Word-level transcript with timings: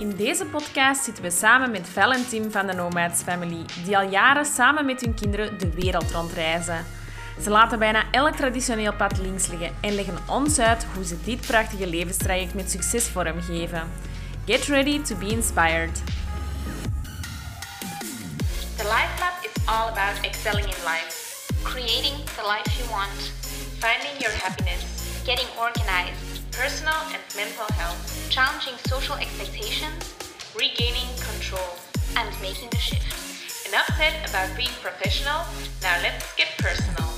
In 0.00 0.16
deze 0.16 0.44
podcast 0.44 1.04
zitten 1.04 1.22
we 1.22 1.30
samen 1.30 1.70
met 1.70 1.88
Val 1.88 2.12
en 2.12 2.28
Tim 2.28 2.50
van 2.50 2.66
de 2.66 2.72
Nomads 2.72 3.22
Family, 3.22 3.64
die 3.84 3.96
al 3.96 4.08
jaren 4.08 4.44
samen 4.44 4.84
met 4.84 5.00
hun 5.00 5.14
kinderen 5.14 5.58
de 5.58 5.70
wereld 5.70 6.10
rondreizen. 6.10 6.86
Ze 7.42 7.50
laten 7.50 7.78
bijna 7.78 8.04
elk 8.10 8.36
traditioneel 8.36 8.94
pad 8.94 9.18
links 9.18 9.46
liggen 9.46 9.70
en 9.80 9.94
leggen 9.94 10.18
ons 10.28 10.58
uit 10.58 10.86
hoe 10.94 11.04
ze 11.04 11.20
dit 11.24 11.40
prachtige 11.46 11.86
levenstraject 11.86 12.54
met 12.54 12.70
succes 12.70 13.08
vormgeven. 13.08 13.92
Get 14.46 14.64
ready 14.64 15.02
to 15.02 15.16
be 15.16 15.26
inspired. 15.26 16.02
The 18.76 18.84
Life 18.84 19.14
Lab 19.18 19.34
is 19.42 19.66
all 19.66 19.88
about 19.88 20.20
excelling 20.22 20.66
in 20.66 20.82
life, 20.84 21.46
creating 21.62 22.16
the 22.24 22.46
life 22.48 22.78
you 22.78 22.88
want, 22.90 23.32
finding 23.78 24.18
your 24.18 24.34
happiness, 24.42 24.84
getting 25.24 25.48
organized, 25.58 26.29
personal 26.60 27.00
and 27.16 27.24
mental 27.42 27.68
health, 27.80 28.00
challenging 28.28 28.76
social 28.92 29.16
expectations, 29.16 30.00
regaining 30.54 31.08
control, 31.28 31.70
and 32.18 32.28
making 32.46 32.68
the 32.68 32.82
shift. 32.88 33.08
Enough 33.68 33.88
said 33.96 34.14
about 34.28 34.48
being 34.60 34.76
professional, 34.86 35.40
now 35.80 35.96
let's 36.04 36.24
get 36.36 36.48
personal. 36.56 37.08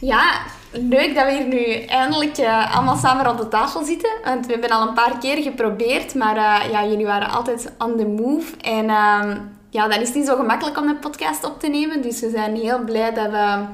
Ja, 0.00 0.42
leuk 0.70 1.14
dat 1.14 1.24
we 1.24 1.32
hier 1.32 1.46
nu 1.46 1.84
eindelijk 1.84 2.38
uh, 2.38 2.76
allemaal 2.76 2.96
samen 2.96 3.24
rond 3.24 3.38
de 3.38 3.48
tafel 3.48 3.84
zitten. 3.84 4.10
Want 4.24 4.46
we 4.46 4.52
hebben 4.52 4.70
al 4.70 4.88
een 4.88 4.94
paar 4.94 5.18
keer 5.18 5.42
geprobeerd, 5.42 6.14
maar 6.14 6.36
uh, 6.36 6.70
ja, 6.70 6.84
jullie 6.84 7.06
waren 7.06 7.30
altijd 7.30 7.72
on 7.78 7.96
the 7.96 8.06
move. 8.06 8.56
En 8.56 8.84
uh, 8.84 9.36
ja, 9.70 9.88
dan 9.88 10.00
is 10.00 10.14
niet 10.14 10.26
zo 10.26 10.36
gemakkelijk 10.36 10.78
om 10.78 10.88
een 10.88 10.98
podcast 10.98 11.44
op 11.44 11.60
te 11.60 11.68
nemen. 11.68 12.02
Dus 12.02 12.20
we 12.20 12.30
zijn 12.30 12.56
heel 12.56 12.84
blij 12.84 13.12
dat 13.14 13.30
we 13.30 13.64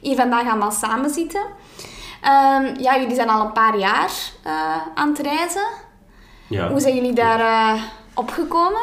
hier 0.00 0.16
vandaag 0.16 0.48
allemaal 0.48 0.70
samen 0.70 1.10
zitten. 1.10 1.42
Um, 2.24 2.80
ja, 2.80 2.98
jullie 2.98 3.14
zijn 3.14 3.28
al 3.28 3.46
een 3.46 3.52
paar 3.52 3.78
jaar 3.78 4.10
uh, 4.46 4.76
aan 4.94 5.08
het 5.08 5.18
reizen. 5.18 5.66
Ja. 6.48 6.70
Hoe 6.70 6.80
zijn 6.80 6.94
jullie 6.94 7.12
daar 7.12 7.40
uh, 7.40 7.82
opgekomen? 8.14 8.82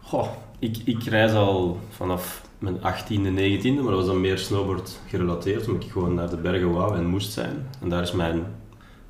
Goh, 0.00 0.28
ik, 0.58 0.76
ik 0.84 1.02
reis 1.02 1.32
al 1.32 1.78
vanaf 1.90 2.42
mijn 2.58 2.78
18e, 2.78 3.62
19e, 3.62 3.74
maar 3.74 3.84
dat 3.84 3.94
was 3.94 4.06
dan 4.06 4.20
meer 4.20 4.38
snowboard 4.38 4.98
gerelateerd, 5.06 5.66
omdat 5.66 5.84
ik 5.84 5.90
gewoon 5.90 6.14
naar 6.14 6.30
de 6.30 6.36
bergen 6.36 6.72
wou 6.72 6.96
en 6.96 7.06
moest 7.06 7.32
zijn. 7.32 7.68
En 7.80 7.88
daar 7.88 8.02
is 8.02 8.12
mijn 8.12 8.46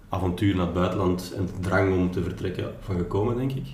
avontuur 0.09 0.57
naar 0.57 0.65
het 0.65 0.75
buitenland 0.75 1.33
en 1.37 1.47
de 1.47 1.61
drang 1.61 1.95
om 1.95 2.11
te 2.11 2.23
vertrekken 2.23 2.75
van 2.81 2.97
gekomen, 2.97 3.37
denk 3.37 3.53
ik. 3.53 3.67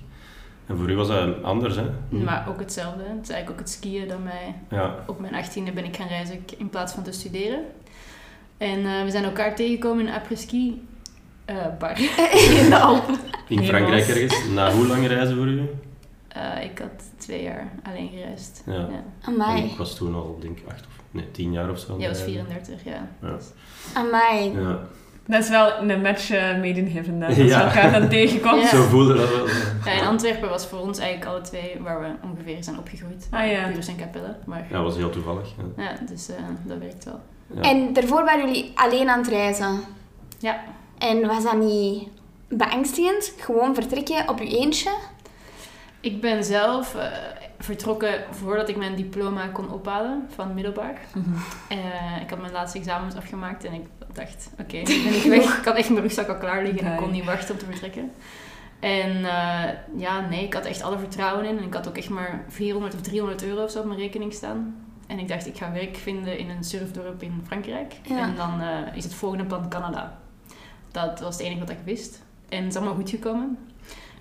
En 0.65 0.77
voor 0.77 0.89
u 0.89 0.95
was 0.95 1.07
dat 1.07 1.43
anders, 1.43 1.75
hè? 1.75 1.85
Maar 2.09 2.45
ook 2.49 2.59
hetzelfde. 2.59 3.03
Het 3.03 3.23
is 3.23 3.29
eigenlijk 3.29 3.49
ook 3.49 3.59
het 3.59 3.69
skiën 3.69 4.07
dat 4.07 4.23
mij... 4.23 4.55
Ja. 4.69 4.95
Op 5.07 5.19
mijn 5.19 5.45
18e 5.45 5.73
ben 5.73 5.85
ik 5.85 5.95
gaan 5.95 6.07
reizen 6.07 6.43
in 6.57 6.69
plaats 6.69 6.93
van 6.93 7.03
te 7.03 7.11
studeren. 7.11 7.59
En 8.57 8.79
uh, 8.79 9.03
we 9.03 9.11
zijn 9.11 9.23
elkaar 9.23 9.55
tegengekomen 9.55 10.07
in 10.07 10.13
après-ski 10.13 10.87
uh, 11.49 11.55
bar 11.79 11.99
in 12.61 12.69
de 12.69 12.79
Alpen. 12.79 13.15
In 13.47 13.63
Frankrijk 13.63 14.07
ergens. 14.07 14.47
Na 14.53 14.71
hoe 14.71 14.87
lang 14.87 15.07
reizen 15.07 15.35
voor 15.35 15.45
u? 15.45 15.69
Uh, 16.37 16.63
ik 16.63 16.79
had 16.79 17.03
twee 17.17 17.43
jaar 17.43 17.71
alleen 17.83 18.09
gereisd. 18.09 18.63
Ja. 18.65 18.73
ja. 18.73 19.03
Amai. 19.21 19.63
ik 19.63 19.77
was 19.77 19.95
toen 19.95 20.15
al, 20.15 20.37
denk 20.41 20.57
ik, 20.57 20.63
acht 20.67 20.79
of 20.79 21.03
nee, 21.11 21.31
tien 21.31 21.51
jaar 21.51 21.69
of 21.69 21.79
zo. 21.79 21.95
Jij 21.99 22.09
was 22.09 22.21
34, 22.21 22.83
ja. 22.83 23.07
ja. 23.21 23.35
Dus. 23.35 23.45
Amai. 23.93 24.59
Ja. 24.59 24.79
Dat 25.25 25.43
is 25.43 25.49
wel 25.49 25.81
een 25.81 26.01
match 26.01 26.31
uh, 26.31 26.39
made 26.39 26.79
in 26.79 26.87
heaven, 26.87 27.19
dat 27.19 27.35
ja. 27.35 27.63
elkaar 27.63 27.99
dan 27.99 28.09
tegenkomt. 28.09 28.61
Ja. 28.61 28.69
Zo 28.69 28.83
voelde 28.83 29.13
dat 29.13 29.29
wel. 29.29 29.47
Ja, 29.85 30.01
in 30.01 30.07
Antwerpen 30.07 30.49
was 30.49 30.67
voor 30.67 30.79
ons 30.79 30.97
eigenlijk 30.97 31.31
alle 31.31 31.41
twee 31.41 31.77
waar 31.81 31.99
we 31.99 32.07
ongeveer 32.23 32.63
zijn 32.63 32.77
opgegroeid. 32.77 33.27
Ah 33.31 33.51
ja. 33.51 33.69
Puurs 33.71 33.87
en 33.87 33.97
Capelle. 33.97 34.35
Maar... 34.45 34.65
Ja, 34.69 34.75
dat 34.75 34.83
was 34.83 34.95
heel 34.95 35.09
toevallig. 35.09 35.53
Ja, 35.57 35.83
ja 35.83 35.97
dus 36.09 36.29
uh, 36.29 36.35
dat 36.65 36.77
werkt 36.77 37.03
wel. 37.03 37.21
En 37.61 37.93
daarvoor 37.93 38.23
waren 38.23 38.45
jullie 38.45 38.71
alleen 38.75 39.09
aan 39.09 39.19
het 39.19 39.27
reizen? 39.27 39.79
Ja. 40.39 40.63
En 40.97 41.27
was 41.27 41.43
dat 41.43 41.57
niet 41.57 42.07
beangstigend? 42.47 43.33
Gewoon 43.37 43.75
vertrekken 43.75 44.29
op 44.29 44.39
je 44.39 44.57
eentje? 44.57 44.91
Ik 45.99 46.21
ben 46.21 46.43
zelf 46.43 46.95
uh, 46.95 47.03
vertrokken 47.59 48.23
voordat 48.31 48.69
ik 48.69 48.75
mijn 48.75 48.95
diploma 48.95 49.47
kon 49.47 49.71
ophalen 49.71 50.27
van 50.35 50.53
middelbaar. 50.53 51.01
Mm 51.13 51.23
-hmm. 51.23 51.77
uh, 51.77 52.21
ik 52.21 52.29
had 52.29 52.39
mijn 52.39 52.51
laatste 52.51 52.77
examens 52.77 53.15
afgemaakt 53.15 53.63
en 53.63 53.73
ik 53.73 53.85
dacht, 54.13 54.49
oké, 54.51 54.61
okay, 54.81 55.03
ben 55.03 55.15
ik 55.15 55.23
weg. 55.23 55.57
ik 55.57 55.65
had 55.65 55.75
echt 55.75 55.89
mijn 55.89 56.01
rugzak 56.01 56.27
al 56.27 56.37
klaar 56.37 56.63
liggen 56.63 56.87
en 56.87 56.93
ik 56.93 56.99
kon 56.99 57.11
niet 57.11 57.25
wachten 57.25 57.53
om 57.53 57.59
te 57.59 57.65
vertrekken. 57.65 58.11
En 58.79 59.17
uh, 59.17 59.63
ja, 59.97 60.27
nee, 60.29 60.43
ik 60.43 60.53
had 60.53 60.65
echt 60.65 60.81
alle 60.81 60.97
vertrouwen 60.97 61.45
in. 61.45 61.57
En 61.57 61.63
ik 61.63 61.73
had 61.73 61.87
ook 61.87 61.97
echt 61.97 62.09
maar 62.09 62.43
400 62.47 62.93
of 62.93 63.01
300 63.01 63.43
euro 63.43 63.63
of 63.63 63.71
zo 63.71 63.79
op 63.79 63.85
mijn 63.85 63.99
rekening 63.99 64.33
staan. 64.33 64.86
En 65.07 65.19
ik 65.19 65.27
dacht, 65.27 65.47
ik 65.47 65.57
ga 65.57 65.71
werk 65.71 65.95
vinden 65.95 66.37
in 66.37 66.49
een 66.49 66.63
surfdorp 66.63 67.23
in 67.23 67.43
Frankrijk. 67.45 67.93
Ja. 68.03 68.21
En 68.21 68.35
dan 68.35 68.61
uh, 68.61 68.95
is 68.95 69.03
het 69.03 69.13
volgende 69.13 69.45
plan 69.45 69.69
Canada. 69.69 70.19
Dat 70.91 71.19
was 71.19 71.37
het 71.37 71.45
enige 71.45 71.59
wat 71.59 71.69
ik 71.69 71.79
wist. 71.83 72.23
En 72.49 72.57
het 72.63 72.67
is 72.67 72.75
allemaal 72.75 72.95
goed 72.95 73.09
gekomen. 73.09 73.57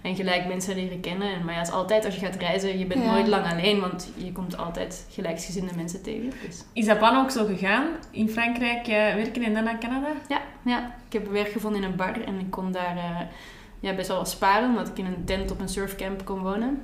En 0.03 0.17
gelijk 0.17 0.47
mensen 0.47 0.75
leren 0.75 1.01
kennen. 1.01 1.33
En, 1.33 1.45
maar 1.45 1.55
ja, 1.55 1.59
het 1.59 1.69
is 1.69 1.75
altijd 1.75 2.05
als 2.05 2.15
je 2.15 2.21
gaat 2.21 2.37
reizen, 2.37 2.79
je 2.79 2.87
bent 2.87 3.05
ja. 3.05 3.11
nooit 3.11 3.27
lang 3.27 3.47
alleen, 3.47 3.81
want 3.81 4.11
je 4.17 4.33
komt 4.33 4.57
altijd 4.57 5.07
gelijksgezinde 5.11 5.73
mensen 5.77 6.03
tegen. 6.03 6.33
Dus. 6.47 6.65
Is 6.73 6.87
dat 6.87 6.99
plan 6.99 7.17
ook 7.17 7.31
zo 7.31 7.47
gegaan? 7.47 7.87
In 8.11 8.29
Frankrijk 8.29 8.89
uh, 8.89 8.95
werken 8.95 9.43
en 9.43 9.55
dan 9.55 9.65
naar 9.65 9.79
Canada? 9.79 10.09
Ja, 10.29 10.41
ja, 10.65 10.95
ik 11.07 11.13
heb 11.13 11.31
werk 11.31 11.49
gevonden 11.49 11.83
in 11.83 11.89
een 11.89 11.97
bar 11.97 12.21
en 12.21 12.39
ik 12.39 12.51
kon 12.51 12.73
daar 12.73 12.97
uh, 12.97 13.21
ja, 13.81 13.95
best 13.95 14.09
wel 14.09 14.17
wat 14.17 14.31
sparen, 14.31 14.69
omdat 14.69 14.89
ik 14.89 14.99
in 14.99 15.07
een 15.07 15.25
tent 15.25 15.51
op 15.51 15.61
een 15.61 15.69
surfcamp 15.69 16.25
kon 16.25 16.43
wonen. 16.43 16.83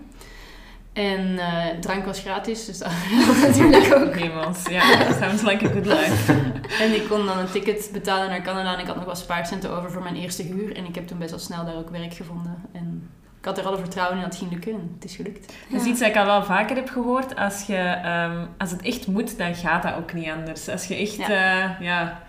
En 0.93 1.21
uh, 1.21 1.67
drank 1.81 2.05
was 2.05 2.21
gratis, 2.21 2.65
dus 2.67 2.79
dat 2.79 2.89
was 3.27 3.41
natuurlijk 3.41 3.95
ook. 3.95 4.15
Hemels, 4.15 4.63
ja, 4.69 5.13
sounds 5.21 5.43
like 5.43 5.67
a 5.67 5.71
good 5.71 5.87
life. 5.87 6.33
en 6.85 6.95
ik 6.95 7.09
kon 7.09 7.27
dan 7.27 7.39
een 7.39 7.51
ticket 7.51 7.91
betalen 7.93 8.29
naar 8.29 8.43
Canada 8.43 8.75
en 8.75 8.81
ik 8.81 8.87
had 8.87 8.97
nog 8.97 9.05
wat 9.05 9.19
spaarcenten 9.19 9.71
over 9.71 9.91
voor 9.91 10.03
mijn 10.03 10.17
eerste 10.17 10.43
huur. 10.43 10.77
En 10.77 10.85
ik 10.85 10.95
heb 10.95 11.07
toen 11.07 11.19
best 11.19 11.31
wel 11.31 11.39
snel 11.39 11.65
daar 11.65 11.77
ook 11.77 11.91
werk 11.91 12.15
gevonden. 12.15 12.65
En 12.73 13.11
ik 13.39 13.45
had 13.45 13.59
er 13.59 13.67
alle 13.67 13.79
vertrouwen 13.79 14.17
in 14.17 14.23
dat 14.23 14.33
het 14.33 14.41
ging 14.41 14.53
lukken 14.53 14.73
en 14.73 14.91
het 14.95 15.05
is 15.05 15.17
gelukt. 15.17 15.53
Dat 15.69 15.81
is 15.81 15.87
iets 15.87 16.01
dat 16.01 16.09
ik 16.09 16.17
al 16.17 16.27
wel 16.27 16.45
vaker 16.45 16.77
heb 16.77 16.89
gehoord. 16.89 17.37
Als, 17.37 17.67
je, 17.67 18.01
um, 18.31 18.49
als 18.59 18.71
het 18.71 18.83
echt 18.83 19.07
moet, 19.07 19.39
dan 19.39 19.55
gaat 19.55 19.83
dat 19.83 19.95
ook 19.95 20.13
niet 20.13 20.31
anders. 20.31 20.69
Als 20.69 20.87
je 20.87 20.97
echt, 20.97 21.17
ja... 21.17 21.29
Uh, 21.29 21.81
ja 21.81 22.23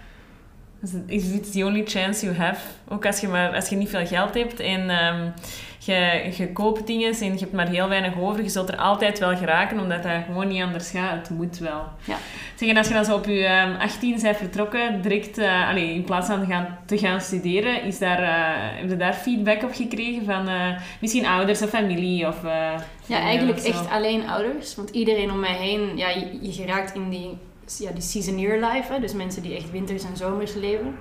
is 1.07 1.31
it's 1.31 1.51
the 1.51 1.63
only 1.63 1.83
chance 1.85 2.25
you 2.25 2.38
have. 2.38 2.61
Ook 2.88 3.05
als 3.05 3.19
je, 3.19 3.27
maar, 3.27 3.55
als 3.55 3.69
je 3.69 3.75
niet 3.75 3.89
veel 3.89 4.05
geld 4.05 4.33
hebt 4.33 4.59
en 4.59 4.89
um, 4.89 5.33
je, 5.85 6.31
je 6.38 6.51
koopt 6.51 6.88
dingen 6.88 7.13
en 7.19 7.33
je 7.33 7.39
hebt 7.39 7.51
maar 7.51 7.67
heel 7.67 7.89
weinig 7.89 8.19
over, 8.19 8.44
je 8.44 8.49
zult 8.49 8.69
er 8.69 8.77
altijd 8.77 9.19
wel 9.19 9.38
geraken, 9.38 9.79
omdat 9.79 10.03
dat 10.03 10.11
gewoon 10.25 10.47
niet 10.47 10.61
anders 10.61 10.89
gaat. 10.89 11.27
Het 11.27 11.29
moet 11.29 11.57
wel. 11.57 11.83
Ja. 12.03 12.17
Zeg, 12.55 12.69
en 12.69 12.77
als 12.77 12.88
je 12.88 12.94
dan 12.94 13.05
zo 13.05 13.16
op 13.16 13.25
je 13.25 13.66
um, 13.67 13.75
18 13.75 14.21
bent 14.21 14.38
vertrokken, 14.38 15.01
direct 15.01 15.38
uh, 15.38 15.75
in 15.75 16.03
plaats 16.03 16.27
van 16.27 16.39
te 16.39 16.45
gaan, 16.45 16.77
te 16.85 16.97
gaan 16.97 17.21
studeren, 17.21 17.83
is 17.83 18.00
daar, 18.00 18.21
uh, 18.21 18.79
heb 18.79 18.89
je 18.89 18.97
daar 18.97 19.13
feedback 19.13 19.63
op 19.63 19.73
gekregen 19.73 20.25
van 20.25 20.50
uh, 20.50 20.79
misschien 21.01 21.25
ouders 21.25 21.61
of 21.61 21.69
familie? 21.69 22.27
Of, 22.27 22.41
ja, 23.05 23.17
eigenlijk 23.19 23.59
echt 23.59 23.89
alleen 23.89 24.29
ouders. 24.29 24.75
Want 24.75 24.89
iedereen 24.89 25.31
om 25.31 25.39
mij 25.39 25.55
heen, 25.55 25.97
ja, 25.97 26.09
je, 26.09 26.38
je 26.41 26.51
geraakt 26.51 26.95
in 26.95 27.09
die 27.09 27.38
ja, 27.79 27.91
die 27.91 28.01
seasoneer 28.01 28.56
life, 28.56 28.94
hè? 28.94 29.00
dus 29.00 29.13
mensen 29.13 29.41
die 29.41 29.56
echt 29.56 29.72
winters 29.72 30.03
en 30.03 30.18
zomers 30.18 30.53
leven. 30.53 30.96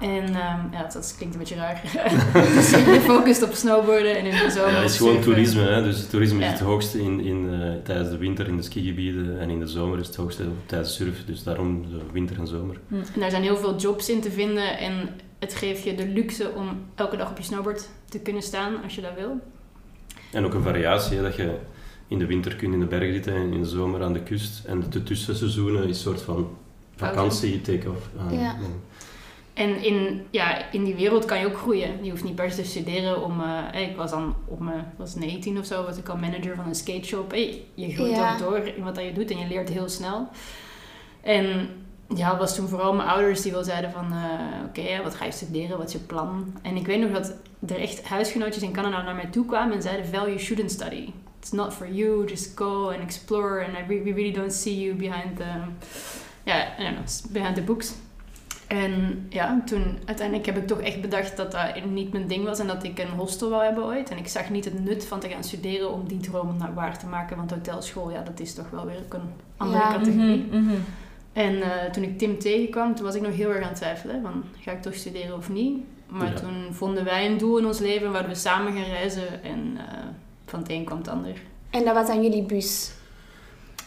En 0.00 0.24
um, 0.24 0.68
ja, 0.72 0.88
dat 0.92 1.14
klinkt 1.16 1.34
een 1.34 1.40
beetje 1.40 1.54
raar. 1.54 1.82
dus 2.54 2.70
je 2.70 3.00
focust 3.04 3.42
op 3.42 3.52
snowboarden 3.52 4.16
en 4.18 4.24
in 4.24 4.30
de 4.30 4.50
zomer. 4.50 4.70
Ja, 4.70 4.80
het 4.80 4.90
is 4.90 4.96
gewoon 4.96 5.20
toerisme. 5.20 5.62
Hè? 5.62 5.82
Dus 5.82 6.08
toerisme 6.08 6.44
is 6.44 6.50
het 6.50 6.60
hoogste 6.60 7.02
in, 7.02 7.20
in, 7.20 7.44
uh, 7.44 7.74
tijdens 7.84 8.10
de 8.10 8.16
winter 8.16 8.48
in 8.48 8.56
de 8.56 8.62
skigebieden 8.62 9.40
en 9.40 9.50
in 9.50 9.60
de 9.60 9.66
zomer 9.66 9.98
is 9.98 10.06
het 10.06 10.16
hoogste 10.16 10.44
tijdens 10.66 10.94
surf. 10.94 11.24
Dus 11.24 11.42
daarom 11.42 11.82
de 11.82 12.00
winter 12.12 12.38
en 12.38 12.46
zomer. 12.46 12.80
Hm. 12.88 12.94
En 12.94 13.20
daar 13.20 13.30
zijn 13.30 13.42
heel 13.42 13.56
veel 13.56 13.76
jobs 13.76 14.08
in 14.08 14.20
te 14.20 14.30
vinden 14.30 14.78
en 14.78 15.08
het 15.38 15.54
geeft 15.54 15.82
je 15.82 15.94
de 15.94 16.08
luxe 16.08 16.50
om 16.56 16.84
elke 16.94 17.16
dag 17.16 17.30
op 17.30 17.36
je 17.36 17.44
snowboard 17.44 17.88
te 18.08 18.18
kunnen 18.18 18.42
staan 18.42 18.82
als 18.82 18.94
je 18.94 19.00
dat 19.00 19.14
wil. 19.16 19.40
En 20.32 20.44
ook 20.44 20.54
een 20.54 20.62
variatie, 20.62 21.16
hè, 21.16 21.22
dat 21.22 21.36
je 21.36 21.54
in 22.08 22.18
de 22.18 22.26
winter 22.26 22.56
kun 22.56 22.68
je 22.68 22.74
in 22.74 22.80
de 22.80 22.86
bergen 22.86 23.12
zitten 23.12 23.34
en 23.34 23.52
in 23.52 23.60
de 23.60 23.68
zomer 23.68 24.02
aan 24.02 24.12
de 24.12 24.22
kust. 24.22 24.64
En 24.64 24.84
de 24.90 25.02
tussenseizoenen 25.02 25.82
is 25.82 25.88
een 25.88 25.94
soort 25.94 26.22
van 26.22 26.48
vakantie, 26.96 27.60
take-off. 27.60 28.08
ja. 28.30 28.56
En 29.54 29.84
in, 29.84 30.26
ja, 30.30 30.70
in 30.72 30.84
die 30.84 30.94
wereld 30.94 31.24
kan 31.24 31.38
je 31.38 31.46
ook 31.46 31.56
groeien. 31.56 32.04
Je 32.04 32.10
hoeft 32.10 32.24
niet 32.24 32.34
per 32.34 32.50
se 32.50 32.56
te 32.56 32.68
studeren 32.68 33.22
om... 33.22 33.40
Uh, 33.40 33.80
ik 33.80 33.96
was 33.96 34.10
dan 34.10 34.34
op 34.44 34.60
mijn 34.60 34.92
was 34.96 35.14
19 35.14 35.58
of 35.58 35.66
zo, 35.66 35.84
was 35.84 35.96
ik 35.96 36.08
al 36.08 36.16
manager 36.16 36.56
van 36.56 36.66
een 36.66 36.74
skateshop. 36.74 37.30
Hey, 37.30 37.64
je 37.74 37.94
groeit 37.94 38.10
ja. 38.10 38.32
ook 38.32 38.38
door 38.38 38.58
in 38.58 38.82
wat 38.82 38.94
dat 38.94 39.04
je 39.04 39.12
doet 39.12 39.30
en 39.30 39.38
je 39.38 39.46
leert 39.46 39.68
heel 39.68 39.88
snel. 39.88 40.28
En 41.20 41.68
ja, 42.14 42.30
het 42.30 42.38
was 42.38 42.54
toen 42.54 42.68
vooral 42.68 42.94
mijn 42.94 43.08
ouders 43.08 43.42
die 43.42 43.52
wel 43.52 43.64
zeiden 43.64 43.90
van... 43.90 44.12
Uh, 44.12 44.22
Oké, 44.68 44.80
okay, 44.80 45.02
wat 45.02 45.14
ga 45.14 45.24
je 45.24 45.32
studeren? 45.32 45.78
Wat 45.78 45.86
is 45.86 45.92
je 45.92 45.98
plan? 45.98 46.54
En 46.62 46.76
ik 46.76 46.86
weet 46.86 47.00
nog 47.00 47.10
dat 47.10 47.34
er 47.66 47.80
echt 47.80 48.04
huisgenootjes 48.04 48.62
in 48.62 48.72
Canada 48.72 49.02
naar 49.02 49.14
mij 49.14 49.26
toe 49.30 49.46
kwamen 49.46 49.74
en 49.74 49.82
zeiden... 49.82 50.06
Val, 50.06 50.26
you 50.26 50.38
shouldn't 50.38 50.70
study 50.70 51.12
it's 51.46 51.54
not 51.54 51.72
for 51.74 51.86
you. 51.86 52.26
Just 52.26 52.56
go 52.56 52.90
and 52.90 53.02
explore. 53.02 53.64
And 53.64 53.76
I 53.76 53.84
re 53.88 54.02
we 54.02 54.12
really 54.12 54.32
don't 54.32 54.52
see 54.52 54.74
you 54.74 54.94
behind 54.94 55.36
the, 55.36 55.50
ja, 56.44 56.74
I 56.78 56.82
don't 56.82 56.94
know, 56.96 57.32
behind 57.32 57.54
the 57.54 57.62
books. 57.62 57.94
En 58.66 59.26
ja, 59.30 59.62
toen 59.64 59.98
uiteindelijk 60.04 60.46
heb 60.46 60.56
ik 60.56 60.66
toch 60.66 60.80
echt 60.80 61.00
bedacht 61.00 61.36
dat 61.36 61.52
dat 61.52 61.84
niet 61.90 62.12
mijn 62.12 62.26
ding 62.26 62.44
was 62.44 62.58
en 62.58 62.66
dat 62.66 62.84
ik 62.84 62.98
een 62.98 63.08
hostel 63.08 63.50
wou 63.50 63.64
hebben 63.64 63.84
ooit. 63.84 64.10
En 64.10 64.18
ik 64.18 64.28
zag 64.28 64.50
niet 64.50 64.64
het 64.64 64.84
nut 64.84 65.06
van 65.06 65.20
te 65.20 65.28
gaan 65.28 65.44
studeren 65.44 65.92
om 65.92 66.08
die 66.08 66.20
droom 66.20 66.56
naar 66.56 66.74
waar 66.74 66.98
te 66.98 67.06
maken. 67.06 67.36
Want 67.36 67.50
hotelschool, 67.50 68.10
ja, 68.10 68.22
dat 68.22 68.40
is 68.40 68.54
toch 68.54 68.70
wel 68.70 68.86
weer 68.86 69.02
een 69.08 69.20
andere 69.56 69.82
Ja, 69.82 69.90
categorie. 69.90 70.46
Mhm, 70.50 70.62
mhm. 70.62 70.74
En 71.32 71.62
eh, 71.62 71.90
toen 71.90 72.02
ik 72.02 72.18
Tim 72.18 72.38
tegenkwam, 72.38 72.94
toen 72.94 73.04
was 73.04 73.14
ik 73.14 73.22
nog 73.22 73.34
heel 73.34 73.50
erg 73.50 73.62
aan 73.62 73.68
het 73.68 73.76
twijfelen. 73.76 74.22
Van, 74.22 74.44
ga 74.60 74.72
ik 74.72 74.82
toch 74.82 74.94
studeren 74.94 75.36
of 75.36 75.48
niet? 75.48 75.84
Maar 76.06 76.28
Ja. 76.28 76.34
toen 76.34 76.66
vonden 76.70 77.04
wij 77.04 77.26
een 77.26 77.38
doel 77.38 77.58
in 77.58 77.66
ons 77.66 77.78
leven, 77.78 78.12
waar 78.12 78.28
we 78.28 78.34
samen 78.34 78.72
gaan 78.72 78.90
reizen. 78.90 79.42
En 79.42 79.76
eh, 79.76 80.06
van 80.46 80.58
het 80.60 80.70
een 80.70 80.84
kwam 80.84 80.98
het 80.98 81.08
ander. 81.08 81.34
En 81.70 81.84
dat 81.84 81.94
was 81.94 82.08
aan 82.08 82.22
jullie 82.22 82.42
bus. 82.42 82.90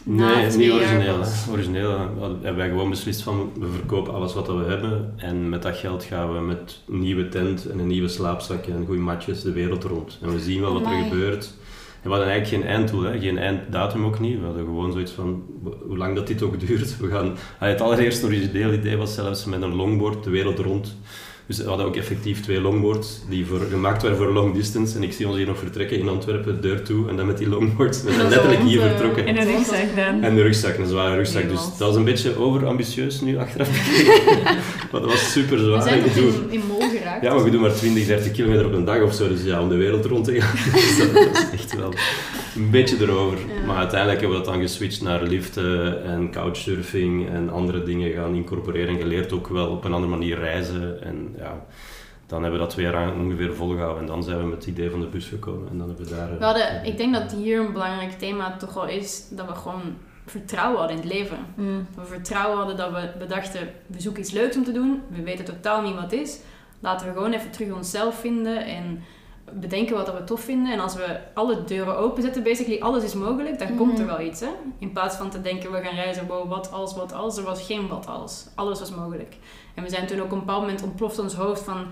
Na 0.04 0.34
Nee, 0.34 0.56
niet 0.56 0.72
origineel. 0.72 1.20
Hè. 1.20 1.52
Origineel 1.52 1.94
eh, 1.94 2.00
hebben 2.20 2.56
wij 2.56 2.68
gewoon 2.68 2.90
beslist 2.90 3.22
van 3.22 3.52
we 3.58 3.66
verkopen 3.66 4.14
alles 4.14 4.34
wat 4.34 4.46
we 4.46 4.64
hebben 4.68 5.14
en 5.16 5.48
met 5.48 5.62
dat 5.62 5.76
geld 5.76 6.04
gaan 6.04 6.32
we 6.34 6.40
met 6.40 6.80
een 6.88 7.00
nieuwe 7.00 7.28
tent 7.28 7.66
en 7.66 7.78
een 7.78 7.86
nieuwe 7.86 8.08
slaapzak 8.08 8.66
en 8.66 8.86
goede 8.86 9.00
matjes 9.00 9.42
de 9.42 9.52
wereld 9.52 9.84
rond. 9.84 10.18
En 10.22 10.32
we 10.32 10.40
zien 10.40 10.60
wel 10.60 10.72
wat 10.72 10.92
er 10.92 11.02
gebeurt. 11.02 11.52
En 12.02 12.08
we 12.08 12.16
hadden 12.16 12.28
eigenlijk 12.28 12.62
geen 12.62 12.72
einddoel, 12.72 13.02
hè. 13.02 13.18
geen 13.18 13.38
einddatum 13.38 14.04
ook 14.04 14.20
niet. 14.20 14.38
We 14.38 14.44
hadden 14.44 14.64
gewoon 14.64 14.92
zoiets 14.92 15.12
van 15.12 15.44
hoe 15.86 15.96
lang 15.96 16.14
dat 16.14 16.26
dit 16.26 16.42
ook 16.42 16.60
duurt. 16.66 16.98
We 16.98 17.08
gaan, 17.08 17.36
het 17.58 17.80
allereerste 17.80 18.26
origineel 18.26 18.72
idee 18.72 18.96
was 18.96 19.14
zelfs 19.14 19.44
met 19.44 19.62
een 19.62 19.74
longboard 19.74 20.24
de 20.24 20.30
wereld 20.30 20.58
rond. 20.58 20.96
Dus 21.50 21.58
we 21.58 21.68
hadden 21.68 21.86
ook 21.86 21.96
effectief 21.96 22.40
twee 22.40 22.60
longboards 22.60 23.20
die 23.28 23.46
voor, 23.46 23.60
gemaakt 23.70 24.02
waren 24.02 24.16
voor 24.16 24.32
long 24.32 24.54
distance. 24.54 24.96
En 24.96 25.02
ik 25.02 25.12
zie 25.12 25.28
ons 25.28 25.36
hier 25.36 25.46
nog 25.46 25.58
vertrekken 25.58 25.98
in 25.98 26.08
Antwerpen, 26.08 26.60
deur 26.60 26.82
toe. 26.82 27.08
En 27.08 27.16
dan 27.16 27.26
met 27.26 27.38
die 27.38 27.48
longboards. 27.48 28.02
We 28.02 28.12
zijn 28.12 28.28
letterlijk 28.28 28.62
hier 28.62 28.80
vertrokken. 28.80 29.26
En 29.26 29.36
een 29.36 29.46
rugzak 29.46 29.96
dan. 29.96 30.22
En 30.22 30.34
de 30.34 30.42
rugzak, 30.42 30.78
een 30.78 30.86
zware 30.86 31.14
rugzak. 31.14 31.48
Dus 31.48 31.60
dat 31.60 31.78
was 31.78 31.96
een 31.96 32.04
beetje 32.04 32.38
overambitieus 32.38 33.20
nu, 33.20 33.38
achteraf 33.38 33.68
bekeken. 33.68 34.42
maar 34.92 35.00
dat 35.00 35.10
was 35.10 35.32
super 35.32 35.56
We 35.56 35.64
zwaar. 35.64 35.82
zijn 35.82 36.04
in, 36.04 36.50
in 36.50 36.62
Mol 36.68 36.89
geraakt. 37.12 37.24
ja, 37.24 37.34
maar 37.34 37.44
je 37.44 37.50
doet 37.50 37.60
maar 37.60 37.72
20, 37.74 38.06
30 38.06 38.32
kilometer 38.32 38.66
op 38.66 38.72
een 38.72 38.84
dag 38.84 39.02
of 39.02 39.14
zo. 39.14 39.28
Dus 39.28 39.42
ja, 39.44 39.60
om 39.60 39.68
de 39.68 39.76
wereld 39.76 40.04
rond 40.04 40.24
te 40.24 40.40
gaan. 40.40 40.72
dus 40.72 41.12
dat, 41.12 41.36
is 41.36 41.50
echt 41.52 41.76
wel 41.76 41.92
een 42.56 42.70
beetje 42.70 42.96
erover. 43.00 43.38
Ja. 43.38 43.66
Maar 43.66 43.76
uiteindelijk 43.76 44.20
hebben 44.20 44.38
we 44.38 44.44
dat 44.44 44.54
dan 44.54 44.62
geswitcht 44.62 45.02
naar 45.02 45.22
liften 45.22 46.04
en 46.04 46.30
couchsurfing 46.30 47.28
en 47.28 47.50
andere 47.50 47.82
dingen 47.82 48.12
gaan 48.12 48.34
incorporeren. 48.34 48.94
En 48.94 49.00
geleerd 49.00 49.32
ook 49.32 49.48
wel 49.48 49.66
op 49.70 49.84
een 49.84 49.92
andere 49.92 50.12
manier 50.12 50.38
reizen. 50.38 51.02
En 51.04 51.34
ja, 51.38 51.64
dan 52.26 52.42
hebben 52.42 52.60
we 52.60 52.66
dat 52.66 52.74
twee 52.74 52.86
jaar 52.86 53.14
ongeveer 53.14 53.54
volgehouden. 53.54 54.00
En 54.00 54.06
dan 54.06 54.22
zijn 54.22 54.38
we 54.38 54.44
met 54.44 54.54
het 54.54 54.66
idee 54.66 54.90
van 54.90 55.00
de 55.00 55.06
bus 55.06 55.26
gekomen. 55.26 55.68
En 55.70 55.78
dan 55.78 55.88
hebben 55.88 56.06
we 56.06 56.14
daar... 56.14 56.30
eh, 56.32 56.38
We 56.38 56.44
hadden, 56.44 56.84
ik 56.84 56.96
denk 56.96 57.14
dat 57.14 57.32
hier 57.32 57.60
een 57.60 57.72
belangrijk 57.72 58.12
thema 58.18 58.56
toch 58.56 58.74
wel 58.74 58.86
is 58.88 59.24
dat 59.30 59.46
we 59.46 59.54
gewoon 59.54 59.82
vertrouwen 60.26 60.78
hadden 60.78 60.96
in 60.96 61.02
het 61.02 61.12
leven. 61.12 61.38
Mm. 61.54 61.86
Dat 61.96 62.08
we 62.08 62.14
vertrouwen 62.14 62.56
hadden 62.58 62.76
dat 62.76 62.90
we 62.90 63.10
bedachten, 63.18 63.60
we 63.86 64.00
zoeken 64.00 64.22
iets 64.22 64.32
leuks 64.32 64.56
om 64.56 64.64
te 64.64 64.72
doen. 64.72 65.00
We 65.08 65.22
weten 65.22 65.44
totaal 65.44 65.82
niet 65.82 65.94
wat 65.94 66.02
het 66.02 66.12
is. 66.12 66.38
Laten 66.80 67.06
we 67.06 67.12
gewoon 67.12 67.32
even 67.32 67.50
terug 67.50 67.74
onszelf 67.74 68.14
vinden 68.14 68.64
en 68.64 69.02
bedenken 69.52 69.96
wat 69.96 70.12
we 70.12 70.24
tof 70.24 70.40
vinden. 70.40 70.72
En 70.72 70.80
als 70.80 70.94
we 70.94 71.20
alle 71.34 71.64
deuren 71.64 71.96
openzetten, 71.96 72.42
basically 72.42 72.80
alles 72.80 73.04
is 73.04 73.14
mogelijk, 73.14 73.58
dan 73.58 73.76
komt 73.76 73.98
er 73.98 74.06
wel 74.06 74.20
iets. 74.20 74.40
Hè? 74.40 74.48
In 74.78 74.92
plaats 74.92 75.16
van 75.16 75.30
te 75.30 75.40
denken, 75.40 75.72
we 75.72 75.80
gaan 75.80 75.94
reizen, 75.94 76.26
wow, 76.26 76.48
wat 76.48 76.72
als, 76.72 76.94
wat 76.94 77.12
als. 77.12 77.36
Er 77.36 77.44
was 77.44 77.62
geen 77.62 77.88
wat 77.88 78.06
als. 78.06 78.46
Alles 78.54 78.78
was 78.78 78.94
mogelijk. 78.94 79.36
En 79.74 79.82
we 79.82 79.88
zijn 79.88 80.06
toen 80.06 80.18
ook 80.18 80.24
op 80.24 80.32
een 80.32 80.38
bepaald 80.38 80.60
moment 80.60 80.82
ontploft 80.82 81.18
ons 81.18 81.34
hoofd 81.34 81.62
van... 81.62 81.86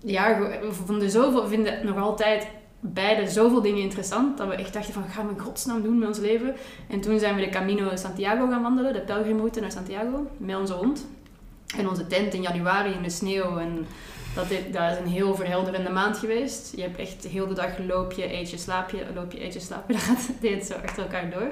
Ja, 0.00 0.38
we 0.38 0.72
vonden 0.72 1.10
zoveel, 1.10 1.42
we 1.42 1.48
vinden 1.48 1.86
nog 1.86 1.98
altijd 1.98 2.48
beide 2.80 3.30
zoveel 3.30 3.62
dingen 3.62 3.82
interessant, 3.82 4.38
dat 4.38 4.48
we 4.48 4.54
echt 4.54 4.72
dachten 4.72 4.92
van, 4.92 5.02
gaan 5.02 5.26
we 5.26 5.32
in 5.32 5.40
godsnaam 5.40 5.82
doen 5.82 5.98
met 5.98 6.08
ons 6.08 6.18
leven? 6.18 6.54
En 6.88 7.00
toen 7.00 7.18
zijn 7.18 7.34
we 7.34 7.40
de 7.40 7.48
Camino 7.48 7.96
Santiago 7.96 8.48
gaan 8.48 8.62
wandelen, 8.62 8.92
de 8.92 9.00
pelgrimroute 9.00 9.60
naar 9.60 9.72
Santiago, 9.72 10.26
met 10.36 10.56
onze 10.56 10.72
hond. 10.72 11.06
En 11.76 11.88
onze 11.88 12.06
tent 12.06 12.34
in 12.34 12.42
januari 12.42 12.92
in 12.92 13.02
de 13.02 13.10
sneeuw. 13.10 13.58
En 13.58 13.86
dat, 14.34 14.50
is- 14.50 14.72
dat 14.72 14.90
is 14.92 14.98
een 14.98 15.06
heel 15.12 15.34
verhelderende 15.34 15.90
maand 15.90 16.16
geweest. 16.18 16.72
Je 16.76 16.82
hebt 16.82 16.98
echt 16.98 17.26
heel 17.26 17.46
de 17.46 17.54
dag 17.54 17.78
loop 17.86 18.12
je, 18.12 18.34
eet 18.34 18.50
je, 18.50 18.56
slaap 18.58 18.90
je, 18.90 19.02
loop 19.14 19.32
je, 19.32 19.44
eet 19.44 19.52
je, 19.52 19.60
slaap 19.60 19.88
je. 19.90 19.92
Dat 19.96 20.02
gaat- 20.02 20.30
deed 20.40 20.54
het 20.54 20.66
zo 20.66 20.74
achter 20.84 21.02
elkaar 21.02 21.30
door. 21.30 21.48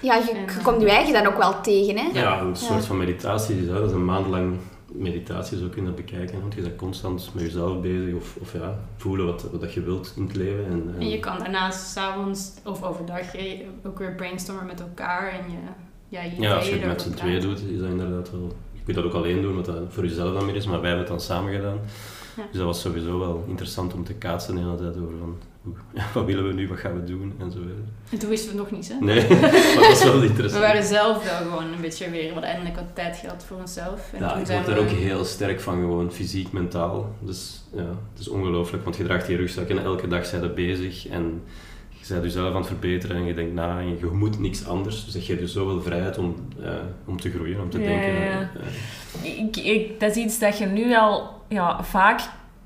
Ja, 0.00 0.14
je, 0.14 0.30
En, 0.30 0.40
je 0.54 0.62
komt 0.62 0.80
je 0.80 0.90
eigen 0.90 1.12
dan 1.12 1.26
ook 1.26 1.36
wel 1.38 1.60
tegen, 1.60 1.96
hè? 1.98 2.20
Ja, 2.20 2.40
een 2.40 2.56
soort 2.56 2.80
Ja. 2.80 2.86
van 2.86 2.96
meditatie. 2.96 3.56
Dus, 3.60 3.66
hè. 3.66 3.72
dat 3.74 3.88
is 3.88 3.92
een 3.92 4.04
maand 4.04 4.26
lang 4.26 4.56
meditatie, 4.92 5.58
zo 5.58 5.66
kun 5.68 5.80
je 5.82 5.86
dat 5.86 5.96
bekijken. 5.96 6.40
Want 6.40 6.54
je 6.54 6.60
bent 6.60 6.76
constant 6.76 7.30
met 7.34 7.42
jezelf 7.44 7.80
bezig 7.80 8.14
of, 8.14 8.36
of 8.40 8.52
ja, 8.52 8.78
voelen 8.96 9.26
wat, 9.26 9.42
wat 9.50 9.60
dat 9.60 9.74
je 9.74 9.82
wilt 9.82 10.12
in 10.16 10.22
het 10.22 10.36
leven. 10.36 10.64
En, 10.66 10.72
en- 10.94 11.00
En 11.00 11.08
je 11.08 11.18
kan 11.20 11.38
daarnaast 11.38 11.90
s'avonds 11.92 12.50
of 12.64 12.82
overdag 12.82 13.34
eh, 13.34 13.60
ook 13.86 13.98
weer 13.98 14.14
brainstormen 14.14 14.66
met 14.66 14.80
elkaar. 14.80 15.28
En 15.32 15.50
je, 15.50 15.56
ja, 16.08 16.22
je 16.22 16.40
ja, 16.40 16.54
als 16.54 16.68
je 16.68 16.74
het 16.76 16.86
met 16.86 17.02
z'n 17.02 17.10
tweeën 17.14 17.40
doet, 17.40 17.58
is 17.70 17.78
dat 17.78 17.88
inderdaad 17.88 18.30
wel... 18.30 18.52
Kunt 18.92 19.04
dat 19.04 19.12
ook 19.14 19.22
alleen 19.24 19.42
doen, 19.42 19.54
wat 19.56 19.64
dat 19.64 19.76
voor 19.88 20.04
jezelf 20.06 20.34
dan 20.34 20.46
meer 20.46 20.54
is, 20.56 20.66
maar 20.66 20.80
wij 20.80 20.88
hebben 20.90 21.06
het 21.08 21.16
dan 21.16 21.26
samen 21.26 21.52
gedaan. 21.52 21.78
Ja. 22.36 22.42
Dus 22.50 22.56
dat 22.56 22.66
was 22.66 22.80
sowieso 22.80 23.18
wel 23.18 23.44
interessant 23.48 23.94
om 23.94 24.04
te 24.04 24.12
kaatsen 24.14 24.54
de 24.54 24.60
hele 24.60 24.76
tijd 24.76 24.96
over 24.96 25.14
van... 25.18 25.36
Wat 26.14 26.24
willen 26.24 26.46
we 26.46 26.52
nu, 26.52 26.68
wat 26.68 26.78
gaan 26.78 26.94
we 26.94 27.04
doen, 27.04 27.32
en 27.38 27.50
zo 27.50 27.58
verder. 27.58 27.84
En 28.10 28.18
toen 28.18 28.28
wisten 28.28 28.50
we 28.52 28.56
nog 28.56 28.70
niet, 28.70 28.88
hè? 28.88 28.94
Nee, 29.04 29.28
maar 29.40 29.50
dat 29.74 29.86
was 29.88 30.04
wel 30.04 30.20
We 30.20 30.26
interessant. 30.26 30.62
waren 30.62 30.84
zelf 30.84 31.24
wel 31.24 31.38
gewoon 31.50 31.72
een 31.72 31.80
beetje 31.80 32.10
weer, 32.10 32.34
wat 32.34 32.42
eindelijk 32.42 32.74
wat 32.76 32.84
tijd 32.94 33.16
gehad 33.16 33.44
voor 33.46 33.56
onszelf. 33.56 34.10
En 34.12 34.18
Ja, 34.20 34.28
ik 34.36 34.46
word 34.46 34.66
daar 34.66 34.74
we- 34.74 34.80
ook 34.80 34.88
heel 34.88 35.24
sterk 35.24 35.60
van, 35.60 35.74
gewoon 35.74 36.12
fysiek, 36.12 36.52
mentaal. 36.52 37.14
Dus 37.20 37.62
ja, 37.74 37.80
het 38.12 38.20
is 38.20 38.28
ongelooflijk, 38.28 38.84
want 38.84 38.96
je 38.96 39.04
draagt 39.04 39.26
die 39.26 39.36
rugzak 39.36 39.68
en 39.68 39.82
elke 39.82 40.08
dag 40.08 40.26
zijn 40.26 40.42
er 40.42 40.52
bezig 40.54 41.06
en 41.08 41.42
je 42.06 42.12
bent 42.12 42.24
jezelf 42.24 42.50
aan 42.50 42.56
het 42.56 42.66
verbeteren 42.66 43.16
en 43.16 43.24
je 43.24 43.34
denkt 43.34 43.54
na 43.54 43.78
en 43.78 43.88
je 43.88 44.06
moet 44.12 44.38
niks 44.38 44.66
anders. 44.66 45.04
Dus 45.04 45.14
dat 45.14 45.22
geeft 45.22 45.40
je 45.40 45.46
zoveel 45.46 45.82
vrijheid 45.82 46.18
om, 46.18 46.34
eh, 46.62 46.70
om 47.04 47.20
te 47.20 47.30
groeien, 47.30 47.60
om 47.60 47.70
te 47.70 47.78
Ja, 47.80 47.86
denken. 47.88 48.14
ja, 48.14 48.50
eh, 49.22 49.38
Ik, 49.38 49.56
ik, 49.56 50.00
dat 50.00 50.10
is 50.16 50.16
iets 50.24 50.38
dat 50.38 50.58
je 50.58 50.66
nu 50.66 50.96
al 50.96 51.42
ja, 51.48 51.82
vaak 51.82 52.20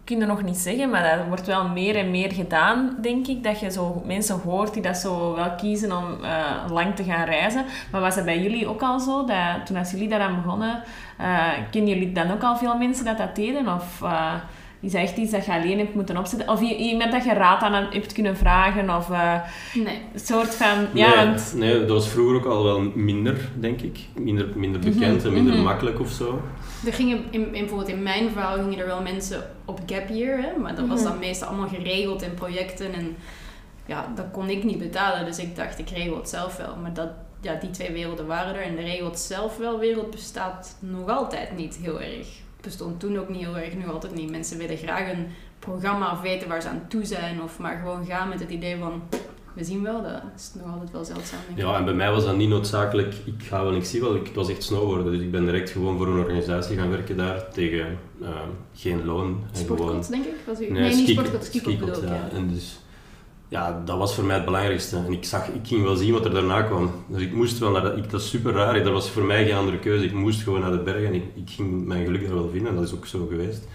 kun 0.04 0.19
je 0.19 0.26
nog 0.26 0.42
niet 0.42 0.56
zeggen, 0.56 0.90
maar 0.90 1.16
dat 1.16 1.26
wordt 1.26 1.46
wel 1.46 1.69
meer 1.69 1.96
en 1.96 2.10
meer 2.10 2.32
gedaan, 2.32 2.96
denk 3.02 3.26
ik. 3.26 3.42
Dat 3.44 3.60
je 3.60 3.70
zo 3.70 4.02
mensen 4.06 4.40
hoort 4.40 4.72
die 4.72 4.82
dat 4.82 4.96
zo 4.96 5.34
wel 5.34 5.50
kiezen 5.56 5.96
om 5.96 6.04
eh, 6.25 6.70
lang 6.70 6.94
te 6.96 7.04
gaan 7.04 7.25
reizen. 7.25 7.64
Maar 7.92 8.00
was 8.00 8.14
dat 8.14 8.25
bij 8.25 8.42
jullie 8.42 8.69
ook 8.69 8.82
al 8.82 9.00
zo? 9.00 9.25
Dat, 9.25 9.66
toen 9.66 9.76
als 9.76 9.90
jullie 9.90 10.08
daaraan 10.08 10.42
begonnen, 10.42 10.82
uh, 11.20 11.48
kennen 11.70 11.90
jullie 11.90 12.12
dan 12.12 12.30
ook 12.30 12.42
al 12.42 12.56
veel 12.56 12.76
mensen 12.76 13.04
dat 13.04 13.19
dat 13.19 13.37
deden? 13.37 13.69
Of 13.75 14.02
is 14.84 14.92
dat 14.92 15.00
echt 15.00 15.16
iets 15.16 15.31
dat 15.31 15.44
je 15.44 15.52
alleen 15.52 15.78
hebt 15.78 15.94
moeten 15.94 16.16
opzetten? 16.16 16.48
Of 16.48 16.60
iemand 16.60 17.12
dat 17.12 17.25
je 17.25 17.32
raad 17.32 17.62
aan 17.62 17.86
hebt 17.90 18.12
kunnen 18.12 18.36
vragen? 18.36 18.96
Of 18.96 19.10
eh, 19.10 19.40
Nee. 19.75 19.98
een 20.12 20.20
soort 20.20 20.54
van... 20.54 20.86
Ja, 20.92 21.14
nee, 21.14 21.26
want... 21.26 21.52
nee, 21.56 21.78
dat 21.78 21.88
was 21.88 22.08
vroeger 22.08 22.36
ook 22.36 22.44
al 22.44 22.64
wel 22.64 22.81
minder, 22.94 23.50
denk 23.60 23.81
ik. 23.81 23.98
Minder, 24.19 24.48
minder 24.54 24.81
bekend 24.81 25.25
en 25.25 25.32
minder 25.32 25.54
mhm. 25.54 25.62
makkelijk 25.62 26.00
of 26.00 26.10
zo. 26.10 26.40
Er 26.86 26.92
gingen 26.92 27.19
in, 27.31 27.40
in, 27.40 27.50
bijvoorbeeld 27.50 27.88
in 27.88 28.02
mijn 28.02 28.31
verhaal 28.31 28.54
gingen 28.54 28.78
er 28.78 28.86
wel 28.86 29.02
mensen 29.02 29.50
op 29.64 29.81
gap 29.86 30.08
year, 30.08 30.42
hè, 30.42 30.58
maar 30.58 30.75
dat 30.75 30.88
was 30.88 31.00
Mhm. 31.00 31.08
dan 31.08 31.19
meestal 31.19 31.48
allemaal 31.48 31.69
geregeld 31.69 32.22
in 32.22 32.34
projecten 32.34 32.92
en 32.92 33.16
ja, 33.87 34.12
dat 34.14 34.26
kon 34.32 34.48
ik 34.48 34.64
niet 34.64 34.78
betalen, 34.78 35.25
dus 35.25 35.38
ik 35.38 35.56
dacht 35.56 35.78
ik 35.78 35.88
regel 35.88 36.16
het 36.16 36.28
zelf 36.28 36.56
wel. 36.56 36.76
Maar 36.82 36.92
dat, 36.92 37.08
ja, 37.40 37.54
die 37.54 37.70
twee 37.70 37.92
werelden 37.92 38.26
waren 38.26 38.54
er 38.54 38.62
en 38.62 38.76
de 38.76 38.82
regel 38.82 39.06
het 39.06 39.19
zelf 39.19 39.56
wel 39.56 39.78
wereld 39.78 40.10
bestaat 40.10 40.76
nog 40.78 41.08
altijd 41.08 41.56
niet 41.56 41.78
heel 41.82 42.00
erg. 42.00 42.26
Bestond 42.64 43.00
toen 43.00 43.18
ook 43.18 43.28
niet 43.28 43.40
heel 43.44 43.56
erg, 43.56 43.75
nu 43.75 43.88
altijd 43.88 44.14
niet. 44.14 44.30
Mensen 44.30 44.59
willen 44.59 44.76
graag 44.76 45.12
een 45.12 45.26
programma 45.59 46.12
of 46.12 46.21
weten 46.21 46.49
waar 46.49 46.62
ze 46.62 46.68
aan 46.68 46.83
toe 46.88 47.04
zijn 47.04 47.42
of 47.42 47.59
maar 47.59 47.78
gewoon 47.85 48.06
gaan 48.06 48.28
met 48.28 48.40
het 48.40 48.50
idee 48.50 48.76
van 48.78 49.02
we 49.54 49.64
zien 49.64 49.83
wel, 49.83 50.02
dat 50.02 50.23
is 50.37 50.50
nog 50.62 50.73
altijd 50.73 50.90
wel 50.90 51.04
zeldzaam. 51.04 51.38
Ja, 51.54 51.76
en 51.76 51.85
bij 51.85 51.94
mij 51.94 52.11
was 52.11 52.25
dat 52.25 52.37
niet 52.37 52.49
noodzakelijk, 52.49 53.14
ik 53.25 53.35
ga 53.42 53.62
wel, 53.64 53.75
ik 53.75 53.85
zie 53.85 54.00
wel, 54.00 54.14
ik, 54.14 54.26
het 54.26 54.35
was 54.35 54.49
echt 54.49 54.62
snowboarden. 54.62 55.12
Dus 55.12 55.21
ik 55.21 55.30
ben 55.30 55.44
direct 55.44 55.71
gewoon 55.71 55.97
voor 55.97 56.06
een 56.06 56.18
organisatie 56.18 56.76
gaan 56.76 56.90
werken 56.90 57.16
daar, 57.16 57.50
tegen 57.50 57.99
eh, 58.23 58.28
geen 58.75 59.04
loon. 59.04 59.42
Sportkot, 59.52 60.11
denk 60.11 60.25
ik? 60.25 60.35
Was 60.47 60.61
u? 60.61 60.71
Nee, 60.71 60.71
Nee, 60.83 60.94
niet 60.94 60.99
ski- 61.04 61.12
sportkot, 61.12 61.44
skikot 61.44 62.00
ja. 62.02 62.28
En 62.33 62.49
dus, 62.49 62.78
ja, 63.54 63.82
dat 63.84 63.99
was 63.99 64.14
voor 64.14 64.25
mij 64.25 64.37
het 64.37 64.44
belangrijkste. 64.44 64.96
En 64.96 65.12
ik, 65.12 65.25
zag, 65.25 65.49
ik 65.49 65.66
ging 65.66 65.82
wel 65.82 65.96
zien 65.96 66.12
wat 66.12 66.25
er 66.25 66.34
daarna 66.34 66.62
kwam. 66.62 66.90
Dus 67.06 67.23
ik 67.23 67.32
moest 67.32 67.58
wel 67.58 67.70
naar 67.70 67.82
dat, 67.82 67.96
ik, 67.96 68.11
dat 68.11 68.20
is 68.20 68.28
super 68.28 68.52
raar. 68.52 68.75
Er 68.75 68.92
was 68.92 69.11
voor 69.11 69.23
mij 69.23 69.44
geen 69.44 69.54
andere 69.54 69.78
keuze. 69.78 70.04
Ik 70.04 70.12
moest 70.12 70.42
gewoon 70.42 70.61
naar 70.61 70.70
de 70.70 70.82
bergen 70.82 71.06
en 71.06 71.14
ik, 71.14 71.50
ging 71.50 71.87
mijn 71.87 72.04
geluk 72.04 72.26
daar 72.26 72.34
wel 72.34 72.49
vinden. 72.49 72.68
En 72.68 72.75
dat 72.75 72.84
is 72.84 72.94
ook 72.94 73.06
zo 73.06 73.26
geweest. 73.26 73.68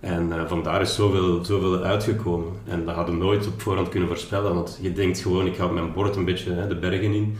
En 0.00 0.32
eh, 0.32 0.46
vandaar 0.46 0.80
is 0.80 0.94
zoveel, 0.94 1.44
zoveel 1.44 1.82
uitgekomen. 1.82 2.52
En 2.64 2.84
dat 2.84 2.94
hadden 2.94 3.18
we 3.18 3.24
nooit 3.24 3.46
op 3.46 3.60
voorhand 3.60 3.88
kunnen 3.88 4.08
voorspellen. 4.08 4.54
Want 4.54 4.78
je 4.80 4.92
denkt 4.92 5.18
gewoon, 5.18 5.46
ik 5.46 5.56
ga 5.56 5.66
mijn 5.66 5.92
bord 5.92 6.16
een 6.16 6.24
beetje 6.24 6.52
hè, 6.52 6.66
de 6.68 6.76
bergen 6.76 7.12
in. 7.12 7.36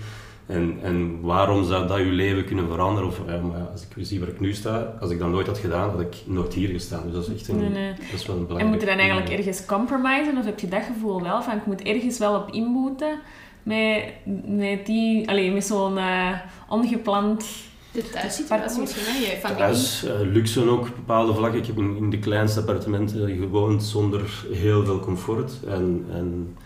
En, 0.53 0.79
en 0.83 1.21
waarom 1.21 1.65
zou 1.65 1.87
dat 1.87 1.99
je 1.99 2.05
leven 2.05 2.45
kunnen 2.45 2.69
veranderen? 2.69 3.09
Of, 3.09 3.21
ja, 3.27 3.41
maar 3.41 3.69
als 3.73 3.83
ik 3.83 4.07
zie 4.07 4.21
waar 4.21 4.29
ik 4.29 4.41
nu 4.41 4.53
sta, 4.53 4.95
als 5.01 5.11
ik 5.11 5.19
dat 5.19 5.29
nooit 5.29 5.47
had 5.47 5.59
gedaan, 5.59 5.91
had 5.91 6.01
ik 6.01 6.17
nooit 6.25 6.55
hier 6.55 6.69
gestaan. 6.69 7.03
Dus 7.05 7.13
dat 7.13 7.29
is 7.29 7.35
echt 7.35 7.49
een, 7.49 7.59
Nee, 7.59 7.69
nee. 7.69 7.93
Dat 7.93 8.21
is 8.21 8.27
wel 8.27 8.37
een 8.37 8.41
En 8.41 8.47
belangrijk 8.47 8.73
moet 8.73 8.81
je 8.81 8.87
dan 8.87 8.99
eigenlijk 8.99 9.31
ergens 9.31 9.65
compromisen? 9.65 10.39
Of 10.39 10.45
heb 10.45 10.59
je 10.59 10.69
dat 10.69 10.83
gevoel 10.83 11.23
wel 11.23 11.43
van 11.43 11.57
ik 11.57 11.67
moet 11.67 11.83
ergens 11.83 12.19
wel 12.19 12.35
op 12.35 12.51
inboeten 12.51 13.21
met, 13.63 14.05
met 14.47 14.87
die, 14.87 15.29
alleen 15.29 15.53
met 15.53 15.65
zo'n 15.65 15.99
eh, 15.99 16.39
ongepland. 16.69 17.45
De 17.93 18.11
thuissituatie 18.11 18.81
misschien, 18.81 19.05
hè? 19.05 19.19
Je 19.19 19.37
familie. 19.37 19.63
Thuis, 19.63 20.05
eh, 20.05 20.21
luxe 20.21 20.69
ook 20.69 20.81
op 20.81 20.95
bepaalde 20.97 21.35
vlakken. 21.35 21.61
Ik 21.61 21.67
heb 21.67 21.79
in, 21.79 21.97
in 21.97 22.11
de 22.11 22.19
kleinste 22.19 22.61
appartementen 22.61 23.37
gewoond 23.37 23.83
zonder 23.83 24.45
heel 24.53 24.85
veel 24.85 25.01
comfort. 25.01 25.53
En, 25.67 26.05
en 26.11 26.57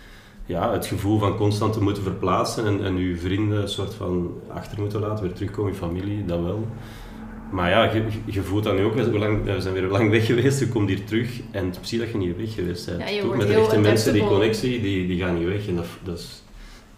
ja, 0.47 0.73
het 0.73 0.87
gevoel 0.87 1.19
van 1.19 1.37
constant 1.37 1.73
te 1.73 1.83
moeten 1.83 2.03
verplaatsen 2.03 2.67
en, 2.67 2.85
en 2.85 2.99
je 2.99 3.17
vrienden 3.17 3.63
een 3.63 3.69
soort 3.69 3.95
van 3.95 4.41
achter 4.49 4.81
moeten 4.81 5.01
laten, 5.01 5.25
weer 5.25 5.33
terugkomen, 5.33 5.73
je 5.73 5.79
familie, 5.79 6.25
dat 6.25 6.41
wel. 6.41 6.67
Maar 7.51 7.71
ja, 7.71 7.93
je, 7.93 8.05
je 8.25 8.43
voelt 8.43 8.65
dat 8.65 8.75
nu 8.75 8.85
ook. 8.85 8.95
We 8.95 9.03
zijn, 9.03 9.19
lang, 9.19 9.45
we 9.45 9.61
zijn 9.61 9.75
weer 9.75 9.87
lang 9.87 10.11
weg 10.11 10.27
geweest, 10.27 10.61
je 10.61 10.69
komt 10.69 10.89
hier 10.89 11.05
terug 11.05 11.41
en 11.51 11.65
het 11.65 11.73
is 11.73 11.79
precies 11.79 11.99
dat 11.99 12.11
je 12.11 12.19
niet 12.19 12.37
weg 12.37 12.55
geweest 12.55 12.87
bent. 12.87 13.01
Ja, 13.01 13.09
je 13.09 13.25
wordt 13.25 13.39
met 13.39 13.49
de 13.49 13.55
echte 13.55 13.79
mensen, 13.79 14.13
die 14.13 14.27
connectie, 14.27 14.81
die, 14.81 15.07
die 15.07 15.21
gaan 15.21 15.39
niet 15.39 15.49
weg. 15.49 15.69
En 15.69 15.77
dat, 15.77 15.87
dat 16.03 16.19
is... 16.19 16.45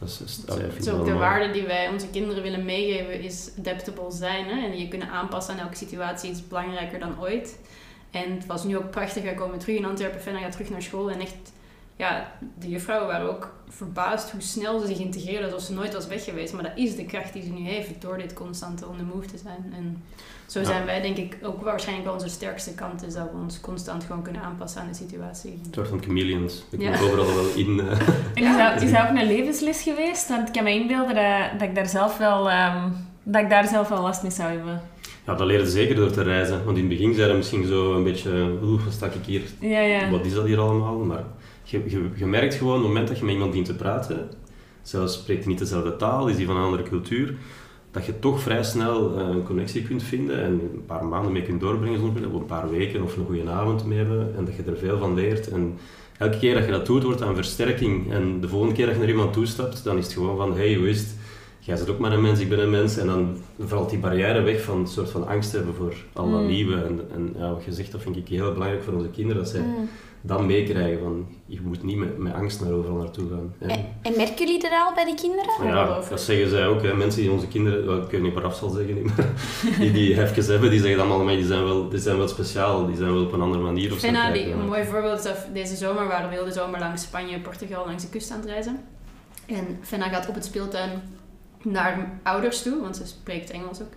Dat 0.00 0.08
is, 0.08 0.44
dat 0.46 0.56
is, 0.56 0.62
vind 0.62 0.86
is 0.86 0.92
ook 0.92 1.04
de 1.04 1.12
waarde 1.12 1.52
die 1.52 1.62
wij 1.62 1.88
onze 1.88 2.08
kinderen 2.10 2.42
willen 2.42 2.64
meegeven, 2.64 3.20
is 3.20 3.50
adaptable 3.58 4.10
zijn. 4.10 4.44
Hè? 4.44 4.66
En 4.66 4.78
je 4.78 4.88
kunnen 4.88 5.08
aanpassen 5.08 5.54
aan 5.54 5.60
elke 5.60 5.76
situatie 5.76 6.30
is 6.30 6.48
belangrijker 6.48 6.98
dan 6.98 7.20
ooit. 7.20 7.58
En 8.10 8.34
het 8.34 8.46
was 8.46 8.64
nu 8.64 8.76
ook 8.76 8.90
prachtig. 8.90 9.22
Wij 9.22 9.34
komen 9.34 9.58
terug 9.58 9.76
in 9.76 9.84
Antwerpen. 9.84 10.20
Fenna 10.20 10.38
gaat 10.38 10.52
terug 10.52 10.70
naar 10.70 10.82
school. 10.82 11.10
En 11.10 11.20
echt, 11.20 11.52
ja, 11.98 12.32
de 12.58 12.68
juffrouwen 12.68 13.08
waren 13.08 13.30
ook 13.30 13.54
verbaasd 13.68 14.30
hoe 14.30 14.40
snel 14.40 14.80
ze 14.80 14.86
zich 14.86 14.98
integreerden. 14.98 15.44
Alsof 15.44 15.66
ze 15.66 15.72
nooit 15.72 15.94
was 15.94 16.06
weg 16.06 16.24
geweest. 16.24 16.52
Maar 16.52 16.62
dat 16.62 16.76
is 16.76 16.96
de 16.96 17.04
kracht 17.04 17.32
die 17.32 17.42
ze 17.42 17.50
nu 17.50 17.68
heeft 17.68 18.02
door 18.02 18.18
dit 18.18 18.32
constante 18.32 18.86
on 18.86 18.96
the 18.96 19.02
move 19.02 19.26
te 19.26 19.38
zijn. 19.38 19.72
En 19.76 20.02
zo 20.46 20.64
zijn 20.64 20.84
wij 20.84 21.00
denk 21.00 21.16
ik 21.16 21.38
ook 21.42 21.62
waarschijnlijk 21.62 22.06
wel 22.06 22.16
onze 22.16 22.28
sterkste 22.28 22.74
kant. 22.74 23.06
Is 23.06 23.14
dat 23.14 23.30
we 23.32 23.38
ons 23.42 23.60
constant 23.60 24.04
gewoon 24.04 24.22
kunnen 24.22 24.42
aanpassen 24.42 24.80
aan 24.80 24.88
de 24.88 24.94
situatie. 24.94 25.50
Een 25.50 25.74
soort 25.74 25.88
van 25.88 26.02
chameleons. 26.02 26.64
We 26.70 26.76
kunnen 26.76 27.00
overal 27.00 27.34
wel 27.34 27.54
in... 27.54 27.68
Uh... 27.68 27.90
En 28.34 28.44
is, 28.44 28.56
dat, 28.56 28.82
is 28.82 28.92
dat 28.92 29.02
ook 29.02 29.16
een 29.16 29.26
levensles 29.26 29.82
geweest? 29.82 30.28
Want 30.28 30.48
ik 30.48 30.54
kan 30.54 30.64
me 30.64 30.70
inbeelden 30.70 31.14
dat, 31.14 31.60
dat 31.60 31.68
ik 31.68 31.74
daar 31.74 31.88
zelf 31.88 32.18
wel... 32.18 32.50
Um, 32.50 33.06
dat 33.22 33.42
ik 33.42 33.50
daar 33.50 33.68
zelf 33.68 33.88
wel 33.88 34.02
last 34.02 34.22
mee 34.22 34.30
zou 34.30 34.50
hebben. 34.50 34.80
Ja, 35.26 35.34
dat 35.34 35.46
leerde 35.46 35.70
zeker 35.70 35.94
door 35.94 36.10
te 36.10 36.22
reizen. 36.22 36.64
Want 36.64 36.76
in 36.76 36.88
het 36.88 36.98
begin 36.98 37.14
zei 37.14 37.36
misschien 37.36 37.66
zo 37.66 37.94
een 37.94 38.04
beetje, 38.04 38.58
oeh, 38.62 38.84
wat 38.84 38.92
sta 38.92 39.06
ik 39.06 39.24
hier? 39.26 39.42
Ja, 39.60 39.80
ja. 39.80 40.10
Wat 40.10 40.24
is 40.24 40.34
dat 40.34 40.44
hier 40.44 40.58
allemaal? 40.58 40.98
Maar 40.98 41.24
je, 41.70 41.82
je, 41.86 42.08
je 42.16 42.26
merkt 42.26 42.54
gewoon, 42.54 42.76
op 42.76 42.78
het 42.78 42.88
moment 42.88 43.08
dat 43.08 43.18
je 43.18 43.24
met 43.24 43.34
iemand 43.34 43.52
dient 43.52 43.66
te 43.66 43.74
praten, 43.74 44.28
zelfs 44.82 45.14
spreekt 45.14 45.40
hij 45.40 45.48
niet 45.48 45.58
dezelfde 45.58 45.96
taal, 45.96 46.28
is 46.28 46.36
hij 46.36 46.44
van 46.44 46.56
een 46.56 46.62
andere 46.62 46.82
cultuur, 46.82 47.34
dat 47.90 48.06
je 48.06 48.18
toch 48.18 48.40
vrij 48.40 48.62
snel 48.62 49.18
uh, 49.18 49.28
een 49.28 49.42
connectie 49.42 49.82
kunt 49.82 50.02
vinden 50.02 50.42
en 50.42 50.52
een 50.52 50.84
paar 50.86 51.04
maanden 51.04 51.32
mee 51.32 51.42
kunt 51.42 51.60
doorbrengen, 51.60 52.00
of 52.00 52.32
een 52.32 52.46
paar 52.46 52.70
weken 52.70 53.02
of 53.02 53.16
een 53.16 53.26
goede 53.26 53.50
avond 53.50 53.86
mee 53.86 53.98
hebben 53.98 54.34
en 54.36 54.44
dat 54.44 54.56
je 54.56 54.62
er 54.62 54.76
veel 54.76 54.98
van 54.98 55.14
leert. 55.14 55.48
En 55.48 55.78
elke 56.18 56.38
keer 56.38 56.54
dat 56.54 56.64
je 56.64 56.70
dat 56.70 56.86
doet, 56.86 57.02
wordt 57.02 57.18
dat 57.18 57.28
een 57.28 57.34
versterking. 57.34 58.12
En 58.12 58.40
de 58.40 58.48
volgende 58.48 58.74
keer 58.74 58.86
dat 58.86 58.94
je 58.94 59.00
naar 59.00 59.10
iemand 59.10 59.32
toestapt, 59.32 59.84
dan 59.84 59.98
is 59.98 60.04
het 60.04 60.12
gewoon 60.12 60.36
van, 60.36 60.56
hey, 60.56 60.74
hoe 60.74 60.88
is? 60.88 61.06
Jij 61.68 61.76
bent 61.76 61.90
ook 61.90 61.98
maar 61.98 62.12
een 62.12 62.20
mens, 62.20 62.40
ik 62.40 62.48
ben 62.48 62.58
een 62.58 62.70
mens. 62.70 62.96
En 62.96 63.06
dan 63.06 63.36
valt 63.58 63.90
die 63.90 63.98
barrière 63.98 64.40
weg 64.40 64.62
van 64.62 64.78
een 64.78 64.86
soort 64.86 65.10
van 65.10 65.26
angst 65.26 65.52
hebben 65.52 65.74
voor 65.74 65.94
al 66.12 66.30
dat 66.30 66.40
mm. 66.40 66.46
nieuwe. 66.46 66.74
En, 66.74 67.00
en 67.14 67.34
ja, 67.38 67.52
wat 67.52 67.64
je 67.64 67.72
zegt, 67.72 67.92
dat 67.92 68.00
vind 68.02 68.16
ik 68.16 68.28
heel 68.28 68.52
belangrijk 68.52 68.82
voor 68.82 68.92
onze 68.92 69.08
kinderen, 69.08 69.42
dat 69.42 69.52
zij 69.52 69.60
mm. 69.60 69.88
dat 70.20 70.44
meekrijgen. 70.44 70.98
Van, 70.98 71.26
je 71.46 71.60
moet 71.62 71.82
niet 71.82 71.96
met, 71.96 72.18
met 72.18 72.32
angst 72.32 72.60
naar 72.60 72.72
overal 72.72 72.96
naartoe 72.96 73.28
gaan. 73.28 73.54
En, 73.58 73.86
en, 74.02 74.16
merken 74.16 74.46
jullie 74.46 74.60
dat 74.60 74.70
al 74.70 74.94
bij 74.94 75.04
de 75.04 75.14
kinderen? 75.14 75.74
Ja, 75.74 76.00
dat 76.08 76.20
zeggen 76.20 76.48
zij 76.48 76.66
ook. 76.66 76.82
Hè. 76.82 76.94
Mensen 76.94 77.22
die 77.22 77.30
onze 77.30 77.48
kinderen, 77.48 78.02
ik 78.02 78.10
weet 78.10 78.22
niet 78.22 78.34
waaraf 78.34 78.56
zal 78.56 78.70
zeggen, 78.70 79.02
maar 79.04 79.26
die 79.80 79.92
die 79.92 80.14
hefjes 80.14 80.46
hebben, 80.46 80.70
die 80.70 80.80
zeggen 80.80 80.98
dan 80.98 81.10
allemaal, 81.10 81.34
die 81.34 81.46
zijn 81.46 81.64
wel, 81.64 81.88
die 81.88 81.98
zijn 81.98 82.16
wel 82.16 82.28
speciaal, 82.28 82.86
die 82.86 82.96
zijn 82.96 83.12
wel 83.12 83.22
op 83.22 83.32
een 83.32 83.40
andere 83.40 83.62
manier. 83.62 83.92
Ik 83.92 83.98
vind 83.98 84.16
dat 84.16 84.36
een 84.36 84.66
mooi 84.66 84.84
voorbeeld 84.84 85.24
is 85.24 85.32
deze 85.52 85.76
zomer 85.76 86.06
waren 86.06 86.28
we 86.28 86.34
heel 86.34 86.44
de 86.44 86.52
zomer 86.52 86.80
langs 86.80 87.02
Spanje, 87.02 87.40
Portugal, 87.40 87.86
langs 87.86 88.02
de 88.02 88.10
kust 88.10 88.30
aan 88.30 88.40
het 88.40 88.48
reizen. 88.48 88.80
En 89.46 89.78
Fenna 89.82 90.08
gaat 90.08 90.28
op 90.28 90.34
het 90.34 90.44
speeltuin 90.44 90.90
naar 91.62 92.18
ouders 92.22 92.62
toe, 92.62 92.80
want 92.80 92.96
ze 92.96 93.06
spreekt 93.06 93.50
Engels 93.50 93.80
ook. 93.80 93.92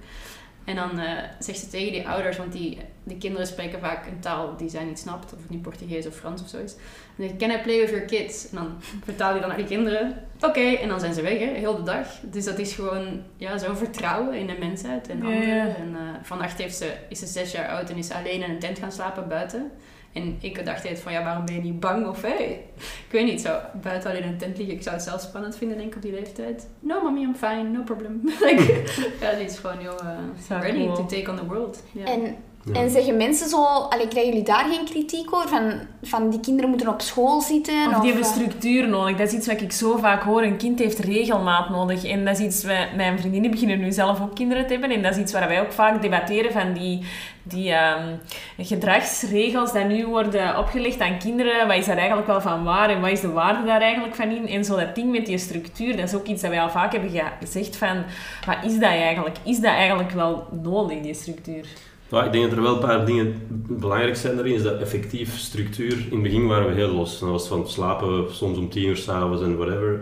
En 0.63 0.75
dan 0.75 0.99
uh, 0.99 1.11
zegt 1.39 1.59
ze 1.59 1.67
tegen 1.67 1.91
die 1.91 2.07
ouders, 2.07 2.37
want 2.37 2.51
die, 2.51 2.77
de 3.03 3.17
kinderen 3.17 3.47
spreken 3.47 3.79
vaak 3.79 4.05
een 4.05 4.19
taal 4.19 4.57
die 4.57 4.69
zij 4.69 4.83
niet 4.83 4.99
snapt, 4.99 5.33
of 5.33 5.41
het 5.41 5.49
nu 5.49 5.57
Portugees 5.57 6.07
of 6.07 6.15
Frans 6.15 6.41
of 6.41 6.49
zo 6.49 6.57
is. 6.57 6.75
En 7.17 7.27
dan 7.27 7.37
can 7.37 7.49
I 7.49 7.57
play 7.57 7.79
with 7.79 7.89
your 7.89 8.05
kids? 8.05 8.49
En 8.49 8.55
dan 8.55 8.75
vertaal 9.03 9.33
je 9.33 9.39
dan 9.39 9.49
naar 9.49 9.57
die 9.57 9.65
kinderen, 9.65 10.27
oké, 10.41 10.59
en 10.59 10.87
dan 10.87 10.99
zijn 10.99 11.13
ze 11.13 11.21
weg, 11.21 11.39
hè, 11.39 11.45
heel 11.45 11.75
de 11.75 11.83
dag. 11.83 12.07
Dus 12.21 12.45
dat 12.45 12.59
is 12.59 12.73
gewoon 12.73 13.21
ja, 13.37 13.57
zo'n 13.57 13.77
vertrouwen 13.77 14.33
in 14.33 14.47
de 14.47 14.55
mensheid 14.59 15.09
en 15.09 15.23
anderen. 15.23 15.75
En 15.75 15.89
uh, 15.89 15.99
vannacht 16.21 16.57
heeft 16.57 16.75
ze, 16.75 16.93
is 17.09 17.19
ze 17.19 17.25
zes 17.25 17.51
jaar 17.51 17.69
oud 17.69 17.89
en 17.89 17.97
is 17.97 18.07
ze 18.07 18.15
alleen 18.15 18.43
in 18.43 18.49
een 18.49 18.59
tent 18.59 18.79
gaan 18.79 18.91
slapen 18.91 19.27
buiten. 19.27 19.71
En 20.13 20.37
ik 20.39 20.65
dacht 20.65 20.77
altijd 20.77 20.99
van, 20.99 21.11
ja, 21.11 21.23
waarom 21.23 21.45
ben 21.45 21.55
je 21.55 21.61
niet 21.61 21.79
bang? 21.79 22.07
Of, 22.07 22.21
hey, 22.21 22.65
ik 23.07 23.11
weet 23.11 23.25
niet, 23.25 23.41
zo 23.41 23.59
buiten 23.81 24.11
al 24.11 24.17
in 24.17 24.23
een 24.23 24.37
tent 24.37 24.57
liggen. 24.57 24.75
Ik 24.75 24.81
zou 24.83 24.95
het 24.95 25.03
zelf 25.03 25.21
spannend 25.21 25.57
vinden, 25.57 25.77
denk 25.77 25.89
ik, 25.89 25.95
op 25.95 26.01
die 26.01 26.11
leeftijd. 26.11 26.69
No, 26.79 27.01
mommy, 27.01 27.21
I'm 27.21 27.35
fine, 27.35 27.63
no 27.63 27.83
problem. 27.83 28.21
like, 28.45 28.83
ja, 29.21 29.33
die 29.33 29.45
is 29.45 29.59
gewoon 29.59 29.77
heel 29.77 29.99
uh, 30.03 30.61
ready 30.61 30.85
to 30.85 31.05
take 31.05 31.31
on 31.31 31.37
the 31.37 31.45
world. 31.45 31.83
En 32.05 32.35
en 32.73 32.89
zeggen 32.89 33.17
mensen 33.17 33.49
zo, 33.49 33.63
allee, 33.63 34.07
krijgen 34.07 34.31
jullie 34.31 34.45
daar 34.45 34.65
geen 34.69 34.85
kritiek 34.85 35.33
over? 35.35 35.49
Van, 35.49 35.73
van 36.01 36.29
die 36.29 36.39
kinderen 36.39 36.69
moeten 36.69 36.87
op 36.87 37.01
school 37.01 37.41
zitten? 37.41 37.87
Of, 37.87 38.01
die 38.01 38.11
hebben 38.11 38.29
eh? 38.29 38.33
structuur 38.33 38.87
nodig. 38.87 39.17
Dat 39.17 39.27
is 39.27 39.33
iets 39.33 39.47
wat 39.47 39.61
ik 39.61 39.71
zo 39.71 39.97
vaak 39.97 40.23
hoor. 40.23 40.43
Een 40.43 40.57
kind 40.57 40.79
heeft 40.79 40.99
regelmaat 40.99 41.69
nodig. 41.69 42.05
En 42.05 42.25
dat 42.25 42.39
is 42.39 42.45
iets, 42.45 42.63
wij, 42.63 42.89
mijn 42.95 43.19
vriendinnen 43.19 43.51
beginnen 43.51 43.79
nu 43.79 43.91
zelf 43.91 44.21
ook 44.21 44.35
kinderen 44.35 44.65
te 44.65 44.71
hebben. 44.71 44.91
En 44.91 45.01
dat 45.01 45.11
is 45.11 45.17
iets 45.17 45.33
waar 45.33 45.47
wij 45.47 45.61
ook 45.61 45.71
vaak 45.71 46.01
debatteren 46.01 46.51
van 46.51 46.73
die, 46.73 47.05
die 47.43 47.73
um, 47.73 48.19
gedragsregels 48.57 49.71
die 49.71 49.83
nu 49.83 50.07
worden 50.07 50.57
opgelegd 50.57 50.99
aan 50.99 51.17
kinderen. 51.17 51.67
Wat 51.67 51.77
is 51.77 51.85
daar 51.85 51.97
eigenlijk 51.97 52.27
wel 52.27 52.41
van 52.41 52.63
waar 52.63 52.89
en 52.89 53.01
wat 53.01 53.11
is 53.11 53.21
de 53.21 53.31
waarde 53.31 53.65
daar 53.65 53.81
eigenlijk 53.81 54.15
van 54.15 54.29
in? 54.29 54.47
En 54.47 54.65
zo 54.65 54.75
dat 54.75 54.95
ding 54.95 55.11
met 55.11 55.25
die 55.25 55.37
structuur, 55.37 55.95
dat 55.95 56.07
is 56.07 56.15
ook 56.15 56.27
iets 56.27 56.41
dat 56.41 56.51
wij 56.51 56.61
al 56.61 56.69
vaak 56.69 56.91
hebben 56.91 57.21
gezegd 57.39 57.75
van, 57.75 58.03
wat 58.45 58.57
is 58.63 58.73
dat 58.73 58.89
eigenlijk? 58.89 59.37
Is 59.43 59.59
dat 59.59 59.73
eigenlijk 59.73 60.11
wel 60.11 60.47
nodig, 60.61 61.01
die 61.01 61.13
structuur? 61.13 61.65
Ja, 62.11 62.23
ik 62.25 62.31
denk 62.31 62.43
dat 62.43 62.57
er 62.57 62.63
wel 62.63 62.73
een 62.73 62.87
paar 62.87 63.05
dingen 63.05 63.41
belangrijk 63.67 64.15
zijn 64.15 64.35
daarin. 64.35 64.53
Is 64.53 64.63
dat 64.63 64.79
effectief 64.79 65.37
structuur. 65.37 65.91
In 65.91 66.11
het 66.11 66.21
begin 66.21 66.47
waren 66.47 66.67
we 66.67 66.73
heel 66.73 66.93
los. 66.93 67.19
Dan 67.19 67.31
was 67.31 67.47
van 67.47 67.69
slapen 67.69 68.35
soms 68.35 68.57
om 68.57 68.69
tien 68.69 68.87
uur 68.87 68.97
s'avonds 68.97 69.41
en 69.41 69.57
whatever 69.57 70.01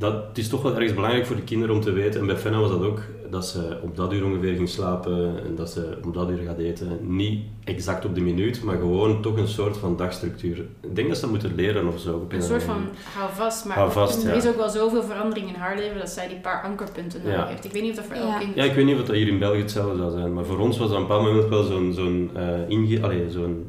dat 0.00 0.14
het 0.28 0.38
is 0.38 0.48
toch 0.48 0.62
wel 0.62 0.74
ergens 0.74 0.94
belangrijk 0.94 1.26
voor 1.26 1.36
de 1.36 1.42
kinderen 1.42 1.74
om 1.74 1.80
te 1.80 1.92
weten. 1.92 2.20
En 2.20 2.26
bij 2.26 2.36
Fenna 2.36 2.60
was 2.60 2.70
dat 2.70 2.82
ook, 2.82 3.00
dat 3.30 3.46
ze 3.46 3.78
op 3.82 3.96
dat 3.96 4.12
uur 4.12 4.24
ongeveer 4.24 4.54
ging 4.54 4.68
slapen 4.68 5.44
en 5.46 5.54
dat 5.54 5.70
ze 5.70 5.98
op 6.04 6.14
dat 6.14 6.30
uur 6.30 6.38
gaat 6.46 6.58
eten. 6.58 6.98
Niet 7.00 7.40
exact 7.64 8.04
op 8.04 8.14
de 8.14 8.20
minuut, 8.20 8.62
maar 8.62 8.76
gewoon 8.76 9.22
toch 9.22 9.36
een 9.36 9.48
soort 9.48 9.76
van 9.76 9.96
dagstructuur. 9.96 10.58
Ik 10.80 10.94
denk 10.96 11.08
dat 11.08 11.16
ze 11.16 11.22
dat 11.22 11.30
moeten 11.30 11.54
leren 11.54 11.88
of 11.88 12.00
zo. 12.00 12.26
Een 12.28 12.42
soort 12.42 12.62
van 12.62 12.88
hou 13.14 13.30
vast, 13.34 13.64
maar 13.64 13.76
hou 13.76 13.92
vast, 13.92 14.24
er 14.24 14.34
is 14.34 14.46
ook 14.46 14.56
wel 14.56 14.68
zoveel 14.68 15.02
verandering 15.02 15.48
in 15.48 15.54
haar 15.54 15.76
leven 15.76 15.98
dat 15.98 16.10
zij 16.10 16.28
die 16.28 16.38
paar 16.38 16.62
ankerpunten 16.62 17.20
nodig 17.24 17.48
heeft. 17.48 17.64
Ik 17.64 17.72
weet 17.72 17.82
niet 17.82 17.90
of 17.90 17.96
dat 17.96 18.04
voor 18.04 18.26
elk 18.26 18.40
kind... 18.40 18.54
Ja, 18.54 18.64
ik 18.64 18.72
weet 18.72 18.84
niet 18.84 18.98
of 18.98 19.04
dat 19.04 19.16
hier 19.16 19.28
in 19.28 19.38
België 19.38 19.60
hetzelfde 19.60 19.96
zou 19.96 20.10
zijn, 20.10 20.34
maar 20.34 20.44
voor 20.44 20.58
ons 20.58 20.78
was 20.78 20.88
dat 20.88 20.96
op 20.96 21.02
een 21.02 21.08
bepaald 21.08 21.26
moment 21.26 21.48
wel 21.48 21.62
zo'n 21.62 21.92
zo'n 21.92 22.30
uh, 22.36 22.68
inge... 22.68 23.02
Allee, 23.02 23.30
zo'n... 23.30 23.66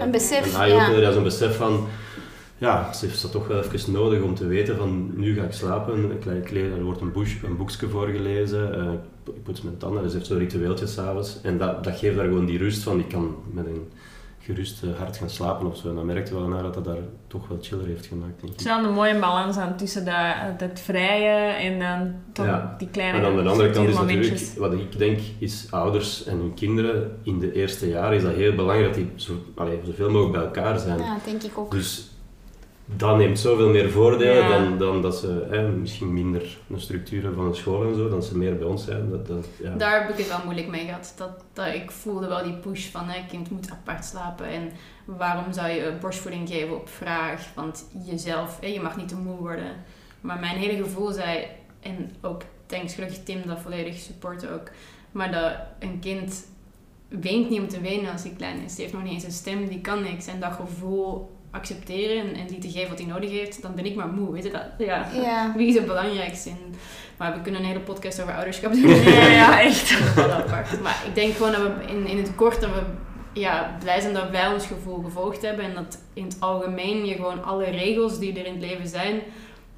Een 0.00 0.10
besef, 0.10 0.58
een 0.58 0.68
ja. 0.68 0.90
ja 0.90 1.12
zo'n 1.12 1.22
besef 1.22 1.56
van 1.56 1.86
ja, 2.58 2.92
ze 2.92 3.06
heeft 3.06 3.22
dat 3.22 3.32
toch 3.32 3.46
wel 3.46 3.62
even 3.62 3.92
nodig 3.92 4.22
om 4.22 4.34
te 4.34 4.46
weten 4.46 4.76
van 4.76 5.10
nu 5.14 5.34
ga 5.34 5.42
ik 5.42 5.52
slapen, 5.52 6.10
ik 6.12 6.50
leer, 6.50 6.72
er 6.72 6.82
wordt 6.82 7.00
een, 7.00 7.12
boek, 7.12 7.26
een 7.44 7.56
boekje 7.56 7.88
voorgelezen, 7.88 8.78
uh, 8.78 9.34
ik 9.34 9.42
poets 9.42 9.62
mijn 9.62 9.76
tanden, 9.76 10.02
dus 10.02 10.10
ze 10.10 10.16
heeft 10.16 10.28
zo'n 10.28 10.38
ritueeltje 10.38 10.86
s'avonds. 10.86 11.40
En 11.42 11.58
dat, 11.58 11.84
dat 11.84 11.98
geeft 11.98 12.16
haar 12.16 12.24
gewoon 12.24 12.46
die 12.46 12.58
rust 12.58 12.82
van 12.82 12.98
ik 12.98 13.08
kan 13.08 13.36
met 13.52 13.66
een 13.66 13.88
gerust 14.48 14.82
hart 14.98 15.16
gaan 15.16 15.30
slapen 15.30 15.66
of 15.66 15.76
zo. 15.76 15.88
En 15.88 15.94
dan 15.94 16.06
merkte 16.06 16.34
wel 16.34 16.48
naar 16.48 16.62
dat 16.62 16.74
dat 16.74 16.84
daar 16.84 16.96
toch 17.26 17.48
wel 17.48 17.58
chiller 17.60 17.86
heeft 17.86 18.06
gemaakt, 18.06 18.40
denk 18.40 18.52
ik. 18.52 18.58
Het 18.58 18.60
is 18.60 18.66
wel 18.66 18.84
een 18.84 18.92
mooie 18.92 19.18
balans 19.18 19.56
aan 19.56 19.76
tussen 19.76 20.04
dat, 20.04 20.58
dat 20.58 20.80
vrije 20.80 21.52
en 21.52 21.78
dan 21.78 22.14
toch 22.32 22.60
die 22.78 22.88
kleine 22.88 23.18
En 23.18 23.24
aan 23.24 23.36
de 23.36 23.50
andere 23.50 23.70
kant 23.70 23.88
is 23.88 23.94
natuurlijk, 23.94 24.40
wat 24.56 24.72
ik 24.72 24.98
denk, 24.98 25.18
is 25.38 25.66
ouders 25.70 26.24
en 26.24 26.38
hun 26.38 26.54
kinderen 26.54 27.18
in 27.22 27.38
de 27.38 27.52
eerste 27.52 27.88
jaren 27.88 28.16
is 28.16 28.22
dat 28.22 28.34
heel 28.34 28.54
belangrijk 28.54 28.94
dat 28.94 28.94
die 28.94 29.12
zo, 29.14 29.32
allez, 29.54 29.74
zoveel 29.84 30.10
mogelijk 30.10 30.32
bij 30.32 30.42
elkaar 30.42 30.78
zijn. 30.78 30.98
Ja, 30.98 31.18
denk 31.24 31.42
ik 31.42 31.58
ook. 31.58 31.70
Dus 31.70 32.10
dat 32.96 33.16
neemt 33.16 33.38
zoveel 33.38 33.68
meer 33.68 33.90
voordelen 33.90 34.48
dan, 34.48 34.78
dan 34.78 35.02
dat 35.02 35.16
ze 35.16 35.46
hè, 35.50 35.68
misschien 35.68 36.12
minder 36.12 36.58
een 36.70 36.80
structuur 36.80 37.22
hebben 37.22 37.38
van 37.38 37.48
een 37.48 37.54
school 37.54 37.84
en 37.84 37.94
zo, 37.94 38.08
dan 38.08 38.22
ze 38.22 38.38
meer 38.38 38.56
bij 38.58 38.66
ons 38.66 38.84
zijn. 38.84 39.10
Dat, 39.10 39.26
dat, 39.26 39.46
ja. 39.62 39.74
Daar 39.74 40.00
heb 40.00 40.10
ik 40.10 40.16
het 40.16 40.28
wel 40.28 40.44
moeilijk 40.44 40.68
mee 40.68 40.84
gehad. 40.84 41.14
Dat, 41.16 41.44
dat, 41.52 41.66
ik 41.74 41.90
voelde 41.90 42.26
wel 42.26 42.42
die 42.42 42.56
push 42.56 42.90
van 42.90 43.08
hè, 43.08 43.26
kind 43.28 43.50
moet 43.50 43.70
apart 43.70 44.04
slapen 44.04 44.46
en 44.46 44.72
waarom 45.04 45.52
zou 45.52 45.68
je 45.68 45.96
borstvoeding 46.00 46.48
geven 46.48 46.76
op 46.76 46.88
vraag, 46.88 47.46
want 47.54 47.90
jezelf, 48.04 48.60
hè, 48.60 48.66
je 48.66 48.80
mag 48.80 48.96
niet 48.96 49.08
te 49.08 49.16
moe 49.16 49.36
worden. 49.36 49.72
Maar 50.20 50.38
mijn 50.38 50.56
hele 50.56 50.82
gevoel 50.82 51.12
zei, 51.12 51.46
en 51.80 52.10
ook 52.20 52.42
thanks 52.66 52.94
gelukkig 52.94 53.22
Tim 53.22 53.46
dat 53.46 53.60
volledig 53.60 53.96
support 53.96 54.48
ook, 54.48 54.70
maar 55.12 55.32
dat 55.32 55.52
een 55.78 55.98
kind 56.00 56.46
weent 57.08 57.50
niet 57.50 57.60
om 57.60 57.68
te 57.68 57.80
wenen 57.80 58.12
als 58.12 58.22
hij 58.22 58.32
klein 58.36 58.64
is. 58.64 58.74
Die 58.74 58.84
heeft 58.84 58.96
nog 58.96 59.04
niet 59.04 59.12
eens 59.12 59.24
een 59.24 59.32
stem, 59.32 59.68
die 59.68 59.80
kan 59.80 60.02
niks. 60.02 60.26
En 60.26 60.40
dat 60.40 60.52
gevoel 60.52 61.37
accepteren 61.50 62.34
en, 62.34 62.46
die 62.46 62.58
te 62.58 62.70
geven 62.70 62.88
wat 62.88 62.98
hij 62.98 63.08
nodig 63.08 63.30
heeft, 63.30 63.62
dan 63.62 63.74
ben 63.74 63.86
ik 63.86 63.94
maar 63.94 64.08
moe. 64.08 64.32
Weet 64.32 64.44
je 64.44 64.50
dat? 64.50 64.66
Ja. 64.78 65.52
Wie 65.56 65.68
is 65.68 65.74
het 65.74 65.86
belangrijkste? 65.86 66.48
in 66.48 66.74
maar 67.18 67.34
we 67.34 67.40
kunnen 67.40 67.60
een 67.60 67.66
hele 67.66 67.80
podcast 67.80 68.20
over 68.20 68.34
ouderschap 68.34 68.72
doen. 68.82 68.88
Ja, 68.88 69.26
ja 69.26 69.60
echt. 69.68 70.00
Maar 70.82 71.02
ik 71.06 71.14
denk 71.14 71.34
gewoon 71.34 71.52
dat 71.52 71.60
we 71.60 71.84
in, 71.86 72.06
in 72.06 72.16
het 72.16 72.34
kort 72.34 72.60
dat 72.60 72.70
we 72.70 72.82
ja, 73.40 73.76
blij 73.80 74.00
zijn 74.00 74.14
dat 74.14 74.30
wij 74.30 74.52
ons 74.52 74.66
gevoel 74.66 75.02
gevolgd 75.02 75.42
hebben 75.42 75.64
en 75.64 75.74
dat 75.74 75.98
in 76.14 76.24
het 76.24 76.36
algemeen 76.40 77.06
je 77.06 77.14
gewoon 77.14 77.44
alle 77.44 77.64
regels 77.64 78.18
die 78.18 78.38
er 78.38 78.46
in 78.46 78.52
het 78.52 78.62
leven 78.62 78.88
zijn 78.88 79.20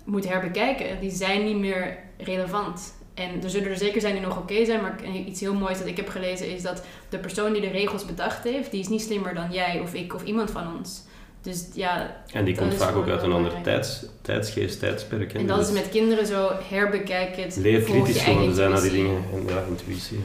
moet 0.04 0.28
herbekijken. 0.28 1.00
Die 1.00 1.10
zijn 1.10 1.44
niet 1.44 1.58
meer 1.58 1.98
relevant. 2.18 2.98
En 3.14 3.42
er 3.42 3.50
zullen 3.50 3.68
er 3.68 3.76
zeker 3.76 4.00
zijn 4.00 4.14
die 4.14 4.22
nog 4.22 4.38
oké 4.38 4.64
zijn, 4.64 4.80
maar 4.80 5.04
iets 5.26 5.40
heel 5.40 5.54
moois 5.54 5.78
dat 5.78 5.86
ik 5.86 5.96
heb 5.96 6.08
gelezen 6.08 6.54
is 6.54 6.62
dat 6.62 6.84
de 7.08 7.18
persoon 7.18 7.52
die 7.52 7.62
de 7.62 7.68
regels 7.68 8.04
bedacht 8.04 8.44
heeft, 8.44 8.70
die 8.70 8.80
is 8.80 8.88
niet 8.88 9.02
slimmer 9.02 9.34
dan 9.34 9.52
jij 9.52 9.80
of 9.80 9.94
ik 9.94 10.14
of 10.14 10.24
iemand 10.24 10.50
van 10.50 10.76
ons. 10.78 11.02
Dus 11.42 11.66
ja, 11.72 12.16
en 12.32 12.44
die 12.44 12.56
komt 12.56 12.74
vaak 12.74 12.96
ook 12.96 13.08
uit 13.08 13.22
een 13.22 13.32
ander 13.32 13.52
tijds, 13.62 14.04
tijdsgeest, 14.22 14.78
tijdsperk. 14.78 15.34
En, 15.34 15.46
dat 15.46 15.66
is 15.66 15.72
met 15.72 15.88
kinderen 15.88 16.26
zo 16.26 16.50
herbekijken. 16.68 17.62
Leer 17.62 17.80
kritisch 17.80 18.22
geworden 18.22 18.54
zijn 18.54 18.70
naar 18.70 18.82
die 18.82 18.90
dingen. 18.90 19.24
En 19.32 19.44
ja, 19.46 19.62
intuïtie. 19.68 20.20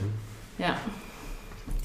Ja. 0.55 0.77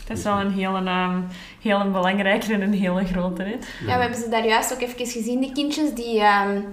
Dat 0.07 0.19
is 0.19 0.25
wel 0.25 0.41
een 0.41 0.53
hele, 0.53 0.79
um, 0.79 1.27
heel 1.61 1.91
belangrijke 1.91 2.53
en 2.53 2.61
een 2.61 2.73
hele 2.73 3.05
grote. 3.05 3.43
Hè? 3.43 3.57
Ja, 3.87 3.97
we 3.97 4.03
hebben 4.03 4.19
ze 4.19 4.29
daar 4.29 4.47
juist 4.47 4.73
ook 4.73 4.81
even 4.81 5.07
gezien, 5.07 5.41
die 5.41 5.53
kindjes. 5.53 5.95
Die, 5.95 6.21
um, 6.21 6.65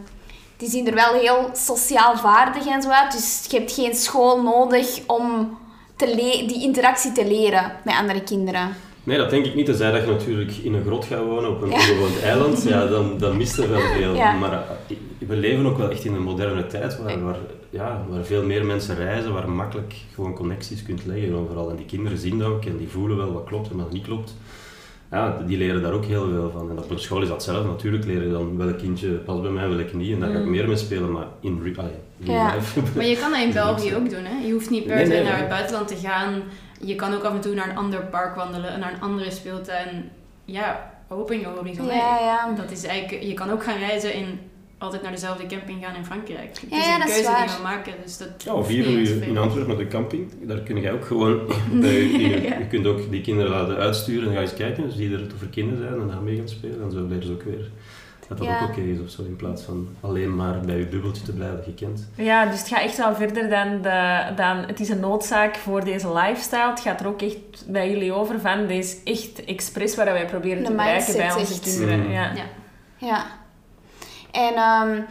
die 0.57 0.69
zien 0.69 0.87
er 0.87 0.93
wel 0.93 1.13
heel 1.13 1.49
sociaal 1.53 2.17
vaardig 2.17 2.65
en 2.65 2.81
zo 2.81 2.89
uit. 2.89 3.11
Dus 3.11 3.45
je 3.49 3.57
hebt 3.57 3.71
geen 3.71 3.95
school 3.95 4.41
nodig 4.41 4.99
om 5.07 5.57
te 5.95 6.15
die 6.47 6.61
interactie 6.61 7.11
te 7.11 7.27
leren 7.27 7.71
met 7.83 7.95
andere 7.95 8.23
kinderen. 8.23 8.75
Nee, 9.07 9.17
dat 9.17 9.29
denk 9.29 9.45
ik 9.45 9.55
niet. 9.55 9.65
Tenzij 9.65 9.91
dat 9.91 10.01
je 10.05 10.07
natuurlijk 10.11 10.51
in 10.51 10.73
een 10.73 10.83
grot 10.85 11.05
gaat 11.05 11.23
wonen 11.25 11.49
op 11.49 11.61
een 11.61 11.71
onbewoond 11.73 12.21
eiland, 12.23 12.63
ja, 12.63 12.85
dan, 12.85 13.17
dan 13.17 13.37
mist 13.37 13.57
er 13.57 13.69
wel 13.69 13.79
veel. 13.79 14.15
Ja. 14.15 14.31
Maar 14.31 14.51
eh, 14.53 14.59
we 15.27 15.35
leven 15.35 15.65
ook 15.65 15.77
wel 15.77 15.89
echt 15.89 16.05
in 16.05 16.13
een 16.13 16.21
moderne 16.23 16.67
tijd 16.67 16.97
waar, 17.03 17.23
waar, 17.23 17.37
ja, 17.69 18.05
waar 18.09 18.23
veel 18.25 18.43
meer 18.43 18.65
mensen 18.65 18.95
reizen, 18.95 19.33
waar 19.33 19.45
je 19.45 19.51
makkelijk 19.51 19.93
gewoon 20.13 20.33
connecties 20.33 20.83
kunt 20.83 21.05
leggen 21.05 21.33
overal. 21.35 21.69
En 21.69 21.75
die 21.75 21.85
kinderen 21.85 22.17
zien 22.17 22.39
dat 22.39 22.47
ook 22.47 22.65
en 22.65 22.77
die 22.77 22.87
voelen 22.87 23.17
wel 23.17 23.33
wat 23.33 23.43
klopt 23.45 23.69
en 23.69 23.77
wat 23.77 23.91
niet 23.91 24.03
klopt. 24.05 24.35
Ja, 25.11 25.37
die 25.47 25.57
leren 25.57 25.81
daar 25.81 25.93
ook 25.93 26.05
heel 26.05 26.27
veel 26.29 26.51
van. 26.53 26.69
En 26.69 26.77
op 26.77 26.89
een 26.91 26.99
school 26.99 27.21
is 27.21 27.27
dat 27.27 27.43
zelf. 27.43 27.65
Natuurlijk 27.65 28.05
leren 28.05 28.31
dan 28.31 28.57
welk 28.57 28.77
kindje 28.77 29.07
past 29.09 29.41
bij 29.41 29.51
mij, 29.51 29.69
welk 29.69 29.93
niet. 29.93 30.13
En 30.13 30.19
daar 30.19 30.29
ga 30.29 30.37
ik 30.37 30.43
Mm. 30.45 30.49
meer 30.51 30.67
mee 30.67 30.77
spelen, 30.77 31.11
maar 31.11 31.27
in 31.41 31.61
real 31.63 31.89
Ja. 32.17 32.53
life. 32.55 32.81
Maar 32.95 33.05
je 33.05 33.17
kan 33.17 33.31
dat 33.31 33.41
in 33.41 33.53
België 33.63 33.95
ook 33.95 34.09
doen, 34.09 34.23
hè? 34.23 34.45
Je 34.45 34.51
hoeft 34.53 34.69
niet 34.69 34.85
per 34.85 34.97
se 35.05 35.11
nee, 35.13 35.23
naar 35.23 35.37
het 35.39 35.49
buitenland 35.49 35.87
te 35.87 35.95
gaan. 35.95 36.41
Je 36.81 36.95
kan 36.95 37.13
ook 37.13 37.23
af 37.23 37.33
en 37.33 37.41
toe 37.41 37.53
naar 37.53 37.69
een 37.69 37.77
ander 37.77 37.99
park 38.05 38.35
wandelen, 38.35 38.79
naar 38.79 38.93
een 38.93 39.01
andere 39.01 39.31
speeltuin. 39.31 40.09
Ja, 40.45 40.93
open 41.09 41.39
je 41.39 41.45
horizon. 41.45 41.85
Ja, 41.85 42.19
ja. 42.19 42.53
Dat 42.55 42.71
is 42.71 42.83
eigenlijk, 42.83 43.23
je 43.23 43.33
kan 43.33 43.49
ook 43.49 43.63
gaan 43.63 43.77
reizen 43.77 44.13
en 44.13 44.39
altijd 44.77 45.01
naar 45.01 45.11
dezelfde 45.11 45.45
camping 45.45 45.83
gaan 45.85 45.95
in 45.95 46.05
Frankrijk. 46.05 46.59
Het 46.59 46.69
Ja, 46.69 46.77
is 46.77 46.85
een 46.93 46.99
dat 46.99 47.07
is 47.07 47.13
keuze 47.13 47.29
waar. 47.31 47.47
die 47.47 47.55
we 47.55 47.61
maken. 47.61 47.93
Dus 48.03 48.17
dat 48.17 48.29
Ja, 48.43 48.53
of 48.53 48.67
hier 48.67 48.87
nu 48.87 49.07
in 49.09 49.37
Antwerpen 49.37 49.71
op 49.73 49.77
de 49.79 49.87
camping, 49.87 50.31
daar 50.47 50.59
kun 50.59 50.81
je 50.81 50.91
ook 50.91 51.05
gewoon 51.05 51.39
bij 51.81 51.93
je, 51.93 52.09
in 52.23 52.29
je- 52.29 52.41
Ja. 52.41 52.57
je 52.57 52.67
kunt 52.67 52.85
ook 52.87 53.09
die 53.11 53.21
kinderen 53.21 53.51
laten 53.51 53.75
uitsturen 53.77 54.27
en 54.29 54.35
ga 54.35 54.41
eens 54.41 54.53
kijken, 54.53 54.83
dus 54.83 54.95
die 54.95 55.13
er 55.13 55.25
voor 55.37 55.47
kinderen 55.47 55.87
zijn 55.87 56.01
en 56.01 56.07
daar 56.07 56.21
mee 56.21 56.35
gaan 56.37 56.49
spelen 56.49 56.81
en 56.83 56.91
zo 56.91 57.05
leren 57.07 57.25
ze 57.25 57.31
ook 57.31 57.43
weer 57.43 57.69
dat 58.27 58.37
dat 58.37 58.47
Ja. 58.47 58.61
ook 58.61 58.69
oké 58.69 58.81
is 58.81 58.99
of 58.99 59.09
zo, 59.09 59.21
in 59.23 59.35
plaats 59.35 59.61
van 59.61 59.87
alleen 60.01 60.35
maar 60.35 60.59
bij 60.59 60.77
je 60.77 60.85
bubbeltje 60.87 61.23
te 61.23 61.33
blijven 61.33 61.63
gekend. 61.63 62.07
Ja, 62.15 62.45
dus 62.45 62.59
het 62.59 62.67
gaat 62.67 62.81
echt 62.81 62.97
wel 62.97 63.15
verder 63.15 63.49
dan, 63.49 63.81
de, 63.81 64.23
dan 64.35 64.57
het 64.57 64.79
is 64.79 64.89
een 64.89 64.99
noodzaak 64.99 65.55
voor 65.55 65.83
deze 65.83 66.13
lifestyle. 66.13 66.69
Het 66.69 66.79
gaat 66.79 66.99
er 66.99 67.07
ook 67.07 67.21
echt 67.21 67.37
bij 67.67 67.89
jullie 67.91 68.13
over 68.13 68.39
van, 68.39 68.67
dit 68.67 68.85
is 68.85 69.03
echt 69.03 69.45
expres 69.45 69.95
wat 69.95 70.05
wij 70.05 70.25
proberen 70.25 70.63
te 70.63 70.71
bereiken 70.71 71.17
bij 71.17 71.33
onze 71.33 71.53
echt. 71.53 71.61
kinderen. 71.63 71.99
Mm. 71.99 72.11
Ja. 72.11 72.31
Ja. 72.35 72.43
Ja. 72.97 73.25
En 74.31 74.53
ehm, 74.53 75.01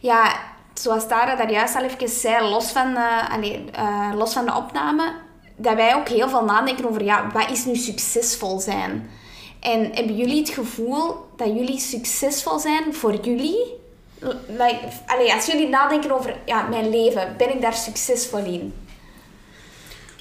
ja, 0.00 0.32
zoals 0.74 1.08
Tara 1.08 1.36
daar 1.36 1.50
juist 1.50 1.76
al 1.76 1.82
even 1.82 2.08
zei, 2.08 2.48
los 2.48 2.72
van, 2.72 2.96
eh, 2.96 3.30
allee, 3.30 3.64
eh, 3.70 4.10
los 4.14 4.32
van 4.32 4.44
de 4.44 4.54
opname, 4.54 5.12
dat 5.56 5.74
wij 5.74 5.94
ook 5.94 6.08
heel 6.08 6.28
veel 6.28 6.44
nadenken 6.44 6.88
over, 6.88 7.04
ja, 7.04 7.30
wat 7.32 7.50
is 7.50 7.64
nu 7.64 7.74
succesvol 7.74 8.60
zijn? 8.60 9.08
En 9.64 9.90
hebben 9.92 10.16
jullie 10.16 10.38
het 10.38 10.48
gevoel 10.48 11.14
dat 11.36 11.46
jullie 11.46 11.78
succesvol 11.78 12.58
zijn 12.58 12.94
voor 12.94 13.14
jullie? 13.22 13.58
Like, 14.48 14.78
allee, 15.06 15.32
als 15.32 15.46
jullie 15.46 15.68
nadenken 15.68 16.10
over 16.10 16.36
ja, 16.44 16.68
mijn 16.68 16.90
leven, 16.90 17.34
ben 17.38 17.54
ik 17.54 17.60
daar 17.60 17.74
succesvol 17.74 18.44
in? 18.44 18.72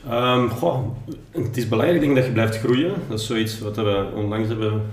Ehm, 0.09 0.47
goh, 0.47 0.79
het 1.31 1.57
is 1.57 1.67
belangrijk 1.67 1.99
denk 1.99 2.11
ik, 2.11 2.17
dat 2.17 2.25
je 2.27 2.33
blijft 2.33 2.57
groeien. 2.57 2.93
Dat 3.09 3.19
is 3.19 3.25
zoiets 3.25 3.59
wat 3.59 3.75
we 3.75 4.11
onlangs 4.15 4.47
hebben 4.47 4.91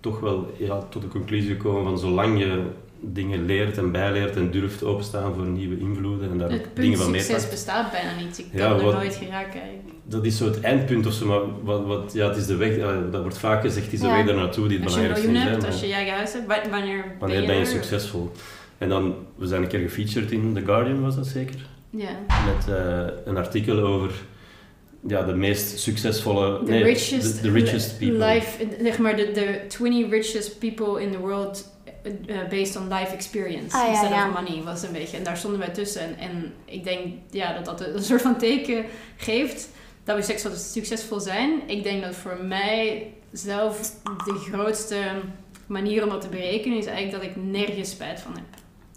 toch 0.00 0.20
wel 0.20 0.46
ja, 0.58 0.82
tot 0.88 1.02
de 1.02 1.08
conclusie 1.08 1.50
gekomen 1.50 1.84
van 1.84 1.98
zolang 1.98 2.38
je 2.38 2.64
dingen 3.00 3.44
leert 3.46 3.78
en 3.78 3.92
bijleert 3.92 4.36
en 4.36 4.50
durft 4.50 4.84
openstaan 4.84 5.34
voor 5.34 5.46
nieuwe 5.46 5.78
invloeden 5.78 6.30
en 6.30 6.38
daar 6.38 6.50
Het 6.50 6.66
dingen 6.74 6.90
punt 6.90 6.96
van 7.02 7.06
succes 7.14 7.28
meepakt. 7.28 7.50
bestaat 7.50 7.90
bijna 7.92 8.10
niet. 8.24 8.38
Ik 8.38 8.46
Ja, 8.52 8.68
kan 8.68 8.78
er 8.78 8.84
wat- 8.84 8.94
nooit 8.94 9.14
geraken. 9.14 9.60
eigenlijk. 9.60 9.94
Dat 10.04 10.24
is 10.24 10.36
zo 10.36 10.44
het 10.44 10.60
eindpunt 10.60 11.06
of 11.06 11.12
zo, 11.12 11.26
maar 11.26 11.40
wat, 11.62 11.84
wat, 11.86 12.12
ja, 12.12 12.28
het 12.28 12.36
is 12.36 12.46
de 12.46 12.56
weg, 12.56 12.76
eh, 12.76 12.96
dat 13.10 13.20
wordt 13.22 13.38
vaak 13.38 13.60
gezegd, 13.62 13.92
is 13.92 14.00
de 14.00 14.06
Ja. 14.06 14.16
weg 14.16 14.26
daar 14.26 14.34
naartoe 14.34 14.68
die 14.68 14.76
het 14.76 14.86
Als 14.86 14.94
je 14.94 15.00
een 15.00 15.06
belangrijkste 15.06 15.26
miljoen 15.48 15.58
is. 15.58 15.64
hebt, 15.64 15.72
als 15.72 15.80
je 15.80 15.86
je 15.88 15.94
eigen 15.94 16.14
huis 16.14 16.32
hebt, 16.32 16.46
wa- 16.46 16.70
wanneer, 16.70 17.04
Wanneer 17.18 17.46
ben 17.46 17.54
je 17.54 17.60
er? 17.60 17.66
succesvol? 17.66 18.30
En 18.78 18.88
dan, 18.88 19.14
we 19.36 19.46
zijn 19.46 19.62
een 19.62 19.68
keer 19.68 19.80
gefeatured 19.80 20.30
in 20.32 20.54
The 20.54 20.60
Guardian, 20.64 21.00
was 21.02 21.16
dat 21.16 21.26
zeker? 21.26 21.66
Ja. 21.90 22.10
Met 22.46 22.74
eh, 22.76 23.06
een 23.24 23.36
artikel 23.36 23.78
over 23.78 24.10
ja, 25.06 25.22
de 25.22 25.34
meest 25.34 25.78
succesvolle... 25.78 26.58
The 26.64 26.70
nee, 26.70 26.82
richest, 26.82 27.34
the, 27.34 27.40
the 27.40 27.50
richest 27.52 27.98
people. 27.98 28.26
life, 28.32 28.66
zeg 28.82 28.98
maar 28.98 29.16
de 29.16 29.60
20 29.68 30.10
richest 30.10 30.58
people 30.58 31.02
in 31.02 31.10
the 31.10 31.18
world 31.18 31.69
uh, 32.26 32.48
based 32.48 32.76
on 32.76 32.88
life 32.88 33.14
experience 33.14 33.76
Ah, 33.76 33.88
instead 33.88 34.10
ja. 34.10 34.28
of 34.28 34.34
money 34.34 34.62
was 34.62 34.82
een 34.82 34.92
beetje. 34.92 35.16
En 35.16 35.22
daar 35.22 35.36
stonden 35.36 35.60
wij 35.60 35.68
tussen. 35.68 36.00
En, 36.00 36.16
en 36.18 36.52
ik 36.64 36.84
denk 36.84 37.14
ja, 37.30 37.52
dat 37.52 37.64
dat 37.64 37.80
een 37.80 38.02
soort 38.10 38.22
van 38.22 38.36
teken 38.38 38.84
geeft 39.16 39.68
dat 40.04 40.16
we 40.16 40.22
succesvol, 40.22 40.58
succesvol 40.58 41.20
zijn. 41.20 41.60
Ik 41.66 41.82
denk 41.82 42.02
dat 42.02 42.14
voor 42.14 42.36
mij 42.44 43.12
zelf 43.32 43.94
de 44.02 44.34
grootste 44.50 45.02
manier 45.66 46.02
om 46.02 46.08
dat 46.08 46.20
te 46.20 46.28
berekenen 46.28 46.78
is 46.78 46.86
eigenlijk 46.86 47.24
dat 47.24 47.36
ik 47.36 47.42
nergens 47.44 47.90
spijt 47.90 48.20
van 48.20 48.32
heb. 48.34 48.44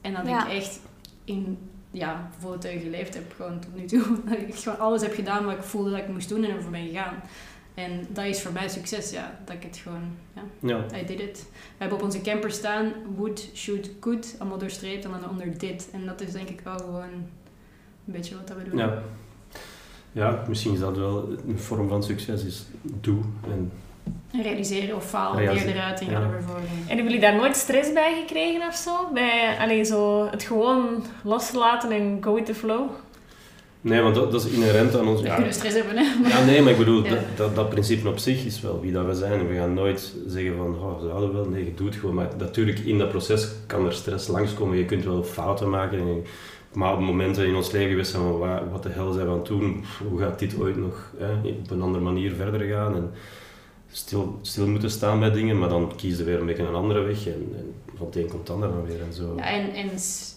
En 0.02 0.14
dat 0.14 0.28
Ja. 0.28 0.48
ik 0.48 0.54
echt 0.54 0.80
in 1.26 1.58
ja, 1.92 2.30
teugen 2.60 2.82
geleefd 2.82 3.14
heb 3.14 3.34
gewoon 3.36 3.60
tot 3.60 3.76
nu 3.76 3.86
toe. 3.86 4.04
Dat 4.30 4.38
ik 4.38 4.56
gewoon 4.56 4.80
alles 4.80 5.02
heb 5.02 5.14
gedaan 5.14 5.46
wat 5.46 5.54
ik 5.56 5.64
voelde 5.64 5.90
dat 5.90 6.00
ik 6.00 6.08
moest 6.08 6.30
doen 6.30 6.44
en 6.44 6.52
ervoor 6.52 6.72
ben 6.72 6.88
gegaan. 6.88 7.22
En 7.74 8.08
dat 8.10 8.26
is 8.26 8.42
voor 8.42 8.52
mij 8.52 8.70
succes, 8.70 9.12
ja. 9.12 9.40
Dat 9.46 9.56
ik 9.56 9.64
het 9.64 9.78
gewoon, 9.78 10.02
ja, 10.36 10.42
Ja, 10.60 10.98
I 11.00 11.06
did 11.06 11.20
it. 11.20 11.46
We 11.52 11.58
hebben 11.78 11.98
op 11.98 12.04
onze 12.04 12.22
camper 12.22 12.52
staan, 12.52 12.92
would, 13.16 13.50
should, 13.54 13.90
could, 14.00 14.36
allemaal 14.40 14.58
doorstreept 14.58 15.06
en 15.06 15.12
dan 15.12 15.30
onder 15.30 15.58
dit. 15.58 15.90
En 15.92 16.06
dat 16.06 16.22
is 16.22 16.32
denk 16.32 16.50
ik 16.50 16.62
wel 16.64 16.78
gewoon 16.78 17.04
een 17.04 18.14
beetje 18.14 18.36
wat 18.36 18.48
dat 18.48 18.58
we 18.58 18.70
doen. 18.70 18.78
ja. 18.78 19.04
ja, 20.12 20.44
misschien 20.48 20.74
is 20.74 20.80
dat 20.80 20.98
wel 20.98 21.30
een 21.48 21.60
vorm 21.60 21.88
van 21.88 22.04
succes, 22.04 22.46
is 22.46 22.66
doe. 22.82 23.22
En, 23.44 23.72
En 24.32 24.42
realiseren 24.42 24.96
of 24.96 25.10
faal, 25.10 25.38
Realiseren, 25.38 25.74
leer 25.74 25.76
eruit 25.76 26.00
en 26.00 26.10
ja. 26.10 26.20
ga 26.20 26.26
er 26.26 26.32
weer 26.32 26.44
voor. 26.44 26.58
En 26.58 26.88
hebben 26.88 27.04
jullie 27.04 27.20
daar 27.20 27.36
nooit 27.36 27.56
stress 27.56 27.94
bij 27.94 28.24
gekregen 28.26 28.68
of 28.68 28.76
zo? 28.76 29.12
Bij 29.14 29.58
allee, 29.60 29.84
zo 29.84 30.28
het 30.32 30.44
gewoon 30.44 31.06
loslaten 31.24 31.92
en 31.92 32.18
go 32.22 32.34
with 32.34 32.46
the 32.46 32.56
flow? 32.56 32.90
Nee, 33.84 34.02
want 34.02 34.16
dat, 34.16 34.32
dat 34.32 34.46
is 34.46 34.52
inherent 34.52 34.96
aan 34.98 35.08
ons. 35.08 35.22
We 35.22 35.28
Ja, 35.28 35.36
kunnen 35.36 35.54
stress 35.54 35.76
hebben, 35.76 35.98
hè. 35.98 36.30
ja, 36.30 36.46
nee, 36.46 36.62
maar 36.62 36.72
ik 36.72 36.78
bedoel, 36.78 37.04
Ja. 37.04 37.10
dat, 37.10 37.20
dat, 37.36 37.56
dat 37.56 37.70
principe 37.70 38.08
op 38.10 38.18
zich 38.18 38.46
is 38.46 38.62
wel 38.62 38.80
wie 38.82 38.92
dat 38.92 39.06
we 39.06 39.14
zijn. 39.14 39.48
We 39.48 39.56
gaan 39.56 39.74
nooit 39.74 40.14
zeggen 40.28 40.56
van, 40.58 40.76
oh, 40.80 41.02
ze 41.02 41.08
hadden 41.08 41.34
wel. 41.34 41.46
Nee, 41.46 41.66
je 41.66 41.74
doet 41.74 41.96
gewoon. 41.96 42.16
Maar 42.16 42.30
natuurlijk, 42.38 42.80
in 42.80 42.98
dat 42.98 43.10
proces 43.10 43.48
kan 43.68 43.86
er 43.86 43.94
stress 43.94 44.28
langskomen. 44.28 44.78
Je 44.78 44.86
kunt 44.86 45.04
wel 45.06 45.24
fouten 45.24 45.70
maken. 45.70 45.98
En 46.00 46.08
je- 46.08 46.22
maar 46.74 46.94
op 46.94 47.00
momenten 47.00 47.46
in 47.48 47.56
ons 47.56 47.72
leven 47.72 47.90
geweest 47.90 48.12
zijn 48.12 48.24
van, 48.24 48.38
wa- 48.38 48.64
wat 48.72 48.84
de 48.84 48.90
hel 48.90 49.12
zijn 49.12 49.26
we 49.26 49.32
aan 49.32 49.38
het 49.38 49.48
doen? 49.48 49.84
Hoe 50.10 50.20
gaat 50.20 50.40
dit 50.40 50.56
ooit 50.60 50.78
nog 50.78 51.12
hè, 51.18 51.32
op 51.50 51.72
een 51.72 51.82
andere 51.82 52.04
manier 52.04 52.32
verder 52.34 52.62
gaan? 52.68 52.96
En 52.96 53.12
stil, 53.92 54.40
stil 54.42 54.68
moeten 54.68 54.90
staan 54.90 55.20
bij 55.20 55.32
dingen, 55.32 55.60
maar 55.60 55.70
dan 55.70 55.92
kies 55.96 56.18
je 56.18 56.24
weer 56.24 56.40
een 56.40 56.46
beetje 56.46 56.64
een 56.64 56.76
andere 56.76 57.02
weg. 57.02 57.26
En, 57.28 57.52
en 57.58 57.74
van 58.12 58.22
het 58.22 58.24
een 58.24 58.30
komt 58.30 58.48
het 58.48 58.50
ander 58.50 58.70
dan 58.70 58.86
weer. 58.86 59.02
En 59.02 59.14
zo. 59.14 59.34
Ja, 59.36 59.44
en, 59.44 59.74
en 59.74 59.90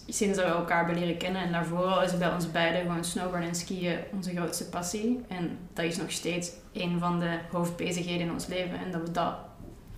sinds 0.07 0.37
dat 0.37 0.45
we 0.45 0.51
elkaar 0.51 0.85
hebben 0.85 1.03
leren 1.03 1.17
kennen 1.17 1.41
en 1.41 1.51
daarvoor 1.51 1.83
al 1.83 2.03
is 2.03 2.17
bij 2.17 2.33
ons 2.33 2.51
beiden 2.51 2.81
gewoon 2.81 3.03
snowboarden 3.03 3.49
en 3.49 3.55
skiën 3.55 3.97
onze 4.13 4.35
grootste 4.35 4.65
passie. 4.69 5.19
En 5.27 5.57
dat 5.73 5.85
is 5.85 5.97
nog 5.97 6.11
steeds 6.11 6.51
een 6.73 6.99
van 6.99 7.19
de 7.19 7.37
hoofdbezigheden 7.51 8.27
in 8.27 8.33
ons 8.33 8.47
leven. 8.47 8.79
En 8.79 8.91
dat 8.91 9.01
we 9.01 9.11
dat 9.11 9.33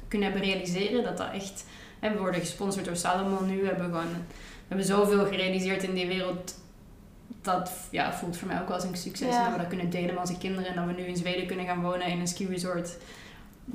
kunnen 0.08 0.32
hebben 0.32 0.49
realiseren, 0.49 1.03
dat 1.03 1.17
dat 1.17 1.32
echt... 1.34 1.65
Hè, 1.99 2.12
we 2.13 2.19
worden 2.19 2.39
gesponsord 2.39 2.86
door 2.86 2.95
Salomon 2.95 3.47
nu, 3.47 3.62
we 3.62 3.67
hebben 3.67 3.86
gewoon... 3.86 4.13
We 4.67 4.75
hebben 4.75 4.95
zoveel 4.95 5.25
gerealiseerd 5.25 5.84
in 5.84 5.93
die 5.93 6.08
wereld. 6.08 6.55
Dat 7.41 7.71
ja, 7.91 8.13
voelt 8.13 8.38
voor 8.38 8.47
mij 8.47 8.62
ook 8.62 8.67
wel 8.67 8.75
als 8.75 8.86
een 8.86 8.95
succes. 8.95 9.27
Ja. 9.27 9.38
En 9.38 9.43
dat 9.43 9.51
we 9.53 9.60
dat 9.60 9.67
kunnen 9.67 9.89
delen 9.89 10.13
met 10.13 10.19
onze 10.19 10.38
kinderen. 10.38 10.69
En 10.69 10.75
dat 10.75 10.86
we 10.86 11.01
nu 11.01 11.08
in 11.08 11.17
Zweden 11.17 11.47
kunnen 11.47 11.65
gaan 11.65 11.82
wonen 11.82 12.08
in 12.08 12.19
een 12.19 12.27
ski 12.27 12.47
resort. 12.47 12.97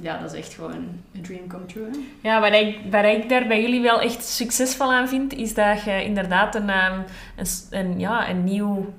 Ja, 0.00 0.18
dat 0.18 0.32
is 0.32 0.38
echt 0.38 0.54
gewoon 0.54 0.72
een 1.14 1.22
dream 1.22 1.46
come 1.48 1.66
true. 1.66 1.90
Ja, 2.20 2.40
wat 2.40 2.52
ik, 2.52 2.78
wat 2.90 3.04
ik 3.04 3.28
daar 3.28 3.46
bij 3.46 3.62
jullie 3.62 3.80
wel 3.80 4.00
echt 4.00 4.24
succesvol 4.24 4.92
aan 4.92 5.08
vind, 5.08 5.32
is 5.32 5.54
dat 5.54 5.82
je 5.82 6.04
inderdaad 6.04 6.54
een, 6.54 6.70
ehm, 6.70 7.00
een, 7.70 7.98
ja, 7.98 8.28
een 8.28 8.44
nieuw 8.44 8.94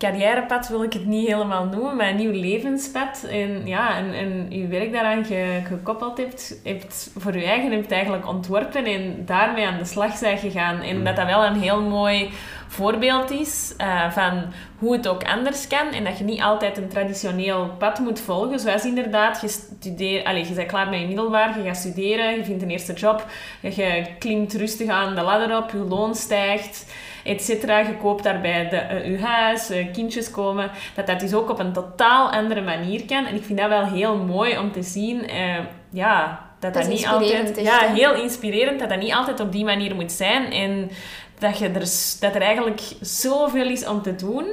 carrièrepad, 0.00 0.68
wil 0.68 0.82
ik 0.82 0.92
het 0.92 1.06
niet 1.06 1.26
helemaal 1.26 1.64
noemen, 1.64 1.96
maar 1.96 2.08
een 2.08 2.16
nieuw 2.16 2.32
levenspad. 2.32 3.26
En 3.30 3.66
ja, 3.66 3.96
en, 3.96 4.14
en 4.14 4.46
je 4.48 4.66
werk 4.66 4.92
daaraan 4.92 5.24
ge- 5.24 5.60
gekoppeld 5.66 6.18
hebt, 6.18 6.60
hebt 6.64 7.10
voor 7.16 7.36
je 7.36 7.44
eigen 7.44 7.72
hebt 7.72 7.92
eigenlijk 7.92 8.28
ontworpen 8.28 8.84
en 8.84 9.22
daarmee 9.26 9.66
aan 9.66 9.78
de 9.78 9.84
slag 9.84 10.16
zijn 10.16 10.38
gegaan. 10.38 10.80
En 10.80 11.04
dat 11.04 11.16
dat 11.16 11.26
wel 11.26 11.44
een 11.44 11.60
heel 11.60 11.82
mooi 11.82 12.30
voorbeeld 12.68 13.30
is 13.30 13.74
eh, 13.76 14.10
van 14.10 14.42
hoe 14.78 14.92
het 14.92 15.08
ook 15.08 15.24
anders 15.24 15.66
kan 15.66 15.88
en 15.92 16.04
dat 16.04 16.18
je 16.18 16.24
niet 16.24 16.42
altijd 16.42 16.76
een 16.76 16.88
traditioneel 16.88 17.70
pad 17.78 17.98
moet 17.98 18.20
volgen. 18.20 18.60
Zoals 18.60 18.84
inderdaad, 18.84 19.40
je, 19.40 19.48
studeert, 19.48 20.24
allez, 20.24 20.48
je 20.48 20.54
bent 20.54 20.68
klaar 20.68 20.88
met 20.88 21.00
je 21.00 21.06
middelbaar, 21.06 21.58
je 21.58 21.64
gaat 21.64 21.76
studeren, 21.76 22.36
je 22.36 22.44
vindt 22.44 22.62
een 22.62 22.70
eerste 22.70 22.92
job, 22.92 23.26
je 23.60 24.04
klimt 24.18 24.54
rustig 24.54 24.88
aan 24.88 25.14
de 25.14 25.22
ladder 25.22 25.56
op, 25.56 25.70
je 25.70 25.78
loon 25.78 26.14
stijgt, 26.14 26.92
et 27.30 27.42
cetera. 27.42 27.78
Je 27.78 27.96
koopt 27.96 28.22
daarbij 28.24 28.68
de, 28.68 28.76
eh, 28.76 29.10
je 29.10 29.18
huis, 29.24 29.70
eh, 29.70 29.92
kindjes 29.92 30.30
komen. 30.30 30.70
Dat 30.94 31.06
dat 31.06 31.20
dus 31.20 31.34
ook 31.34 31.50
op 31.50 31.58
een 31.58 31.72
totaal 31.72 32.30
andere 32.30 32.60
manier 32.62 33.04
kan. 33.06 33.26
En 33.26 33.34
ik 33.34 33.44
vind 33.44 33.58
dat 33.58 33.68
wel 33.68 33.86
heel 33.86 34.16
mooi 34.16 34.58
om 34.58 34.72
te 34.72 34.82
zien. 34.82 35.28
eh, 35.28 35.58
ja, 35.90 36.40
dat 36.60 36.74
Dat 36.74 36.82
dat, 36.82 36.92
is 36.92 36.98
niet 36.98 37.06
altijd... 37.06 37.56
echt, 37.56 37.60
ja, 37.66 37.78
heel 37.78 38.14
inspirerend 38.14 38.80
dat 38.80 38.88
dat 38.88 38.98
niet 38.98 39.12
altijd 39.12 39.40
op 39.40 39.52
die 39.52 39.64
manier 39.64 39.94
moet 39.94 40.12
zijn. 40.12 40.52
En 40.52 40.90
dat, 41.38 41.58
je 41.58 41.64
er, 41.68 41.88
dat 42.20 42.34
er 42.34 42.42
eigenlijk 42.42 42.80
zoveel 43.00 43.66
is 43.68 43.86
om 43.86 44.02
te 44.02 44.14
doen. 44.14 44.46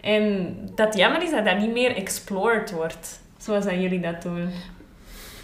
En 0.00 0.56
dat 0.74 0.86
het 0.86 0.96
jammer 0.96 1.22
is 1.22 1.30
dat 1.30 1.44
dat 1.44 1.58
niet 1.58 1.72
meer 1.72 1.96
explored 1.96 2.72
wordt. 2.72 3.20
Zoals 3.38 3.64
dat 3.64 3.74
jullie 3.74 4.00
dat 4.00 4.22
doen. 4.22 4.50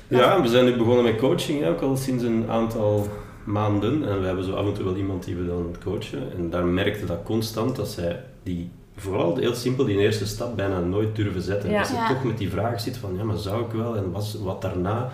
Ja, 0.08 0.40
we 0.42 0.48
zijn 0.48 0.64
nu 0.64 0.76
begonnen 0.76 1.04
met 1.04 1.16
coaching, 1.16 1.60
hè, 1.60 1.68
ook 1.68 1.80
al 1.80 1.96
sinds 1.96 2.24
een 2.24 2.46
aantal 2.50 3.06
maanden. 3.48 4.08
En 4.08 4.20
we 4.20 4.26
hebben 4.26 4.44
zo 4.44 4.52
af 4.52 4.66
en 4.66 4.72
toe 4.74 4.84
wel 4.84 4.96
iemand 4.96 5.24
die 5.24 5.36
we 5.36 5.46
dan 5.46 5.74
coachen. 5.84 6.32
En 6.36 6.50
daar 6.50 6.64
merkte 6.64 7.06
dat 7.06 7.18
constant 7.24 7.76
dat 7.76 7.88
zij 7.88 8.24
die 8.42 8.70
vooral 8.96 9.36
heel 9.36 9.54
simpel 9.54 9.84
die 9.84 9.98
eerste 9.98 10.26
stap 10.26 10.56
bijna 10.56 10.80
nooit 10.80 11.16
durven 11.16 11.42
zetten. 11.42 11.70
Ja. 11.70 11.78
Dat 11.78 11.88
je 11.88 11.94
Ja. 11.94 12.08
toch 12.08 12.24
met 12.24 12.38
die 12.38 12.50
vraag 12.50 12.80
zit 12.80 12.96
van, 12.96 13.14
ja, 13.16 13.24
maar 13.24 13.36
zou 13.36 13.64
ik 13.64 13.70
wel? 13.72 13.96
En 13.96 14.10
wat, 14.10 14.36
wat 14.42 14.62
daarna? 14.62 15.10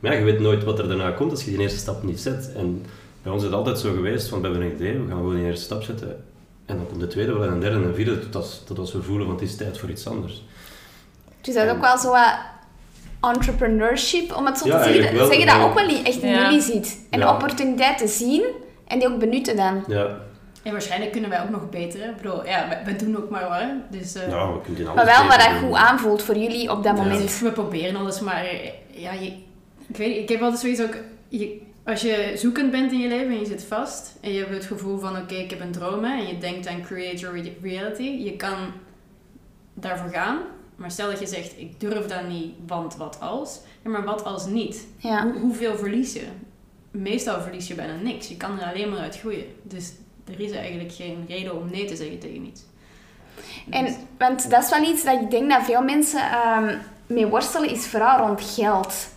Maar 0.00 0.12
ja, 0.12 0.18
je 0.18 0.24
weet 0.24 0.40
nooit 0.40 0.64
wat 0.64 0.78
er 0.78 0.88
daarna 0.88 1.10
komt 1.10 1.30
als 1.30 1.44
je 1.44 1.50
die 1.50 1.60
eerste 1.60 1.78
stap 1.78 2.02
niet 2.02 2.20
zet. 2.20 2.52
En 2.56 2.82
bij 3.22 3.32
ons 3.32 3.42
is 3.42 3.48
het 3.48 3.56
altijd 3.58 3.78
zo 3.78 3.92
geweest 3.92 4.28
van, 4.28 4.40
we 4.40 4.46
hebben 4.48 4.66
een 4.66 4.74
idee, 4.74 4.92
we 4.92 5.08
gaan 5.08 5.16
gewoon 5.16 5.34
die 5.36 5.44
eerste 5.44 5.64
stap 5.64 5.82
zetten. 5.82 6.24
En 6.66 6.76
dan 6.76 6.86
komt 6.86 7.00
de 7.00 7.06
tweede 7.06 7.32
wel 7.32 7.44
en 7.44 7.52
een 7.52 7.60
derde 7.60 7.76
en 7.76 7.82
een 7.84 7.94
vierde, 7.94 8.18
tot 8.20 8.34
als, 8.36 8.62
tot 8.66 8.78
als 8.78 8.92
we 8.92 9.02
voelen, 9.02 9.26
want 9.26 9.40
het 9.40 9.48
is 9.48 9.56
tijd 9.56 9.78
voor 9.78 9.88
iets 9.90 10.06
anders. 10.08 10.44
Dus 11.40 11.54
dat 11.54 11.64
is 11.64 11.70
ook 11.72 11.80
wel 11.80 11.98
zo 11.98 12.10
wat 12.10 12.34
entrepreneurship, 13.28 14.36
om 14.36 14.46
het 14.46 14.58
zo 14.58 14.66
Ja, 14.66 14.82
te 14.82 14.92
zeggen. 14.92 15.16
wel, 15.16 15.26
Zeg 15.26 15.36
je 15.38 15.46
dat 15.46 15.56
maar- 15.56 15.64
ook 15.66 15.74
wel 15.74 15.86
niet 15.86 16.06
echt 16.06 16.22
in 16.22 16.28
Ja. 16.30 16.42
jullie 16.44 16.60
ziet. 16.60 17.06
En 17.10 17.18
Ja. 17.18 17.32
opportuniteiten 17.32 18.08
zien 18.08 18.44
en 18.86 18.98
die 18.98 19.08
ook 19.08 19.18
benutten 19.18 19.56
dan. 19.56 19.84
Ja, 19.86 20.18
En 20.62 20.72
waarschijnlijk 20.72 21.12
kunnen 21.12 21.30
wij 21.30 21.42
ook 21.42 21.50
nog 21.50 21.70
beter. 21.70 22.00
hè. 22.00 22.08
Ik 22.08 22.16
bedoel, 22.16 22.46
ja, 22.46 22.68
wij 22.84 22.96
doen 22.96 23.16
ook 23.16 23.30
maar 23.30 23.48
wat. 23.48 23.58
hè. 23.60 23.66
Dus 23.98 24.14
eh, 24.14 24.28
ja 24.28 24.52
we 24.52 24.60
kunnen 24.60 24.80
in 24.80 24.86
alles 24.88 24.96
Maar 25.04 25.14
wel 25.18 25.26
wat 25.26 25.36
beter 25.36 25.52
dat 25.52 25.60
goed 25.60 25.74
aanvoelt 25.76 26.22
voor 26.22 26.36
jullie 26.36 26.70
op 26.70 26.82
dat 26.84 26.96
Ja. 26.96 27.02
moment. 27.02 27.38
we 27.38 27.52
proberen 27.52 27.96
alles, 27.96 28.20
maar 28.20 28.44
ja, 28.90 29.12
je, 29.12 29.26
ik 29.88 29.96
weet 29.96 30.16
ik 30.16 30.28
heb 30.28 30.40
altijd 30.42 30.60
zoiets 30.60 30.82
ook... 30.82 30.96
Je, 31.28 31.60
als 31.84 32.00
je 32.02 32.32
zoekend 32.34 32.70
bent 32.70 32.92
in 32.92 32.98
je 32.98 33.08
leven 33.08 33.32
en 33.32 33.38
je 33.38 33.46
zit 33.46 33.64
vast 33.64 34.16
en 34.20 34.32
je 34.32 34.38
hebt 34.40 34.54
het 34.54 34.64
gevoel 34.64 34.98
van 34.98 35.16
oké, 35.16 35.34
ik 35.34 35.50
heb 35.50 35.60
een 35.60 35.72
droom 35.72 36.04
hè, 36.04 36.16
en 36.18 36.26
je 36.26 36.38
denkt 36.38 36.66
aan 36.66 36.82
create 36.82 37.16
your 37.16 37.40
re- 37.42 37.52
reality, 37.62 38.02
je 38.02 38.36
kan 38.36 38.54
daarvoor 39.74 40.10
gaan. 40.10 40.38
Maar 40.76 40.90
stel 40.90 41.10
dat 41.10 41.20
je 41.20 41.26
zegt, 41.26 41.52
ik 41.56 41.80
durf 41.80 42.06
dat 42.06 42.28
niet, 42.28 42.54
want 42.66 42.96
wat 42.96 43.20
als? 43.20 43.60
Ja, 43.84 43.90
maar 43.90 44.04
wat 44.04 44.24
als 44.24 44.46
niet? 44.46 44.86
Ja. 44.96 45.22
Hoe, 45.22 45.40
hoeveel 45.40 45.76
verlies 45.76 46.12
je? 46.12 46.26
Meestal 46.90 47.40
verlies 47.40 47.68
je 47.68 47.74
bijna 47.74 47.96
niks. 47.96 48.28
Je 48.28 48.36
kan 48.36 48.60
er 48.60 48.72
alleen 48.72 48.90
maar 48.90 48.98
uit 48.98 49.18
groeien. 49.18 49.46
Dus 49.62 49.92
er 50.24 50.40
is 50.40 50.50
eigenlijk 50.50 50.92
geen 50.92 51.24
reden 51.28 51.56
om 51.60 51.70
nee 51.70 51.84
te 51.84 51.96
zeggen 51.96 52.18
tegen 52.18 52.46
iets. 52.46 52.62
En, 53.70 53.96
want 54.18 54.50
dat 54.50 54.64
is 54.64 54.70
wel 54.70 54.82
iets 54.82 55.04
dat 55.04 55.20
ik 55.20 55.30
denk 55.30 55.50
dat 55.50 55.62
veel 55.62 55.82
mensen 55.82 56.20
ehm, 56.20 56.78
mee 57.06 57.26
worstelen, 57.26 57.70
is 57.70 57.86
vooral 57.86 58.18
rond 58.26 58.40
geld. 58.42 59.12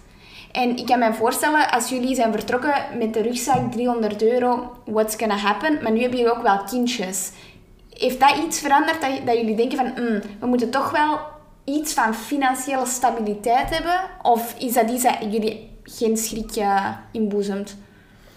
En 0.52 0.78
ik 0.78 0.86
kan 0.86 1.00
me 1.00 1.14
voorstellen, 1.14 1.72
als 1.72 1.90
jullie 1.90 2.16
zijn 2.16 2.32
vertrokken 2.32 2.74
met 2.98 3.14
de 3.14 3.22
rugzak 3.22 3.72
300 3.72 4.24
euro, 4.24 4.76
what's 4.86 5.16
gonna 5.16 5.36
happen? 5.36 5.80
Maar 5.82 5.92
nu 5.92 6.02
hebben 6.02 6.20
jullie 6.20 6.34
ook 6.34 6.42
wel 6.42 6.64
kindjes. 6.64 7.32
Heeft 7.94 8.20
dat 8.20 8.38
iets 8.46 8.60
veranderd 8.60 9.02
dat, 9.02 9.26
dat 9.26 9.38
jullie 9.38 9.56
denken 9.56 9.78
van, 9.78 9.92
"Hmm, 9.96 10.22
we 10.40 10.46
moeten 10.46 10.70
toch 10.70 10.92
wel 10.92 11.20
iets 11.68 11.94
van 11.94 12.16
financiële 12.16 12.86
stabiliteit 12.86 13.70
hebben? 13.70 14.00
Of 14.22 14.56
is 14.60 14.74
dat 14.74 14.90
iets 14.90 15.04
dat 15.04 15.18
jullie 15.20 15.70
geen 15.84 16.18
schrik 16.18 16.56
eh, 16.56 16.90
inboezemt? 17.12 17.78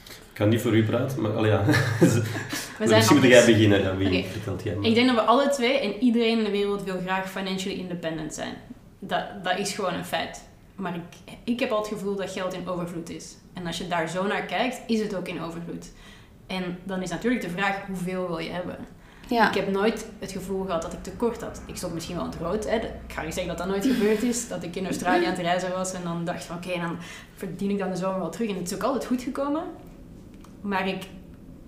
Ik 0.09 0.47
kan 0.47 0.49
niet 0.49 0.61
voor 0.61 0.77
u 0.77 0.85
praten, 0.85 1.21
maar 1.21 1.37
allee, 1.37 1.51
ja. 1.51 1.64
We 2.79 2.87
zijn 2.87 2.99
Misschien 2.99 3.16
moet 3.16 3.27
jij 3.27 3.45
beginnen. 3.45 3.83
Ja, 3.83 3.97
wie 3.97 4.25
vertelt 4.25 4.62
jij 4.62 4.75
maar. 4.75 4.87
Ik 4.87 4.95
denk 4.95 5.07
dat 5.07 5.16
we 5.16 5.23
alle 5.23 5.49
twee 5.49 5.79
en 5.79 6.03
iedereen 6.03 6.38
in 6.38 6.45
de 6.45 6.51
wereld 6.51 6.85
wil 6.85 7.01
graag 7.01 7.31
financially 7.31 7.79
independent 7.79 8.35
zijn. 8.35 8.55
Dat, 8.99 9.25
dat 9.43 9.59
is 9.59 9.73
gewoon 9.73 9.95
een 9.95 10.05
feit. 10.05 10.43
Maar 10.75 10.95
ik, 10.95 11.35
ik 11.45 11.61
heb 11.61 11.71
al 11.71 11.79
het 11.79 11.88
gevoel 11.88 12.16
dat 12.16 12.31
geld 12.31 12.55
in 12.55 12.69
overvloed 12.69 13.11
is. 13.11 13.37
En 13.55 13.66
als 13.66 13.79
je 13.79 13.88
daar 13.88 14.09
zo 14.09 14.27
naar 14.27 14.43
kijkt, 14.43 14.81
is 14.87 15.01
het 15.01 15.14
ook 15.14 15.29
in 15.29 15.43
overvloed. 15.43 15.93
En 16.47 16.79
dan 16.85 17.03
is 17.03 17.11
natuurlijk 17.11 17.43
de 17.43 17.51
vraag, 17.51 17.87
hoeveel 17.87 18.27
wil 18.27 18.38
je 18.38 18.51
hebben? 18.51 18.77
Ja. 19.31 19.49
Ik 19.49 19.55
heb 19.55 19.71
nooit 19.71 20.07
het 20.19 20.33
gevoel 20.33 20.64
gehad 20.64 20.83
dat 20.83 20.93
ik 20.93 21.03
tekort 21.03 21.40
had. 21.43 21.62
Ik 21.66 21.77
stond 21.77 21.95
misschien 21.95 22.16
wel 22.16 22.25
in 22.25 22.31
het 22.31 22.40
rood. 22.40 22.69
Hè. 22.69 22.77
Ik 22.77 22.90
ga 23.07 23.23
niet 23.23 23.35
zeggen 23.35 23.57
dat 23.57 23.59
dat 23.59 23.66
nooit 23.77 23.87
gebeurd 23.87 24.23
is. 24.23 24.49
Dat 24.49 24.62
ik 24.62 24.77
in 24.77 24.85
Australië 24.85 25.25
aan 25.25 25.31
het 25.33 25.40
reizen 25.40 25.71
was 25.73 25.93
en 25.93 26.01
dan 26.05 26.25
dacht 26.25 26.45
van 26.45 26.57
oké, 26.57 26.81
dan 26.81 26.97
verdien 27.35 27.71
ik 27.71 27.79
dan 27.79 27.90
de 27.90 27.97
zomer 27.97 28.19
wel 28.21 28.31
terug. 28.31 28.49
En 28.51 28.57
het 28.57 28.71
is 28.71 28.75
ook 28.75 28.83
altijd 28.83 29.07
goed 29.07 29.23
gekomen. 29.23 29.62
Maar 30.61 30.88
ik, 30.88 31.07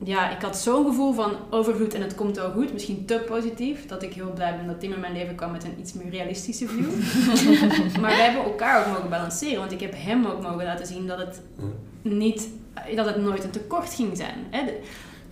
ja, 0.05 0.31
ik 0.37 0.43
had 0.43 0.57
zo'n 0.57 0.87
gevoel 0.87 1.13
van 1.13 1.33
overvloed 1.51 1.95
en 1.95 2.03
het 2.03 2.15
komt 2.15 2.37
wel 2.37 2.51
goed. 2.51 2.73
Misschien 2.73 3.05
te 3.07 3.23
positief. 3.27 3.87
Dat 3.87 4.03
ik 4.03 4.13
heel 4.15 4.33
blij 4.33 4.57
ben 4.57 4.67
dat 4.67 4.81
Tim 4.81 4.93
in 4.93 5.01
mijn 5.01 5.13
leven 5.13 5.35
kwam 5.35 5.51
met 5.53 5.65
een 5.65 5.81
iets 5.81 5.93
meer 5.93 6.11
realistische 6.11 6.69
view. 6.69 6.91
maar 8.01 8.11
wij 8.11 8.25
hebben 8.25 8.45
elkaar 8.45 8.81
ook 8.81 8.93
mogen 8.93 9.11
balanceren. 9.11 9.59
Want 9.59 9.73
ik 9.73 9.81
heb 9.81 9.95
hem 9.97 10.27
ook 10.27 10.43
mogen 10.43 10.65
laten 10.65 10.87
zien 10.87 11.07
dat 11.07 11.19
het 11.19 11.41
niet... 12.03 12.49
Dat 12.97 13.07
het 13.07 13.17
nooit 13.17 13.45
een 13.45 13.51
tekort 13.51 13.95
ging 13.95 14.17
zijn. 14.17 14.47
Hè. 14.51 14.65
De- 14.65 14.81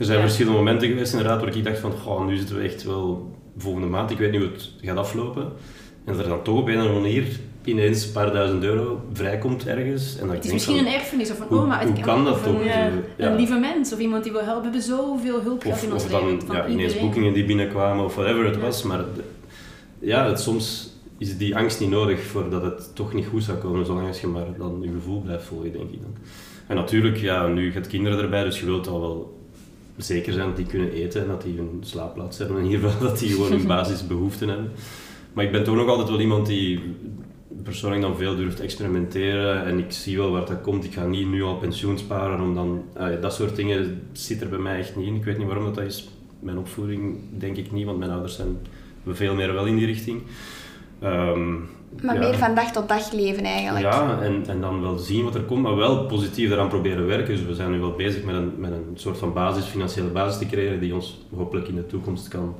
Er 0.00 0.06
zijn 0.06 0.18
Ja. 0.18 0.24
verschillende 0.24 0.58
momenten 0.58 0.88
geweest 0.88 1.12
inderdaad 1.12 1.40
waar 1.40 1.56
ik 1.56 1.64
dacht 1.64 1.78
van, 1.78 1.92
goh, 1.92 2.26
nu 2.26 2.36
zitten 2.36 2.56
we 2.56 2.62
echt 2.62 2.82
wel 2.84 3.30
volgende 3.56 3.86
maand, 3.86 4.10
ik 4.10 4.18
weet 4.18 4.30
niet 4.30 4.40
hoe 4.40 4.50
het 4.50 4.70
gaat 4.82 4.96
aflopen. 4.96 5.42
En 6.04 6.12
dat 6.16 6.18
er 6.24 6.28
dan 6.28 6.42
toch 6.42 6.58
op 6.58 6.66
een 6.68 6.74
of 6.76 6.80
andere 6.80 7.00
manier 7.00 7.24
ineens 7.64 8.06
een 8.06 8.12
paar 8.12 8.32
duizend 8.32 8.62
euro 8.64 9.00
vrijkomt 9.12 9.66
ergens. 9.66 10.18
En 10.18 10.26
dat 10.26 10.36
Het 10.36 10.44
is 10.44 10.52
misschien 10.52 10.76
van, 10.76 10.86
een 10.86 10.92
erfenis 10.92 11.30
of 11.30 11.40
een 11.40 11.46
hoe, 11.48 11.58
oma. 11.58 11.82
hoe 11.82 11.92
Het- 11.92 12.00
kan 12.00 12.24
dat 12.24 12.44
toch? 12.44 12.54
Een, 12.58 12.64
ja, 12.64 12.90
Zo, 12.90 12.96
ja. 13.16 13.30
een 13.30 13.36
lieve 13.36 13.58
mens 13.58 13.92
of 13.92 13.98
iemand 13.98 14.22
die 14.22 14.32
wil 14.32 14.40
helpen. 14.44 14.62
We 14.62 14.68
hebben 14.76 14.82
zoveel 14.96 15.40
hulp 15.42 15.62
gehad 15.62 15.82
in 15.82 15.92
ons 15.92 16.04
of 16.04 16.10
leven. 16.10 16.28
dan 16.38 16.46
van 16.46 16.56
ja, 16.56 16.62
ineens 16.66 16.80
iedereen. 16.80 17.02
boekingen 17.02 17.32
die 17.32 17.44
binnenkwamen 17.44 18.04
of 18.04 18.14
whatever 18.14 18.44
het 18.44 18.60
was. 18.60 18.82
Maar 18.82 19.04
ja, 19.98 20.26
het, 20.28 20.40
soms 20.40 20.92
is 21.18 21.36
die 21.38 21.56
angst 21.56 21.80
niet 21.80 21.90
nodig 21.90 22.20
voordat 22.22 22.62
het 22.62 22.94
toch 22.94 23.14
niet 23.14 23.26
goed 23.26 23.42
zou 23.44 23.58
komen, 23.58 23.86
zolang 23.86 24.06
als 24.06 24.20
je 24.20 24.26
maar 24.26 24.46
dan 24.58 24.78
je 24.82 24.90
gevoel 24.94 25.20
blijft 25.20 25.44
volgen, 25.44 25.72
denk 25.72 25.90
ik 25.90 26.00
dan. 26.00 26.14
En 26.66 26.76
natuurlijk, 26.76 27.16
ja, 27.16 27.46
nu 27.46 27.72
gaat 27.72 27.86
kinderen 27.86 28.18
erbij, 28.18 28.44
dus 28.44 28.60
je 28.60 28.66
wilt 28.66 28.86
al 28.88 29.00
wel 29.00 29.38
zeker 30.04 30.32
zijn 30.32 30.46
dat 30.46 30.56
die 30.56 30.66
kunnen 30.66 30.92
eten 30.92 31.22
en 31.22 31.28
dat 31.28 31.42
die 31.42 31.58
een 31.58 31.78
slaapplaats 31.80 32.38
hebben 32.38 32.56
en 32.56 32.64
in 32.64 32.70
ieder 32.70 32.90
geval 32.90 33.08
dat 33.08 33.18
die 33.18 33.28
gewoon 33.28 33.50
hun 33.50 33.66
basisbehoeften 33.66 34.48
hebben. 34.48 34.70
Maar 35.32 35.44
ik 35.44 35.52
ben 35.52 35.64
toch 35.64 35.76
nog 35.76 35.88
altijd 35.88 36.08
wel 36.08 36.20
iemand 36.20 36.46
die 36.46 36.80
persoonlijk 37.62 38.02
dan 38.02 38.16
veel 38.16 38.36
durft 38.36 38.60
experimenteren 38.60 39.64
en 39.64 39.78
ik 39.78 39.92
zie 39.92 40.16
wel 40.16 40.30
waar 40.30 40.46
dat 40.46 40.60
komt. 40.60 40.84
Ik 40.84 40.92
ga 40.92 41.06
niet 41.06 41.28
nu 41.28 41.42
al 41.42 41.56
pensioen 41.56 41.98
sparen 41.98 42.40
om 42.40 42.54
dan... 42.54 42.84
dat 43.20 43.34
soort 43.34 43.56
dingen 43.56 44.02
zit 44.12 44.40
er 44.40 44.48
bij 44.48 44.58
mij 44.58 44.78
echt 44.78 44.96
niet 44.96 45.06
in. 45.06 45.14
Ik 45.14 45.24
weet 45.24 45.38
niet 45.38 45.46
waarom 45.46 45.64
dat, 45.64 45.74
dat 45.74 45.84
is. 45.84 46.08
Mijn 46.40 46.58
opvoeding 46.58 47.18
denk 47.38 47.56
ik 47.56 47.72
niet, 47.72 47.86
want 47.86 47.98
mijn 47.98 48.10
ouders 48.10 48.34
zijn 48.34 48.58
veel 49.06 49.34
meer 49.34 49.52
wel 49.52 49.66
in 49.66 49.76
die 49.76 49.86
richting. 49.86 50.22
Ehm, 51.00 51.54
Maar 52.02 52.14
ja. 52.14 52.20
meer 52.20 52.38
van 52.38 52.54
dag 52.54 52.72
tot 52.72 52.88
dag 52.88 53.12
leven 53.12 53.44
eigenlijk. 53.44 53.84
Ja, 53.84 54.20
en, 54.22 54.44
en 54.46 54.60
dan 54.60 54.80
wel 54.80 54.98
zien 54.98 55.24
wat 55.24 55.34
er 55.34 55.42
komt, 55.42 55.62
maar 55.62 55.76
wel 55.76 56.06
positief 56.06 56.50
eraan 56.50 56.68
proberen 56.68 57.06
werken. 57.06 57.36
Dus 57.36 57.44
we 57.44 57.54
zijn 57.54 57.70
nu 57.70 57.78
wel 57.78 57.92
bezig 57.92 58.24
met 58.24 58.34
een, 58.34 58.52
met 58.56 58.70
een 58.70 58.90
soort 58.94 59.18
van 59.18 59.32
basis, 59.32 59.64
financiële 59.64 60.08
basis 60.08 60.38
te 60.38 60.46
creëren 60.46 60.80
die 60.80 60.94
ons 60.94 61.26
hopelijk 61.36 61.68
in 61.68 61.74
de 61.74 61.86
toekomst 61.86 62.28
kan 62.28 62.54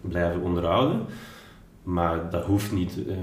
blijven 0.00 0.42
onderhouden. 0.42 1.04
Maar 1.82 2.30
dat 2.30 2.44
hoeft 2.44 2.72
niet 2.72 3.06
eh, 3.08 3.16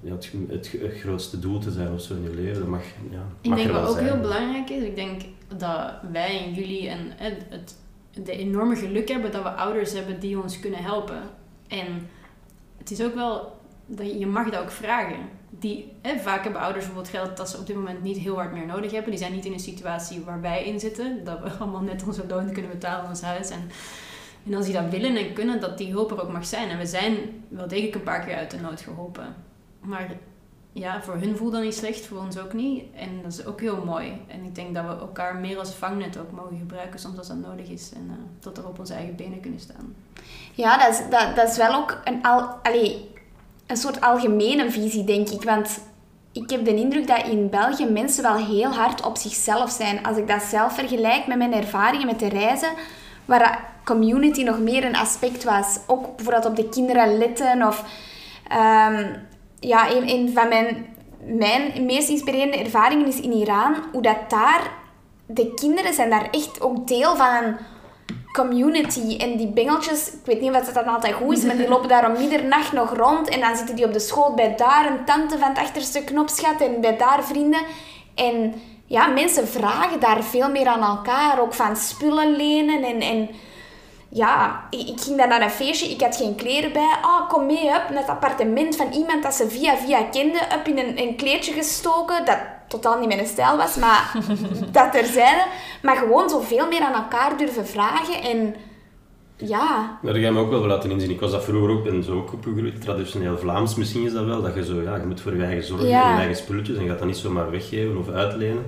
ja, 0.00 0.12
het, 0.12 0.32
het, 0.48 0.76
het 0.80 1.00
grootste 1.00 1.38
doel 1.38 1.58
te 1.58 1.70
zijn 1.70 1.92
of 1.92 2.00
zo 2.00 2.14
in 2.14 2.22
je 2.22 2.34
leven. 2.34 2.60
Dat 2.60 2.68
mag, 2.68 2.82
ja, 3.10 3.22
Ik 3.40 3.50
mag 3.50 3.58
denk 3.58 3.68
er 3.68 3.74
wat 3.74 3.82
wel 3.82 3.90
ook 3.90 3.98
zijn. 3.98 4.08
heel 4.08 4.20
belangrijk 4.20 4.70
is, 4.70 4.82
ik 4.82 4.94
denk 4.94 5.20
dat 5.56 5.92
wij 6.12 6.44
en 6.44 6.54
jullie 6.54 6.88
en 6.88 6.98
hè, 7.16 7.30
het, 7.48 7.76
de 8.24 8.32
enorme 8.32 8.76
geluk 8.76 9.08
hebben 9.08 9.32
dat 9.32 9.42
we 9.42 9.48
ouders 9.48 9.92
hebben 9.92 10.20
die 10.20 10.42
ons 10.42 10.60
kunnen 10.60 10.82
helpen. 10.82 11.20
En 11.68 11.86
het 12.78 12.90
is 12.90 13.02
ook 13.02 13.14
wel, 13.14 13.57
je, 13.96 14.26
mag 14.26 14.50
dat 14.50 14.62
ook 14.62 14.70
vragen. 14.70 15.16
Die, 15.50 15.92
hè, 16.02 16.18
vaak 16.18 16.42
hebben 16.42 16.60
ouders 16.60 16.84
bijvoorbeeld 16.84 17.14
geld 17.14 17.36
dat 17.36 17.50
ze 17.50 17.58
op 17.58 17.66
dit 17.66 17.76
moment 17.76 18.02
niet 18.02 18.16
heel 18.16 18.34
hard 18.34 18.52
meer 18.52 18.66
nodig 18.66 18.92
hebben. 18.92 19.10
Die 19.10 19.20
zijn 19.20 19.32
niet 19.32 19.44
in 19.44 19.52
een 19.52 19.60
situatie 19.60 20.20
waar 20.20 20.40
wij 20.40 20.64
in 20.64 20.80
zitten, 20.80 21.24
dat 21.24 21.40
we 21.40 21.50
allemaal 21.58 21.80
net 21.80 22.04
onze 22.06 22.26
loon 22.26 22.52
kunnen 22.52 22.70
betalen 22.70 23.08
ons 23.08 23.22
huis. 23.22 23.50
En, 23.50 23.70
en 24.46 24.54
als 24.54 24.64
die 24.64 24.74
dat 24.74 24.90
willen 24.90 25.16
en 25.16 25.32
kunnen, 25.32 25.60
dat 25.60 25.78
die 25.78 25.90
hulp 25.90 26.10
er 26.10 26.22
ook 26.22 26.32
mag 26.32 26.46
zijn. 26.46 26.68
En 26.68 26.78
we 26.78 26.86
zijn 26.86 27.16
wel 27.48 27.68
degelijk 27.68 27.94
een 27.94 28.02
paar 28.02 28.24
keer 28.24 28.36
uit 28.36 28.50
de 28.50 28.60
nood 28.60 28.80
geholpen. 28.80 29.34
Maar 29.80 30.10
ja, 30.72 31.02
voor 31.02 31.14
hun 31.14 31.36
voelt 31.36 31.52
dat 31.52 31.62
niet 31.62 31.74
slecht, 31.74 32.06
voor 32.06 32.18
ons 32.18 32.38
ook 32.38 32.52
niet. 32.52 32.84
En 32.94 33.22
dat 33.22 33.32
is 33.32 33.46
ook 33.46 33.60
heel 33.60 33.84
mooi. 33.84 34.12
En 34.26 34.44
ik 34.44 34.54
denk 34.54 34.74
dat 34.74 34.84
we 34.84 34.90
elkaar 34.90 35.36
meer 35.36 35.58
als 35.58 35.74
vangnet 35.74 36.18
ook 36.18 36.30
mogen 36.30 36.58
gebruiken 36.58 37.00
soms 37.00 37.18
als 37.18 37.28
dat 37.28 37.36
nodig 37.36 37.68
is. 37.68 37.92
En 37.92 38.06
uh, 38.06 38.14
tot 38.38 38.58
er 38.58 38.66
op 38.66 38.78
onze 38.78 38.94
eigen 38.94 39.16
benen 39.16 39.40
kunnen 39.40 39.60
staan. 39.60 39.94
Ja, 40.54 40.78
dat 40.78 40.88
is, 40.88 41.10
dat, 41.10 41.36
dat 41.36 41.48
is 41.48 41.56
wel 41.56 41.74
ook 41.74 42.00
een, 42.04 42.22
al, 42.22 42.56
een 43.68 43.76
soort 43.76 44.00
algemene 44.00 44.70
visie, 44.70 45.04
denk 45.04 45.28
ik. 45.28 45.42
Want 45.42 45.80
ik 46.32 46.50
heb 46.50 46.64
de 46.64 46.74
indruk 46.74 47.06
dat 47.06 47.26
in 47.26 47.50
België 47.50 47.86
mensen 47.86 48.22
wel 48.22 48.36
heel 48.36 48.70
hard 48.70 49.04
op 49.04 49.16
zichzelf 49.16 49.70
zijn. 49.70 50.04
Als 50.04 50.16
ik 50.16 50.28
dat 50.28 50.42
zelf 50.42 50.74
vergelijk 50.74 51.26
met 51.26 51.38
mijn 51.38 51.54
ervaringen 51.54 52.06
met 52.06 52.18
de 52.18 52.28
reizen, 52.28 52.70
waar 53.24 53.66
community 53.84 54.42
nog 54.42 54.58
meer 54.58 54.84
een 54.84 54.96
aspect 54.96 55.44
was. 55.44 55.78
Ook 55.86 56.16
bijvoorbeeld 56.16 56.46
op 56.46 56.56
de 56.56 56.68
kinderen 56.68 57.18
letten 57.18 57.66
of... 57.66 57.84
Um, 58.52 59.26
ja, 59.60 59.90
een, 59.90 60.08
een 60.08 60.32
van 60.34 60.48
mijn, 60.48 60.86
mijn 61.24 61.84
meest 61.84 62.08
inspirerende 62.08 62.56
ervaringen 62.56 63.06
is 63.06 63.20
in 63.20 63.32
Iran. 63.32 63.76
Hoe 63.92 64.02
dat 64.02 64.30
daar... 64.30 64.70
De 65.26 65.54
kinderen 65.54 65.94
zijn 65.94 66.10
daar 66.10 66.30
echt 66.30 66.60
ook 66.60 66.88
deel 66.88 67.16
van 67.16 67.34
een 67.34 67.56
community. 68.32 69.16
En 69.16 69.36
die 69.36 69.46
bengeltjes, 69.46 70.08
ik 70.08 70.24
weet 70.24 70.40
niet 70.40 70.50
of 70.50 70.64
dat 70.64 70.74
dan 70.74 70.94
altijd 70.94 71.14
goed 71.14 71.36
is, 71.36 71.44
maar 71.44 71.56
die 71.56 71.68
lopen 71.68 71.88
daar 71.88 72.10
om 72.10 72.18
middernacht 72.18 72.72
nog 72.72 72.96
rond. 72.96 73.28
En 73.28 73.40
dan 73.40 73.56
zitten 73.56 73.76
die 73.76 73.84
op 73.84 73.92
de 73.92 73.98
school 73.98 74.34
bij 74.34 74.56
daar 74.56 74.86
een 74.86 75.04
tante 75.04 75.38
van 75.38 75.48
het 75.48 75.58
achterste 75.58 76.04
knopschat 76.04 76.60
en 76.60 76.80
bij 76.80 76.96
daar 76.96 77.24
vrienden. 77.24 77.60
En 78.14 78.54
ja, 78.86 79.06
mensen 79.06 79.48
vragen 79.48 80.00
daar 80.00 80.22
veel 80.22 80.50
meer 80.50 80.66
aan 80.66 80.82
elkaar. 80.82 81.40
Ook 81.40 81.54
van 81.54 81.76
spullen 81.76 82.36
lenen 82.36 82.84
en... 82.84 83.00
en 83.00 83.28
ja, 84.10 84.64
ik 84.70 85.00
ging 85.00 85.16
daar 85.16 85.28
naar 85.28 85.42
een 85.42 85.50
feestje, 85.50 85.90
ik 85.90 86.00
had 86.00 86.16
geen 86.16 86.34
kleren 86.34 86.72
bij. 86.72 86.96
Oh, 87.02 87.28
kom 87.28 87.46
mee, 87.46 87.68
up, 87.68 87.88
naar 87.90 87.98
het 87.98 88.08
appartement 88.08 88.76
van 88.76 88.92
iemand 88.92 89.22
dat 89.22 89.34
ze 89.34 89.48
via 89.48 89.76
via 89.76 90.02
kende. 90.02 90.38
Up 90.58 90.66
in 90.66 90.78
een, 90.78 91.00
een 91.00 91.16
kleedje 91.16 91.52
gestoken, 91.52 92.24
dat 92.24 92.38
totaal 92.68 92.98
niet 92.98 93.08
mijn 93.08 93.26
stijl 93.26 93.56
was, 93.56 93.76
maar 93.76 94.12
dat 94.72 94.92
terzijde. 94.92 95.44
Maar 95.82 95.96
gewoon 95.96 96.28
zoveel 96.28 96.68
meer 96.68 96.80
aan 96.80 97.02
elkaar 97.02 97.36
durven 97.36 97.66
vragen. 97.66 98.22
En 98.22 98.54
ja. 99.36 99.98
Daar 100.02 100.14
ga 100.14 100.20
je 100.20 100.30
me 100.30 100.40
ook 100.40 100.50
wel 100.50 100.66
laten 100.66 100.90
inzien. 100.90 101.10
Ik 101.10 101.20
was 101.20 101.30
dat 101.30 101.44
vroeger 101.44 101.70
ook, 101.70 101.84
ben 101.84 102.02
zo 102.04 102.12
ook 102.16 102.32
opgegroeid. 102.32 102.80
Traditioneel 102.80 103.38
Vlaams 103.38 103.74
misschien 103.74 104.04
is 104.04 104.12
dat 104.12 104.24
wel, 104.24 104.42
dat 104.42 104.54
je 104.54 104.64
zo, 104.64 104.82
ja, 104.82 104.96
je 104.96 105.06
moet 105.06 105.20
voor 105.20 105.36
je 105.36 105.44
eigen 105.44 105.64
zorgen, 105.64 105.88
Ja. 105.88 106.10
je 106.12 106.18
eigen 106.18 106.36
spulletjes, 106.36 106.76
en 106.76 106.82
je 106.82 106.88
gaat 106.88 106.98
dat 106.98 107.06
niet 107.06 107.16
zomaar 107.16 107.50
weggeven 107.50 107.96
of 107.98 108.08
uitlenen. 108.08 108.66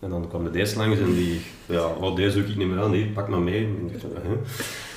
En 0.00 0.10
dan 0.10 0.28
kwam 0.28 0.44
de 0.44 0.50
deze 0.50 0.76
langs 0.78 0.98
en 0.98 1.14
die, 1.14 1.40
ja, 1.66 1.86
oh, 2.00 2.16
deze 2.16 2.38
zoek 2.38 2.48
ik 2.48 2.56
niet 2.56 2.68
meer 2.68 2.82
aan, 2.82 2.90
nee, 2.90 3.10
pak 3.14 3.28
maar 3.28 3.38
mee. 3.40 3.78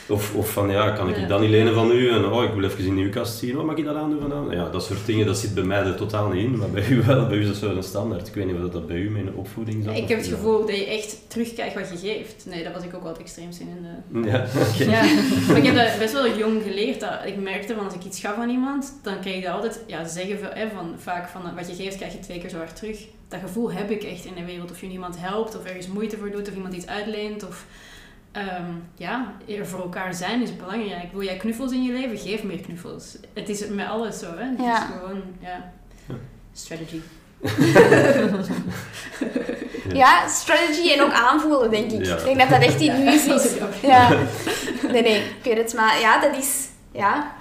Of, 0.09 0.35
of 0.35 0.51
van, 0.51 0.69
ja, 0.69 0.91
kan 0.91 1.09
ik 1.09 1.17
Ja. 1.17 1.27
dat 1.27 1.39
niet 1.41 1.49
lenen 1.49 1.73
van 1.73 1.91
u? 1.91 2.09
En 2.09 2.25
oh, 2.25 2.43
ik 2.43 2.53
wil 2.53 2.63
even 2.63 2.85
in 2.85 2.97
uw 2.97 3.09
kast 3.09 3.37
zien, 3.37 3.55
wat 3.55 3.65
mag 3.65 3.75
ik 3.75 3.85
dat 3.85 3.95
aandoen 3.95 4.21
vanavond? 4.21 4.51
Ja, 4.51 4.69
dat 4.69 4.83
soort 4.83 5.05
dingen, 5.05 5.25
dat 5.25 5.37
zit 5.37 5.53
bij 5.53 5.63
mij 5.63 5.83
er 5.83 5.95
totaal 5.95 6.29
niet 6.29 6.43
in, 6.43 6.57
maar 6.57 6.69
bij 6.69 6.87
u 6.89 7.01
wel. 7.05 7.27
Bij 7.27 7.37
u 7.37 7.41
is 7.41 7.47
dat 7.47 7.55
zo 7.55 7.75
een 7.75 7.83
standaard. 7.83 8.27
Ik 8.27 8.33
weet 8.33 8.45
niet 8.45 8.55
of 8.63 8.71
dat 8.71 8.87
bij 8.87 8.97
u 8.97 9.17
een 9.19 9.33
opvoeding 9.35 9.83
zat. 9.83 9.97
Ik 9.97 10.07
heb 10.07 10.17
het 10.17 10.27
ja. 10.27 10.35
gevoel 10.35 10.59
dat 10.65 10.75
je 10.75 10.85
echt 10.85 11.17
terugkrijgt 11.27 11.75
wat 11.75 11.89
je 12.01 12.07
geeft. 12.07 12.45
Nee, 12.45 12.63
dat 12.63 12.73
was 12.73 12.83
ik 12.83 12.95
ook 12.95 13.01
wel 13.03 13.11
het 13.11 13.21
extreemst 13.21 13.59
in. 13.59 13.67
de... 13.81 14.29
Ja. 14.29 14.45
Ja, 14.77 15.03
maar 15.47 15.57
ik 15.57 15.65
heb 15.65 15.75
dat 15.75 15.99
best 15.99 16.13
wel 16.13 16.37
jong 16.37 16.63
geleerd. 16.63 16.99
Dat 16.99 17.11
ik 17.25 17.41
merkte 17.41 17.75
van 17.75 17.85
als 17.85 17.93
ik 17.93 18.05
iets 18.05 18.19
gaf 18.19 18.35
aan 18.37 18.49
iemand, 18.49 18.93
dan 19.03 19.19
kreeg 19.19 19.35
ik 19.35 19.43
dat 19.43 19.53
altijd 19.53 19.83
ja, 19.87 20.07
zeggen 20.07 20.39
van, 20.39 20.49
hè, 20.53 20.69
van 20.69 20.93
vaak 20.97 21.29
van 21.29 21.41
wat 21.55 21.69
je 21.69 21.83
geeft 21.83 21.95
krijg 21.95 22.13
je 22.13 22.19
twee 22.19 22.39
keer 22.39 22.49
zo 22.49 22.57
hard 22.57 22.75
terug. 22.75 23.05
Dat 23.27 23.39
gevoel 23.39 23.71
heb 23.71 23.91
ik 23.91 24.03
echt 24.03 24.25
in 24.25 24.33
de 24.35 24.45
wereld. 24.45 24.71
Of 24.71 24.81
je 24.81 24.87
iemand 24.87 25.15
helpt, 25.19 25.57
of 25.57 25.65
ergens 25.65 25.87
moeite 25.87 26.17
voor 26.17 26.31
doet, 26.31 26.47
of 26.49 26.55
iemand 26.55 26.73
iets 26.73 26.87
uitleent. 26.87 27.47
Of 27.47 27.65
ehm, 28.47 28.71
ja, 28.95 29.33
er 29.47 29.67
voor 29.67 29.79
elkaar 29.81 30.13
zijn 30.13 30.41
is 30.41 30.55
belangrijk. 30.55 31.11
Wil 31.11 31.23
jij 31.23 31.37
knuffels 31.37 31.71
in 31.71 31.83
je 31.83 31.91
leven? 31.93 32.17
Geef 32.17 32.43
meer 32.43 32.59
knuffels. 32.61 33.17
Het 33.33 33.49
is 33.49 33.67
met 33.67 33.87
alles 33.87 34.19
zo, 34.19 34.25
hè. 34.37 34.43
Het 34.43 34.59
Ja. 34.59 34.77
is 34.77 34.83
gewoon, 34.99 35.21
ja, 35.39 35.71
strategy. 36.53 36.99
Ja, 39.93 40.27
strategy 40.27 40.91
en 40.91 41.01
ook 41.01 41.11
aanvoelen, 41.13 41.69
denk 41.71 41.91
ik. 41.91 42.05
Ja. 42.05 42.15
Ik 42.17 42.23
denk 42.23 42.39
dat 42.39 42.49
dat 42.49 42.61
echt 42.61 42.81
in 42.81 43.01
u 43.01 43.07
is. 43.07 43.25
Ja. 43.81 44.09
Nee, 44.91 45.01
nee, 45.01 45.17
ik 45.19 45.43
weet 45.43 45.57
het. 45.57 45.73
Maar 45.73 45.99
ja, 45.99 46.19
dat 46.19 46.37
is... 46.37 46.67
Ja. 46.91 47.31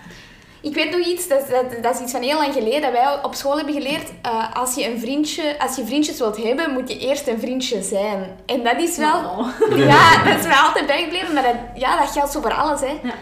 Ik 0.62 0.74
weet 0.74 0.90
nog 0.96 1.06
iets, 1.06 1.28
dat, 1.28 1.48
dat, 1.50 1.82
dat 1.82 1.94
is 1.94 2.00
iets 2.00 2.12
van 2.12 2.22
heel 2.22 2.38
lang 2.38 2.52
geleden, 2.52 2.80
dat 2.82 2.92
wij 2.92 3.18
op 3.22 3.34
school 3.34 3.56
hebben 3.56 3.74
geleerd. 3.74 4.10
eh, 4.22 4.54
als, 4.56 4.74
je 4.74 4.90
een 4.90 4.98
vriendje, 5.00 5.58
als 5.58 5.76
je 5.76 5.84
vriendjes 5.86 6.18
wilt 6.18 6.42
hebben, 6.42 6.72
moet 6.72 6.88
je 6.88 6.98
eerst 6.98 7.26
een 7.26 7.40
vriendje 7.40 7.82
zijn. 7.82 8.36
En 8.46 8.62
dat 8.64 8.76
is 8.80 8.96
wel... 8.96 9.14
Oh. 9.14 9.48
Ja, 9.76 10.24
dat 10.24 10.38
is 10.38 10.46
mij 10.46 10.56
altijd 10.56 10.86
bijgebleven. 10.86 11.34
Maar 11.34 11.42
dat, 11.42 11.54
ja, 11.74 11.98
dat 12.00 12.10
geldt 12.10 12.32
zo 12.32 12.40
voor 12.40 12.54
alles, 12.54 12.80
hè. 12.80 12.98
Ja. 13.02 13.14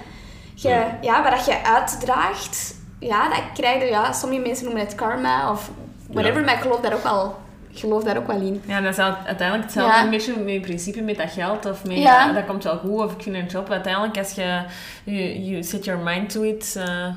Je, 0.55 0.85
Ja. 1.01 1.23
wat 1.23 1.33
dat 1.33 1.45
je 1.47 1.63
uitdraagt, 1.65 2.75
ja, 3.01 3.29
dat 3.29 3.43
krijg 3.55 3.83
je... 3.83 3.89
Ja, 3.89 4.13
sommige 4.13 4.41
mensen 4.41 4.65
noemen 4.65 4.83
het 4.85 4.95
karma 4.95 5.51
of 5.51 5.71
whatever, 6.11 6.39
Ja. 6.39 6.45
maar 6.45 6.55
ik 6.55 6.61
geloof 6.61 6.81
daar 6.81 6.95
ook 6.95 7.03
wel, 7.03 7.37
ik 7.77 7.83
geloof 7.83 8.05
daar 8.05 8.17
ook 8.17 8.27
wel 8.27 8.41
in. 8.41 8.63
Ja, 8.67 8.81
dat 8.81 8.93
is 8.93 8.99
uiteindelijk 8.99 9.63
hetzelfde 9.63 9.97
Ja. 9.97 10.05
een 10.05 10.11
beetje 10.11 10.37
met 10.37 10.53
je 10.53 10.61
principe 10.61 11.01
met 11.03 11.17
dat 11.17 11.31
geld. 11.31 11.67
Of 11.67 11.85
met, 11.85 11.99
Ja. 11.99 12.33
dat 12.33 12.47
komt 12.47 12.65
wel 12.65 12.77
goed, 12.79 13.01
of 13.05 13.13
ik 13.13 13.23
vind 13.23 13.37
een 13.37 13.47
job. 13.47 13.71
Uiteindelijk, 13.71 14.19
als 14.19 14.33
je, 14.33 14.63
you, 15.05 15.39
you 15.39 15.63
set 15.63 15.85
your 15.85 16.01
mind 16.03 16.31
to 16.31 16.43
it... 16.43 16.75
eh, 16.79 17.09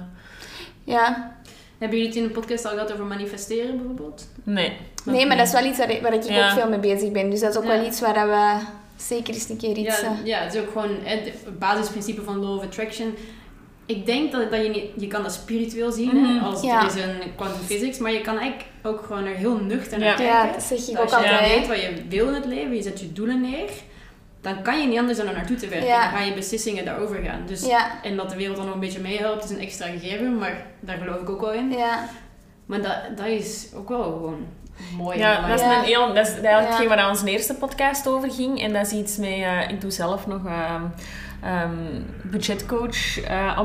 Ja. 0.83 1.31
Hebben 1.77 1.97
jullie 1.97 2.13
het 2.13 2.21
in 2.23 2.27
de 2.27 2.39
podcast 2.39 2.65
al 2.65 2.71
gehad 2.71 2.93
over 2.93 3.05
manifesteren 3.05 3.77
bijvoorbeeld? 3.77 4.27
nee. 4.43 4.77
Nee, 5.05 5.25
maar 5.27 5.37
dat 5.37 5.47
is 5.47 5.53
wel 5.53 5.65
iets 5.65 5.77
waar, 5.77 5.89
ik- 5.91 6.01
waar 6.01 6.13
ik 6.13 6.23
Ja. 6.23 6.45
ook 6.51 6.59
veel 6.59 6.69
mee 6.69 6.79
bezig 6.79 7.11
ben. 7.11 7.29
Dus 7.29 7.39
dat 7.39 7.49
is 7.51 7.57
ook 7.57 7.63
Ja. 7.63 7.69
wel 7.69 7.85
iets 7.85 7.99
waar 7.99 8.13
dat 8.13 8.25
we 8.25 8.55
zeker 9.03 9.33
eens 9.33 9.49
een 9.49 9.57
keer 9.57 9.77
iets... 9.77 10.01
Ja, 10.01 10.07
eh, 10.07 10.25
ja, 10.25 10.39
het 10.39 10.53
is 10.53 10.61
ook 10.61 10.71
gewoon 10.71 10.89
het 11.03 11.59
basisprincipe 11.59 12.21
van 12.23 12.37
law 12.39 12.57
of 12.57 12.63
attraction. 12.63 13.15
Ik 13.89 14.05
denk 14.05 14.31
dat, 14.31 14.51
dat 14.51 14.63
je 14.63 14.69
niet, 14.69 14.85
je 14.95 15.07
kan 15.07 15.23
dat 15.23 15.31
spiritueel 15.33 15.91
zien, 15.91 16.09
hè, 16.09 16.33
Mhm. 16.33 16.43
als 16.45 16.61
Ja. 16.61 16.79
er 16.81 16.87
is 16.87 16.95
een 17.03 17.35
quantum 17.35 17.61
physics, 17.65 17.97
maar 17.97 18.11
je 18.11 18.21
kan 18.21 18.37
eigenlijk 18.37 18.69
ook 18.83 19.03
gewoon 19.05 19.25
er 19.25 19.35
heel 19.35 19.55
nuchter 19.57 19.99
naar 19.99 20.07
Ja. 20.07 20.15
kijken. 20.15 20.35
ja, 20.47 20.51
dat 20.53 20.63
zeg 20.63 20.87
ik 20.87 20.99
ook 20.99 21.11
als 21.11 21.23
je 21.25 21.37
weet 21.41 21.67
wat 21.67 21.81
je 21.81 22.03
wil 22.09 22.27
in 22.27 22.33
het 22.33 22.45
leven, 22.45 22.75
je 22.75 22.81
zet 22.81 22.99
je 22.99 23.13
doelen 23.13 23.41
neer, 23.41 23.69
dan 24.41 24.61
kan 24.61 24.81
je 24.81 24.87
niet 24.87 24.97
anders 24.99 25.17
dan 25.17 25.27
er 25.27 25.33
naartoe 25.33 25.55
te 25.57 25.67
werken. 25.67 25.87
Ja. 25.87 26.01
Dan 26.01 26.11
gaan 26.17 26.25
je 26.25 26.33
beslissingen 26.33 26.85
daarover 26.85 27.15
gaan. 27.23 27.41
Dus, 27.45 27.65
Ja, 27.65 28.03
En 28.03 28.15
dat 28.15 28.29
de 28.29 28.35
wereld 28.35 28.55
dan 28.57 28.65
nog 28.65 28.73
een 28.73 28.79
beetje 28.79 28.99
meehelpt, 28.99 29.43
is 29.43 29.49
een 29.49 29.59
extra 29.59 29.87
gegeven, 29.87 30.37
maar 30.37 30.65
daar 30.79 30.97
geloof 30.97 31.21
ik 31.21 31.29
ook 31.29 31.41
wel 31.41 31.53
in. 31.53 31.71
ja. 31.71 32.09
Maar 32.65 32.81
dat, 32.81 32.97
dat 33.17 33.25
is 33.25 33.67
ook 33.75 33.89
wel 33.89 34.03
gewoon 34.03 34.45
mooi. 34.97 35.17
Ja, 35.17 35.47
dat 35.47 35.59
is, 35.59 35.65
een 35.65 35.81
heel, 35.83 36.07
dat 36.13 36.27
is 36.27 36.33
eigenlijk 36.33 36.43
Ja. 36.59 36.65
hetgeen 36.65 36.87
waar 36.87 37.09
onze 37.09 37.29
eerste 37.31 37.53
podcast 37.55 38.07
over 38.07 38.31
ging. 38.31 38.61
En 38.61 38.73
dat 38.73 38.85
is 38.85 38.91
iets 38.91 39.17
met... 39.17 39.29
eh, 39.29 39.69
ik 39.69 39.81
doe 39.81 39.91
zelf 39.91 40.27
nog 40.27 40.45
ehm 40.45 40.81
ehm, 41.41 42.01
budgetcoach 42.23 43.21
eh, 43.21 43.57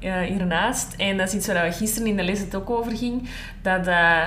eh, 0.00 0.20
hiernaast. 0.20 0.94
En 0.96 1.16
dat 1.16 1.28
is 1.28 1.34
iets 1.34 1.46
waar 1.46 1.64
we 1.64 1.72
gisteren 1.72 2.08
in 2.08 2.16
de 2.16 2.22
les 2.22 2.40
het 2.40 2.54
ook 2.54 2.70
over 2.70 2.96
ging. 2.96 3.28
Dat 3.62 3.86
eh, 3.86 4.22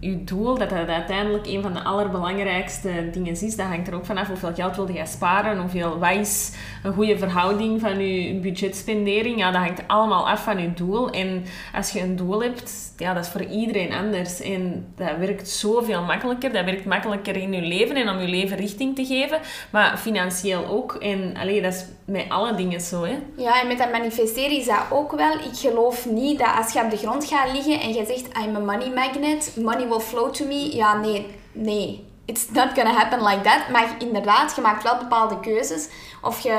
je 0.00 0.24
doel, 0.24 0.58
dat 0.58 0.70
dat 0.70 0.88
uiteindelijk 0.88 1.46
een 1.46 1.62
van 1.62 1.72
de 1.72 1.82
allerbelangrijkste 1.82 3.10
dingen 3.12 3.32
is. 3.32 3.56
Dat 3.56 3.66
hangt 3.66 3.88
er 3.88 3.94
ook 3.94 4.04
vanaf 4.04 4.26
hoeveel 4.26 4.54
geld 4.54 4.76
wil 4.76 4.90
je 4.90 5.06
sparen. 5.06 5.58
Hoeveel, 5.58 6.04
is 6.04 6.52
een 6.82 6.92
goede 6.92 7.18
verhouding 7.18 7.80
van 7.80 8.00
je 8.06 8.34
budgetspendering. 8.34 9.38
Ja, 9.38 9.50
dat 9.50 9.60
hangt 9.60 9.82
allemaal 9.86 10.28
af 10.28 10.42
van 10.42 10.58
je 10.58 10.72
doel. 10.72 11.10
En 11.10 11.44
als 11.74 11.90
je 11.90 12.00
een 12.00 12.16
doel 12.16 12.42
hebt, 12.42 12.92
ja, 12.96 13.14
dat 13.14 13.24
is 13.24 13.30
voor 13.30 13.44
iedereen 13.44 13.92
anders. 13.92 14.40
En 14.40 14.86
dat 14.96 15.16
werkt 15.18 15.48
zoveel 15.48 16.02
makkelijker. 16.02 16.52
Dat 16.52 16.64
werkt 16.64 16.84
makkelijker 16.84 17.36
in 17.36 17.52
je 17.52 17.62
leven 17.62 17.96
en 17.96 18.08
om 18.08 18.18
je 18.20 18.28
leven 18.28 18.56
richting 18.56 18.96
te 18.96 19.04
geven. 19.04 19.38
Maar 19.70 19.98
financieel 19.98 20.66
ook. 20.66 20.94
En 20.94 21.36
allee, 21.36 21.62
dat 21.62 21.72
is 21.72 21.84
met 22.04 22.24
alle 22.28 22.54
dingen 22.54 22.80
zo, 22.80 23.04
hè. 23.04 23.18
Ja, 23.36 23.60
en 23.60 23.66
met 23.66 23.78
dat 23.78 23.92
manifesteren 23.92 24.56
is 24.56 24.66
dat 24.66 24.84
ook 24.90 25.12
wel. 25.12 25.32
Ik 25.32 25.56
geloof 25.56 26.06
niet 26.06 26.38
dat 26.38 26.56
als 26.56 26.72
je 26.72 26.82
op 26.82 26.90
de 26.90 26.96
grond 26.96 27.24
gaat 27.24 27.52
liggen 27.52 27.80
en 27.80 27.88
je 27.88 28.04
zegt 28.06 28.28
I'm 28.44 28.56
a 28.56 28.58
money 28.58 28.90
magnet, 28.94 29.56
money 29.62 29.88
will 29.90 30.00
flow 30.00 30.30
to 30.32 30.44
me. 30.46 30.76
Ja, 30.76 30.96
nee, 31.00 31.26
nee. 31.52 32.04
It's 32.24 32.46
not 32.52 32.68
gonna 32.74 32.92
happen 32.92 33.22
like 33.28 33.40
that. 33.40 33.68
Maar 33.72 33.96
inderdaad, 33.98 34.54
je 34.56 34.60
maakt 34.62 34.82
wel 34.82 34.98
bepaalde 34.98 35.40
keuzes. 35.40 35.88
Of 36.22 36.40
je, 36.40 36.58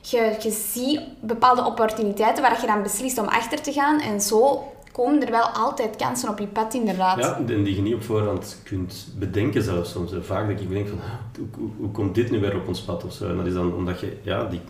je, 0.00 0.36
je 0.42 0.50
ziet 0.50 1.00
bepaalde 1.20 1.64
opportuniteiten 1.64 2.42
waar 2.42 2.60
je 2.60 2.66
dan 2.66 2.82
beslist 2.82 3.18
om 3.18 3.26
achter 3.28 3.62
te 3.62 3.72
gaan. 3.72 4.00
En 4.00 4.20
zo 4.20 4.62
komen 4.92 5.22
er 5.24 5.30
wel 5.30 5.44
altijd 5.46 5.96
kansen 5.96 6.28
op 6.28 6.38
je 6.38 6.46
pad, 6.46 6.74
inderdaad. 6.74 7.18
Ja, 7.18 7.36
en 7.36 7.46
die 7.64 7.74
je 7.76 7.82
niet 7.82 7.94
op 7.94 8.02
voorhand 8.02 8.60
kunt 8.64 9.06
bedenken 9.18 9.62
zelfs 9.62 9.90
soms. 9.90 10.12
Vaak 10.20 10.48
dat 10.50 10.60
ik 10.60 10.70
denk 10.70 10.88
van, 10.88 10.98
hoe, 11.38 11.46
hoe, 11.58 11.70
hoe 11.78 11.90
komt 11.90 12.14
dit 12.14 12.30
nu 12.30 12.40
weer 12.40 12.56
op 12.56 12.68
ons 12.68 12.80
pad 12.82 13.04
of 13.04 13.12
zo? 13.12 13.28
En 13.28 13.36
dat 13.36 13.46
is 13.46 13.54
dan 13.54 13.74
omdat 13.74 14.00
je 14.00 14.16
ja, 14.22 14.44
die, 14.44 14.60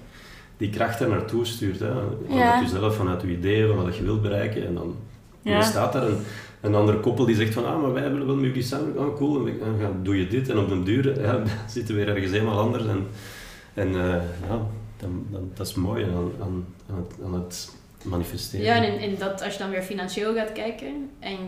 die 0.57 0.71
kracht 0.71 1.01
er 1.01 1.09
naartoe 1.09 1.45
stuurt. 1.47 1.81
Hè. 1.81 1.93
Vanuit 2.27 2.39
Ja. 2.39 2.61
jezelf, 2.61 2.97
vanuit 2.97 3.23
je 3.23 3.29
ideeën, 3.29 3.75
van 3.75 3.85
wat 3.85 3.97
je 3.97 4.03
wilt 4.03 4.23
bereiken. 4.23 4.67
En 4.67 4.75
dan, 4.75 4.97
Ja. 5.43 5.53
dan 5.55 5.63
staat 5.65 5.93
daar 5.93 6.03
een, 6.03 6.25
een 6.63 6.75
andere 6.75 7.01
koppel 7.01 7.25
die 7.25 7.37
zegt 7.37 7.55
van, 7.55 7.67
ah, 7.67 7.81
maar 7.83 7.93
wij 7.93 8.11
willen 8.11 8.27
wel 8.27 8.37
met 8.37 8.45
jullie 8.45 8.63
samen. 8.63 8.99
Oh, 8.99 9.17
cool. 9.17 9.47
En 9.47 9.59
dan 9.59 9.79
ga- 9.81 9.93
doe 10.03 10.19
je 10.19 10.27
dit. 10.27 10.49
En 10.49 10.59
op 10.59 10.69
den 10.69 10.85
duur 10.85 11.21
ja, 11.21 11.33
dan 11.39 11.47
zitten 11.69 11.95
we 11.97 12.05
weer 12.05 12.15
ergens 12.15 12.33
helemaal 12.33 12.59
anders. 12.59 12.87
En, 12.87 13.07
en 13.75 13.89
eh, 13.89 14.23
ja, 14.49 14.61
dan, 14.97 15.27
dan, 15.31 15.51
dat 15.55 15.67
is 15.67 15.75
mooi 15.75 16.05
aan, 16.05 16.31
aan, 16.43 16.65
aan, 16.91 16.97
het, 16.97 17.25
aan 17.25 17.35
het 17.35 17.73
manifesteren. 18.05 18.67
Ja, 18.67 18.75
en 18.85 19.01
in 19.01 19.17
dat 19.19 19.43
als 19.43 19.53
je 19.53 19.59
dan 19.59 19.71
weer 19.71 19.83
financieel 19.83 20.35
gaat 20.35 20.53
kijken 20.53 21.11
en 21.19 21.39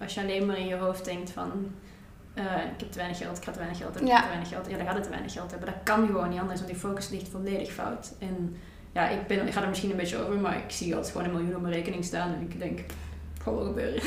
als 0.00 0.14
je 0.14 0.20
alleen 0.20 0.46
maar 0.46 0.58
in 0.58 0.66
je 0.66 0.76
hoofd 0.76 1.04
denkt 1.04 1.30
van 1.30 1.50
eh, 2.34 2.44
ik 2.44 2.80
heb 2.80 2.90
te 2.92 2.98
weinig 2.98 3.18
geld, 3.18 3.36
ik 3.38 3.44
ga 3.44 3.50
te 3.52 3.58
weinig 3.58 3.78
geld 3.78 3.94
hebben, 3.94 4.10
ik 4.10 4.16
Ja. 4.16 4.22
heb 4.22 4.24
te 4.24 4.36
weinig 4.38 4.48
geld, 4.52 4.70
ja, 4.70 4.76
dan 4.76 4.86
gaat 4.86 4.94
het 4.94 5.04
te 5.04 5.10
weinig 5.10 5.32
geld 5.32 5.50
hebben. 5.50 5.68
Dat 5.68 5.82
kan 5.84 6.06
gewoon 6.06 6.28
niet 6.28 6.40
anders, 6.40 6.60
want 6.60 6.72
die 6.72 6.80
focus 6.80 7.08
ligt 7.10 7.28
volledig 7.28 7.72
fout. 7.72 8.12
En 8.18 8.56
ja, 8.92 9.08
ik, 9.08 9.26
ben, 9.26 9.46
ik 9.46 9.52
ga 9.52 9.62
er 9.62 9.68
misschien 9.68 9.90
een 9.90 9.96
beetje 9.96 10.18
over, 10.24 10.36
maar 10.40 10.56
ik 10.56 10.70
zie 10.70 10.94
altijd 10.94 11.12
gewoon 11.12 11.26
een 11.28 11.34
miljoen 11.36 11.54
op 11.56 11.62
mijn 11.62 11.74
rekening 11.74 12.04
staan 12.04 12.34
en 12.34 12.40
ik 12.50 12.58
denk, 12.58 12.80
gebeuren. 13.54 14.00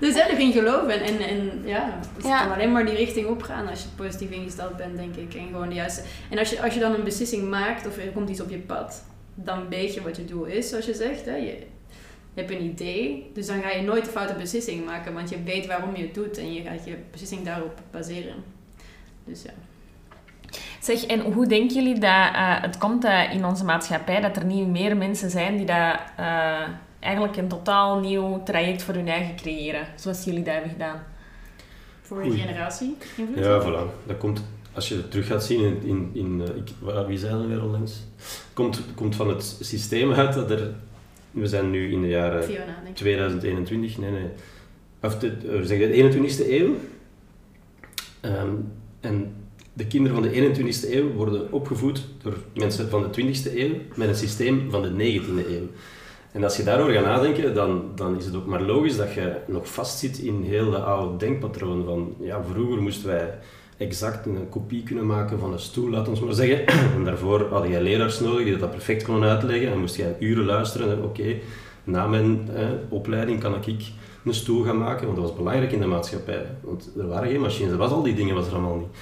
dus 0.00 0.14
ja, 0.14 0.28
erin 0.28 0.52
geloven 0.52 1.00
en, 1.02 1.18
en 1.18 1.62
ja, 1.64 1.98
het 2.16 2.24
Ja. 2.26 2.42
kan 2.42 2.52
alleen 2.52 2.72
maar 2.72 2.86
die 2.86 2.94
richting 2.94 3.26
opgaan 3.26 3.68
als 3.68 3.82
je 3.82 3.88
positief 3.96 4.30
ingesteld 4.30 4.76
bent, 4.76 4.96
denk 4.96 5.16
ik. 5.16 5.34
En 5.34 5.46
gewoon 5.46 5.68
de 5.68 5.74
juiste... 5.74 6.02
En 6.30 6.38
als 6.38 6.50
je, 6.50 6.62
als 6.62 6.74
je 6.74 6.80
dan 6.80 6.94
een 6.94 7.04
beslissing 7.04 7.50
maakt 7.50 7.86
of 7.86 7.96
er 7.96 8.10
komt 8.12 8.28
iets 8.30 8.40
op 8.40 8.50
je 8.50 8.58
pad, 8.58 9.04
dan 9.34 9.68
weet 9.68 9.94
je 9.94 10.02
wat 10.02 10.16
je 10.16 10.24
doel 10.24 10.44
is, 10.44 10.68
zoals 10.68 10.86
je 10.86 10.94
zegt. 10.94 11.24
Hè? 11.24 11.36
Je, 11.36 11.56
je 12.34 12.40
hebt 12.40 12.50
een 12.50 12.62
idee, 12.64 13.30
dus 13.34 13.46
dan 13.46 13.62
ga 13.62 13.70
je 13.70 13.82
nooit 13.82 14.06
een 14.06 14.12
foute 14.12 14.34
beslissing 14.34 14.84
maken, 14.84 15.14
want 15.14 15.30
je 15.30 15.42
weet 15.42 15.66
waarom 15.66 15.96
je 15.96 16.02
het 16.02 16.14
doet 16.14 16.38
en 16.38 16.52
je 16.52 16.62
gaat 16.62 16.84
je 16.84 16.96
beslissing 17.10 17.44
daarop 17.44 17.80
baseren. 17.90 18.34
Dus 19.24 19.42
ja. 19.42 19.50
Zeg, 20.80 21.04
en 21.06 21.20
hoe 21.20 21.46
denken 21.46 21.76
jullie 21.76 21.98
dat 21.98 22.10
eh, 22.34 22.62
het 22.62 22.78
komt 22.78 23.02
dat 23.02 23.30
in 23.32 23.44
onze 23.44 23.64
maatschappij 23.64 24.20
dat 24.20 24.36
er 24.36 24.44
niet 24.44 24.66
meer 24.68 24.96
mensen 24.96 25.30
zijn 25.30 25.56
die 25.56 25.66
dat 25.66 25.96
eh, 26.16 26.60
eigenlijk 27.02 27.36
een 27.36 27.48
totaal 27.48 28.00
nieuw 28.00 28.42
traject 28.42 28.82
voor 28.82 28.94
hun 28.94 29.08
eigen 29.08 29.36
creëren, 29.36 29.86
zoals 29.96 30.24
jullie 30.24 30.42
dat 30.42 30.52
hebben 30.52 30.70
gedaan? 30.70 31.02
Voor 32.02 32.24
je 32.24 32.30
Oei. 32.30 32.40
generatie 32.40 32.96
invloed? 33.16 33.44
Ja, 33.44 33.62
voilà. 33.62 34.06
Dat 34.06 34.18
komt, 34.18 34.44
als 34.72 34.88
je 34.88 34.94
het 34.94 35.10
terug 35.10 35.26
gaat 35.26 35.44
zien 35.44 35.64
in... 35.64 35.82
in, 35.82 36.10
in 36.12 36.42
eh, 36.42 36.56
ik, 36.56 37.06
wie 37.06 37.18
zei 37.18 37.32
dat 37.32 37.46
weer 37.46 37.62
onlangs? 37.62 38.00
Komt, 38.52 38.80
komt 38.94 39.16
van 39.16 39.28
het 39.28 39.56
systeem 39.60 40.12
uit 40.12 40.34
dat 40.34 40.50
er... 40.50 40.74
We 41.30 41.46
zijn 41.46 41.70
nu 41.70 41.92
in 41.92 42.02
de 42.02 42.08
jaren 42.08 42.44
Fiona, 42.44 42.64
denk 42.64 42.88
ik. 42.88 42.94
2021, 42.94 43.98
nee, 43.98 44.10
nee. 44.10 44.28
Of 45.02 45.18
de, 45.18 45.26
eh, 45.28 45.60
zeg 45.62 45.78
je, 45.78 45.88
de 45.88 45.94
21ste 45.94 46.50
eeuw. 46.50 46.74
Ehm, 48.20 48.54
en 49.00 49.34
de 49.72 49.86
kinderen 49.86 50.22
van 50.22 50.28
de 50.28 50.32
21ste 50.32 50.94
eeuw 50.94 51.12
worden 51.12 51.52
opgevoed 51.52 52.04
door 52.22 52.36
mensen 52.54 52.88
van 52.88 53.02
de 53.02 53.08
20ste 53.08 53.58
eeuw 53.58 53.74
met 53.94 54.08
een 54.08 54.14
systeem 54.14 54.70
van 54.70 54.82
de 54.82 54.90
19e 54.90 55.48
eeuw. 55.48 55.68
En 56.32 56.44
als 56.44 56.56
je 56.56 56.62
daarover 56.62 56.92
gaat 56.92 57.04
nadenken, 57.04 57.54
dan, 57.54 57.82
dan 57.94 58.16
is 58.16 58.24
het 58.24 58.36
ook 58.36 58.46
maar 58.46 58.62
logisch 58.62 58.96
dat 58.96 59.14
je 59.14 59.36
nog 59.46 59.72
vastzit 59.72 60.18
in 60.18 60.42
heel 60.42 60.70
de 60.70 60.78
oude 60.78 61.16
denkpatroon 61.16 61.84
van 61.84 62.14
ja, 62.20 62.42
vroeger 62.52 62.82
moesten 62.82 63.08
wij 63.08 63.34
exact 63.76 64.26
een 64.26 64.48
kopie 64.48 64.82
kunnen 64.82 65.06
maken 65.06 65.38
van 65.38 65.52
een 65.52 65.58
stoel, 65.58 65.90
laten 65.90 66.14
we 66.14 66.24
maar 66.24 66.34
zeggen. 66.34 66.66
En 66.96 67.04
daarvoor 67.04 67.48
had 67.50 67.68
jij 67.68 67.82
leraars 67.82 68.20
nodig 68.20 68.44
die 68.44 68.56
dat 68.56 68.70
perfect 68.70 69.04
konden 69.04 69.28
uitleggen. 69.28 69.72
En 69.72 69.80
moest 69.80 69.96
jij 69.96 70.16
uren 70.18 70.44
luisteren 70.44 70.90
en 70.90 71.02
oké, 71.02 71.36
na 71.84 72.06
mijn 72.06 72.48
opleiding 72.88 73.40
kan 73.40 73.54
ik 73.54 73.82
een 74.24 74.34
stoel 74.34 74.64
gaan 74.64 74.78
maken, 74.78 75.06
want 75.06 75.18
dat 75.18 75.28
was 75.28 75.36
belangrijk 75.36 75.72
in 75.72 75.80
de 75.80 75.86
maatschappij. 75.86 76.46
Want 76.60 76.90
er 76.98 77.08
waren 77.08 77.30
geen 77.30 77.40
machines, 77.40 77.72
er 77.72 77.78
was 77.78 77.90
al 77.90 78.02
die 78.02 78.14
dingen 78.14 78.34
was 78.34 78.46
er 78.46 78.52
allemaal 78.52 78.76
niet. 78.76 78.96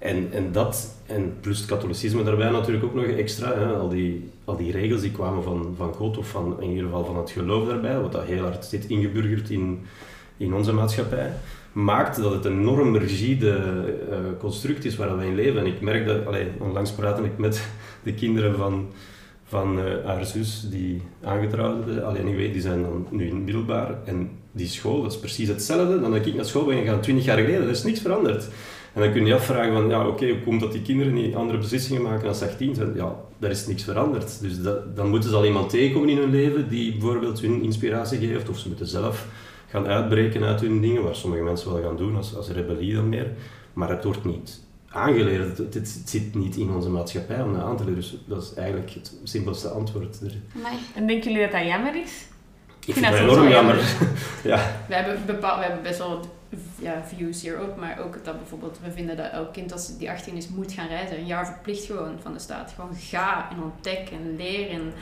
En, 0.00 0.28
en 0.32 0.52
dat, 0.52 0.94
en 1.06 1.34
plus 1.40 1.58
het 1.58 1.68
katholicisme 1.68 2.22
daarbij 2.22 2.50
natuurlijk 2.50 2.84
ook 2.84 2.94
nog 2.94 3.04
extra, 3.04 3.54
hè, 3.54 3.66
al, 3.66 3.88
die, 3.88 4.30
al 4.44 4.56
die 4.56 4.72
regels 4.72 5.00
die 5.00 5.12
kwamen 5.12 5.42
van, 5.42 5.74
van 5.76 5.92
God 5.92 6.18
of 6.18 6.28
van, 6.28 6.56
in 6.60 6.68
ieder 6.68 6.84
geval 6.84 7.04
van 7.04 7.16
het 7.16 7.30
geloof 7.30 7.68
daarbij, 7.68 8.00
wat 8.00 8.12
dat 8.12 8.24
heel 8.24 8.42
hard 8.42 8.64
zit 8.64 8.86
ingeburgerd 8.86 9.50
in, 9.50 9.80
in 10.36 10.54
onze 10.54 10.72
maatschappij, 10.72 11.32
maakt 11.72 12.22
dat 12.22 12.32
het 12.32 12.44
een 12.44 12.60
enorm 12.60 12.96
rigide 12.96 13.58
uh, 14.10 14.16
construct 14.38 14.84
is 14.84 14.96
waar 14.96 15.16
wij 15.16 15.26
in 15.26 15.34
leven. 15.34 15.60
En 15.60 15.66
ik 15.66 15.80
merk 15.80 16.06
dat, 16.06 16.26
allee, 16.26 16.46
onlangs 16.58 16.92
praatte 16.92 17.22
ik 17.22 17.38
met 17.38 17.68
de 18.02 18.14
kinderen 18.14 18.56
van, 18.56 18.88
van 19.44 19.78
uh, 19.78 19.84
haar 20.04 20.24
zus 20.24 20.66
die 20.70 21.02
aangetrouwd 21.24 21.86
is. 21.86 22.00
Alleen 22.00 22.26
ik 22.26 22.36
weet, 22.36 22.52
die 22.52 22.62
zijn 22.62 22.82
dan 22.82 23.06
nu 23.10 23.28
in 23.28 23.44
middelbaar. 23.44 23.94
En 24.04 24.30
die 24.52 24.68
school, 24.68 25.02
dat 25.02 25.12
is 25.12 25.18
precies 25.18 25.48
hetzelfde 25.48 26.00
dan 26.00 26.12
dat 26.12 26.26
ik 26.26 26.34
naar 26.34 26.44
school 26.44 26.64
ben 26.64 26.78
gegaan 26.78 27.00
20 27.00 27.24
jaar 27.24 27.38
geleden. 27.38 27.62
Er 27.62 27.68
is 27.68 27.82
niks 27.82 28.00
veranderd. 28.00 28.48
En 28.92 29.00
dan 29.00 29.12
kun 29.12 29.26
je 29.26 29.34
afvragen 29.34 29.72
van, 29.72 29.88
ja 29.88 30.06
oké, 30.06 30.28
hoe 30.28 30.42
komt 30.42 30.60
dat 30.60 30.72
die 30.72 30.82
kinderen 30.82 31.14
niet 31.14 31.34
andere 31.34 31.58
beslissingen 31.58 32.02
maken 32.02 32.28
als 32.28 32.42
18 32.42 32.74
zijn? 32.74 32.94
Ja, 32.94 33.16
daar 33.38 33.50
is 33.50 33.66
niks 33.66 33.82
veranderd. 33.82 34.40
Dus 34.40 34.62
dat, 34.62 34.96
dan 34.96 35.08
moeten 35.08 35.30
ze 35.30 35.36
al 35.36 35.44
iemand 35.44 35.70
tegenkomen 35.70 36.08
in 36.08 36.16
hun 36.16 36.30
leven 36.30 36.68
die 36.68 36.92
bijvoorbeeld 36.92 37.40
hun 37.40 37.62
inspiratie 37.62 38.18
geeft. 38.18 38.48
Of 38.48 38.58
ze 38.58 38.68
moeten 38.68 38.86
zelf 38.86 39.26
gaan 39.68 39.86
uitbreken 39.86 40.44
uit 40.44 40.60
hun 40.60 40.80
dingen, 40.80 41.02
waar 41.02 41.14
sommige 41.14 41.42
mensen 41.42 41.72
wel 41.72 41.82
gaan 41.82 41.96
doen 41.96 42.16
als, 42.16 42.36
als 42.36 42.48
rebellie 42.48 42.94
dan 42.94 43.08
meer. 43.08 43.30
Maar 43.72 43.88
het 43.88 44.04
wordt 44.04 44.24
niet 44.24 44.60
aangeleerd. 44.88 45.58
Het, 45.58 45.74
het, 45.74 46.02
zit 46.04 46.34
niet 46.34 46.56
in 46.56 46.70
onze 46.70 46.88
maatschappij 46.88 47.42
om 47.42 47.52
dat 47.52 47.62
aan 47.62 47.76
te 47.76 47.84
leren. 47.84 47.98
Dus 48.00 48.16
dat 48.26 48.42
is 48.42 48.54
eigenlijk 48.54 48.90
het 48.90 49.12
simpelste 49.24 49.68
antwoord. 49.68 50.20
Er. 50.20 50.34
En 50.94 51.06
denken 51.06 51.30
jullie 51.30 51.46
dat 51.46 51.60
dat 51.60 51.66
jammer 51.66 52.02
is? 52.02 52.26
Ik, 52.86 52.94
vind 52.94 53.06
dat 53.06 53.14
enorm 53.14 53.48
jammer. 53.48 53.74
ja. 54.44 54.76
We 54.88 54.94
hebben, 54.94 55.26
bepaald, 55.26 55.58
we 55.58 55.64
hebben 55.64 55.82
best 55.82 55.98
wel 55.98 56.20
ja, 56.78 57.04
views 57.04 57.42
hierop, 57.42 57.76
maar 57.76 57.98
ook 57.98 58.24
dat 58.24 58.38
bijvoorbeeld 58.38 58.78
we 58.84 58.92
vinden 58.92 59.16
dat 59.16 59.30
elk 59.30 59.52
kind 59.52 59.72
als 59.72 59.98
die 59.98 60.10
18 60.10 60.36
is 60.36 60.48
moet 60.48 60.72
gaan 60.72 60.88
reizen. 60.88 61.18
Een 61.18 61.26
jaar 61.26 61.46
verplicht 61.46 61.84
gewoon 61.84 62.18
van 62.22 62.32
de 62.32 62.38
staat. 62.38 62.72
Gewoon 62.74 62.94
ga 62.94 63.50
en 63.50 63.62
ontdek 63.62 64.08
en 64.10 64.36
leer. 64.36 64.70
En, 64.70 64.92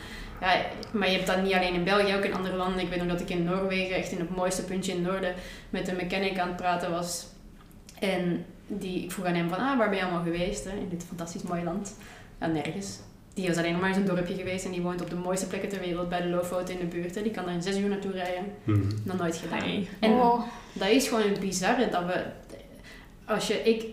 ja, 0.41 0.61
maar 0.93 1.09
je 1.09 1.15
hebt 1.15 1.27
dat 1.27 1.43
niet 1.43 1.55
alleen 1.55 1.75
in 1.75 1.85
België, 1.85 2.15
ook 2.15 2.25
in 2.25 2.35
andere 2.35 2.57
landen. 2.57 2.83
Ik 2.83 2.89
weet 2.89 2.99
nog 2.99 3.09
dat 3.09 3.21
ik 3.21 3.31
in 3.31 3.45
Noorwegen, 3.45 3.97
echt 3.97 4.13
in 4.13 4.19
het 4.19 4.37
mooiste 4.37 4.65
puntje 4.65 4.93
in 4.93 5.05
het 5.05 5.13
noorden, 5.13 5.35
met 5.71 5.89
een 5.89 5.97
mechanic 5.97 6.39
aan 6.39 6.49
het 6.49 6.57
praten 6.57 6.91
was. 6.91 7.27
En 7.99 8.45
die, 8.67 9.05
ik 9.05 9.13
vroeg 9.13 9.27
aan 9.27 9.35
hem 9.35 9.49
van, 9.49 9.59
ah, 9.59 9.79
waar 9.79 9.89
ben 9.89 9.99
je 9.99 10.05
allemaal 10.05 10.23
geweest 10.23 10.65
hè, 10.65 10.71
in 10.71 10.89
dit 10.89 11.05
fantastisch 11.05 11.43
mooie 11.43 11.65
land? 11.65 11.97
Ja, 12.41 12.47
nergens. 12.47 12.99
Die 13.39 13.49
was 13.49 13.57
alleen 13.57 13.73
nog 13.73 13.81
maar 13.81 13.89
in 13.89 13.95
zijn 13.95 14.07
dorpje 14.07 14.35
geweest 14.35 14.65
en 14.65 14.71
die 14.71 14.83
woont 14.83 15.01
op 15.01 15.11
de 15.11 15.17
mooiste 15.17 15.47
plekken 15.47 15.69
ter 15.69 15.81
wereld, 15.81 16.09
bij 16.09 16.21
de 16.23 16.29
Lofoten 16.29 16.81
in 16.81 16.89
de 16.89 16.97
buurt. 16.97 17.15
Hè. 17.15 17.23
Die 17.23 17.33
kan 17.33 17.45
daar 17.45 17.55
in 17.55 17.63
zes 17.63 17.79
uur 17.79 17.89
naartoe 17.89 18.11
rijden. 18.13 18.45
Mhm. 18.65 18.81
Nog 19.05 19.17
nooit 19.19 19.37
gedaan. 19.37 19.87
En 20.01 20.11
Oh. 20.11 20.43
dat 20.73 20.89
is 20.89 21.09
gewoon 21.09 21.23
een 21.23 21.41
bizarre 21.41 21.89
dat 21.89 22.05
we... 22.05 22.23
Als 23.25 23.47
je... 23.47 23.55
Ik, 23.55 23.85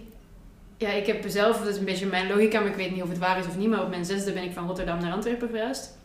ja, 0.78 0.90
ik 0.90 1.06
heb 1.06 1.24
zelf, 1.28 1.58
dat 1.58 1.68
is 1.68 1.78
een 1.78 1.86
beetje 1.86 2.06
mijn 2.06 2.28
logica, 2.28 2.60
maar 2.60 2.70
ik 2.70 2.76
weet 2.76 2.92
niet 2.92 3.02
of 3.02 3.10
het 3.10 3.18
waar 3.18 3.40
is 3.40 3.48
of 3.48 3.58
niet, 3.58 3.70
maar 3.70 3.84
op 3.84 3.90
mijn 3.90 4.06
zesde 4.06 4.32
ben 4.32 4.44
ik 4.44 4.54
van 4.54 4.68
Rotterdam 4.68 5.00
naar 5.00 5.14
Antwerpen 5.14 5.50
verhuisd. 5.50 5.98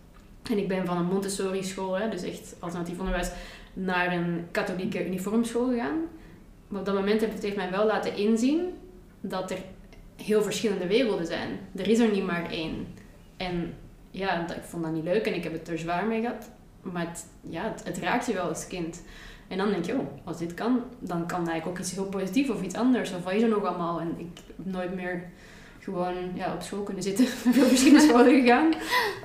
En 0.51 0.59
ik 0.59 0.69
ben 0.69 0.87
van 0.87 0.97
een 0.97 1.07
Montessori 1.07 1.65
school, 1.65 1.99
hè, 1.99 2.09
dus 2.09 2.23
echt 2.23 2.55
alternatief 2.59 2.99
onderwijs, 2.99 3.31
naar 3.73 4.13
een 4.13 4.47
katholieke 4.51 5.07
uniformschool 5.07 5.69
gegaan. 5.69 5.99
Maar 6.69 6.81
op 6.81 6.87
dat 6.87 6.95
moment 6.95 7.21
heeft 7.21 7.33
het 7.33 7.43
heeft 7.43 7.57
mij 7.57 7.71
wel 7.71 7.87
laten 7.87 8.17
inzien 8.17 8.61
dat 9.21 9.51
er 9.51 9.59
heel 10.23 10.43
verschillende 10.43 10.87
werelden 10.87 11.27
zijn. 11.27 11.59
Er 11.77 11.89
is 11.89 11.99
er 11.99 12.11
niet 12.11 12.27
maar 12.27 12.51
één. 12.51 12.87
En 13.49 13.75
ja, 14.11 14.43
dat, 14.47 14.57
ik 14.57 14.63
vond 14.63 14.83
dat 14.83 14.93
niet 14.93 15.05
leuk 15.05 15.27
en 15.27 15.35
ik 15.35 15.43
heb 15.45 15.53
het 15.53 15.69
er 15.69 15.79
zwaar 15.79 16.07
mee 16.07 16.21
gehad. 16.21 16.51
Maar 16.83 17.07
het, 17.09 17.27
ja, 17.41 17.63
het, 17.63 17.85
het 17.85 17.99
raakt 17.99 18.27
je 18.27 18.33
wel 18.33 18.49
als 18.49 18.67
kind. 18.67 19.03
En 19.49 19.59
dan 19.59 19.71
denk 19.71 19.85
je, 19.85 19.93
oh, 19.95 20.07
als 20.25 20.39
dit 20.39 20.55
kan, 20.55 20.83
dan 20.99 21.27
kan 21.27 21.37
eigenlijk 21.49 21.67
ook 21.67 21.79
iets 21.79 21.93
heel 21.95 22.05
positiefs 22.05 22.51
of 22.51 22.63
iets 22.63 22.75
anders. 22.75 23.13
Of 23.13 23.25
wat 23.25 23.33
is 23.33 23.43
er 23.43 23.49
nog 23.49 23.65
allemaal? 23.65 24.01
En 24.01 24.15
ik 24.19 24.27
heb 24.57 24.67
nooit 24.67 24.95
meer 24.95 25.23
gewoon 25.79 26.15
ja, 26.35 26.55
op 26.55 26.61
school 26.63 26.83
kunnen 26.83 27.03
zitten. 27.03 27.25
Ik 27.25 27.31
ben 27.45 27.53
veel 27.53 27.67
verschillende 27.67 28.07
scholen 28.07 28.41
gegaan. 28.41 28.73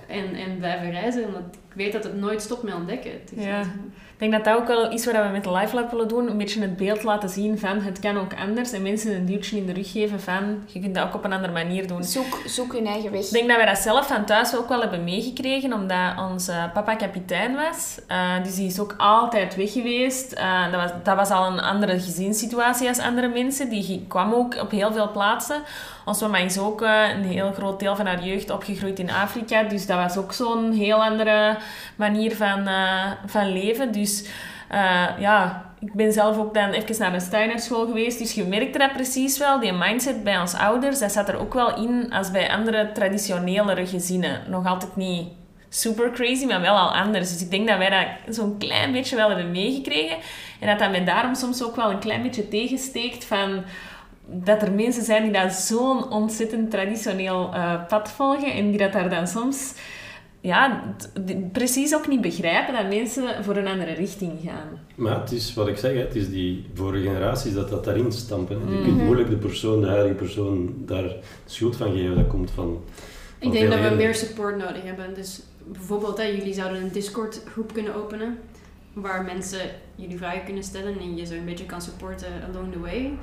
En, 0.07 0.35
en 0.35 0.57
blijven 0.57 0.91
reizen. 0.91 1.25
Omdat 1.25 1.41
ik 1.69 1.75
weet 1.75 1.91
dat 1.93 2.03
het 2.03 2.15
nooit 2.15 2.41
stopt 2.41 2.63
met 2.63 2.73
ontdekken. 2.73 3.11
Het 3.11 3.31
is 3.35 3.43
Ja. 3.43 3.59
echt- 3.59 3.67
Ik 3.67 3.73
denk 4.17 4.31
dat 4.31 4.43
dat 4.43 4.55
ook 4.55 4.67
wel 4.67 4.91
is 4.91 5.05
wat 5.05 5.15
we 5.15 5.29
met 5.31 5.43
de 5.43 5.51
Life 5.51 5.75
Lab 5.75 5.91
willen 5.91 6.07
doen. 6.07 6.29
Een 6.29 6.37
beetje 6.37 6.61
het 6.61 6.77
beeld 6.77 7.03
laten 7.03 7.29
zien 7.29 7.59
van 7.59 7.81
het 7.81 7.99
kan 7.99 8.17
ook 8.17 8.35
anders. 8.39 8.71
En 8.71 8.81
mensen 8.81 9.15
een 9.15 9.25
duwtje 9.25 9.57
in 9.57 9.65
de 9.65 9.73
rug 9.73 9.91
geven 9.91 10.19
van 10.19 10.63
je 10.65 10.79
kunt 10.79 10.95
dat 10.95 11.07
ook 11.07 11.13
op 11.13 11.23
een 11.23 11.33
andere 11.33 11.53
manier 11.53 11.87
doen. 11.87 12.03
Zoek, 12.03 12.41
zoek 12.45 12.73
hun 12.73 12.87
eigen 12.87 13.11
weg. 13.11 13.25
Ik 13.25 13.31
denk 13.31 13.47
dat 13.47 13.57
wij 13.57 13.65
dat 13.65 13.77
zelf 13.77 14.07
van 14.07 14.25
thuis 14.25 14.55
ook 14.55 14.69
wel 14.69 14.81
hebben 14.81 15.03
meegekregen, 15.03 15.73
omdat 15.73 16.19
onze 16.31 16.69
papa 16.73 16.95
kapitein 16.95 17.55
was. 17.55 17.99
Eh, 18.07 18.43
dus 18.43 18.55
die 18.55 18.67
is 18.67 18.79
ook 18.79 18.95
altijd 18.97 19.55
weg 19.55 19.71
geweest. 19.71 20.31
Eh, 20.31 20.71
dat, 20.71 20.81
was, 20.81 20.91
dat 21.03 21.15
was 21.15 21.29
al 21.29 21.47
een 21.47 21.59
andere 21.59 21.99
gezinssituatie 21.99 22.87
als 22.87 22.99
andere 22.99 23.27
mensen. 23.27 23.69
Die 23.69 24.05
kwam 24.07 24.33
ook 24.33 24.61
op 24.61 24.71
heel 24.71 24.91
veel 24.91 25.11
plaatsen. 25.11 25.61
Onze 26.05 26.23
mama 26.23 26.37
is 26.37 26.57
ook 26.57 26.81
eh, 26.81 27.09
een 27.09 27.23
heel 27.23 27.51
groot 27.51 27.79
deel 27.79 27.95
van 27.95 28.05
haar 28.05 28.23
jeugd 28.23 28.49
opgegroeid 28.49 28.99
in 28.99 29.11
Afrika. 29.11 29.63
Dus 29.63 29.85
dat 29.85 29.97
was 29.97 30.17
ook 30.17 30.33
zo'n 30.33 30.71
heel 30.71 31.03
andere 31.03 31.57
manier 31.95 32.35
van, 32.35 32.67
eh, 32.67 33.11
van 33.25 33.51
leven. 33.51 33.91
Dus 33.91 34.27
eh, 34.69 35.07
ja, 35.19 35.65
ik 35.79 35.93
ben 35.93 36.13
zelf 36.13 36.37
ook 36.37 36.53
dan 36.53 36.69
even 36.69 36.99
naar 36.99 37.13
een 37.13 37.21
Steinerschool 37.21 37.85
geweest. 37.85 38.19
Dus 38.19 38.33
je 38.33 38.43
merkte 38.43 38.77
dat 38.77 38.93
precies 38.93 39.37
wel. 39.37 39.59
Die 39.59 39.73
mindset 39.73 40.23
bij 40.23 40.39
ons 40.39 40.53
ouders, 40.53 40.99
dat 40.99 41.11
zat 41.11 41.29
er 41.29 41.39
ook 41.39 41.53
wel 41.53 41.75
in 41.83 42.13
als 42.13 42.31
bij 42.31 42.51
andere 42.51 42.91
traditionelere 42.93 43.87
gezinnen. 43.87 44.41
Nog 44.47 44.65
altijd 44.65 44.95
niet 44.95 45.27
super 45.69 46.11
crazy, 46.11 46.45
maar 46.45 46.61
wel 46.61 46.77
al 46.77 46.95
anders. 46.95 47.31
Dus 47.31 47.41
ik 47.41 47.51
denk 47.51 47.67
dat 47.67 47.77
wij 47.77 47.89
dat 48.25 48.35
zo'n 48.35 48.57
klein 48.57 48.91
beetje 48.91 49.15
wel 49.15 49.27
hebben 49.27 49.51
meegekregen. 49.51 50.17
En 50.59 50.67
dat 50.67 50.79
dat 50.79 50.91
mij 50.91 51.05
daarom 51.05 51.35
soms 51.35 51.63
ook 51.63 51.75
wel 51.75 51.91
een 51.91 51.99
klein 51.99 52.21
beetje 52.21 52.47
tegensteekt 52.47 53.25
van 53.25 53.63
dat 54.27 54.61
er 54.61 54.71
mensen 54.71 55.03
zijn 55.03 55.23
die 55.23 55.31
dat 55.31 55.53
zo'n 55.53 56.11
ontzettend 56.11 56.71
traditioneel 56.71 57.53
eh, 57.53 57.85
pad 57.87 58.11
volgen 58.11 58.53
en 58.53 58.69
die 58.69 58.79
dat 58.79 58.93
daar 58.93 59.09
dan 59.09 59.27
soms 59.27 59.73
ja, 60.45 60.83
precies 61.51 61.95
ook 61.95 62.07
niet 62.07 62.21
begrijpen 62.21 62.73
dat 62.73 62.89
mensen 62.89 63.43
voor 63.43 63.55
een 63.55 63.67
andere 63.67 63.93
richting 63.93 64.31
gaan. 64.45 64.79
Maar 64.95 65.19
het 65.19 65.31
is 65.31 65.53
wat 65.53 65.67
ik 65.67 65.77
zeg, 65.77 65.93
hè, 65.93 65.99
het 65.99 66.15
is 66.15 66.29
die 66.29 66.65
vorige 66.73 67.03
generaties 67.03 67.53
dat 67.53 67.69
dat 67.69 67.83
daarin 67.83 68.11
stampen. 68.11 68.61
hè. 68.61 68.77
Je 68.77 68.83
kunt 68.83 69.01
moeilijk 69.01 69.29
de 69.29 69.35
persoon, 69.35 69.81
de 69.81 69.87
huidige 69.87 70.15
persoon, 70.15 70.73
daar 70.77 71.03
de 71.03 71.19
schuld 71.45 71.75
van 71.75 71.91
geven. 71.91 72.15
Dat 72.15 72.27
komt 72.27 72.51
van. 72.51 72.81
van 73.39 73.47
Ik 73.47 73.51
denk 73.51 73.71
dat 73.71 73.89
we 73.89 73.95
meer 73.95 74.15
support 74.15 74.57
nodig 74.57 74.83
hebben. 74.83 75.13
Dus 75.13 75.41
bijvoorbeeld, 75.65 76.17
hè, 76.17 76.23
jullie 76.23 76.53
zouden 76.53 76.81
een 76.81 76.91
Discord 76.91 77.41
groep 77.45 77.73
kunnen 77.73 77.95
openen. 77.95 78.37
Waar 78.93 79.23
mensen 79.23 79.59
jullie 79.95 80.17
vragen 80.17 80.43
kunnen 80.43 80.63
stellen 80.63 80.99
en 80.99 81.15
je 81.15 81.25
zo 81.25 81.33
een 81.33 81.45
beetje 81.45 81.65
kan 81.65 81.81
supporten 81.81 82.27
along 82.51 82.71
the 82.71 82.79
way. 82.79 83.17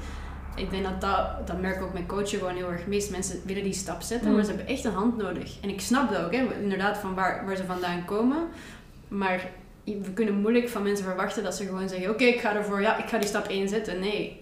Ik 0.57 0.71
denk 0.71 0.83
dat 0.85 1.01
dat, 1.01 1.47
dat 1.47 1.61
merk 1.61 1.77
ik 1.77 1.83
ook 1.83 1.93
met 1.93 2.07
coachen 2.07 2.39
gewoon 2.39 2.55
heel 2.55 2.71
erg 2.71 2.87
mis. 2.87 3.09
Mensen 3.09 3.41
willen 3.45 3.63
die 3.63 3.73
stap 3.73 4.03
zetten, 4.03 4.29
Mm. 4.29 4.35
maar 4.35 4.45
ze 4.45 4.51
hebben 4.51 4.69
echt 4.69 4.85
een 4.85 4.93
hand 4.93 5.17
nodig. 5.17 5.57
En 5.61 5.69
ik 5.69 5.81
snap 5.81 6.11
dat 6.11 6.25
ook, 6.25 6.35
hè, 6.35 6.61
inderdaad, 6.63 6.99
van 6.99 7.15
waar, 7.15 7.47
waar 7.47 7.57
ze 7.57 7.65
vandaan 7.65 8.05
komen. 8.05 8.39
Maar 9.09 9.49
we 9.85 10.13
kunnen 10.15 10.35
moeilijk 10.41 10.69
van 10.69 10.83
mensen 10.83 11.05
verwachten 11.05 11.43
dat 11.43 11.55
ze 11.57 11.65
gewoon 11.65 11.89
zeggen: 11.89 12.11
Oké, 12.11 12.25
ik 12.25 12.41
ga 12.41 12.57
ervoor, 12.57 12.81
ja, 12.81 13.03
ik 13.03 13.09
ga 13.09 13.19
die 13.19 13.29
stap 13.29 13.47
1 13.49 13.69
zetten. 13.69 14.01
Nee, 14.01 14.41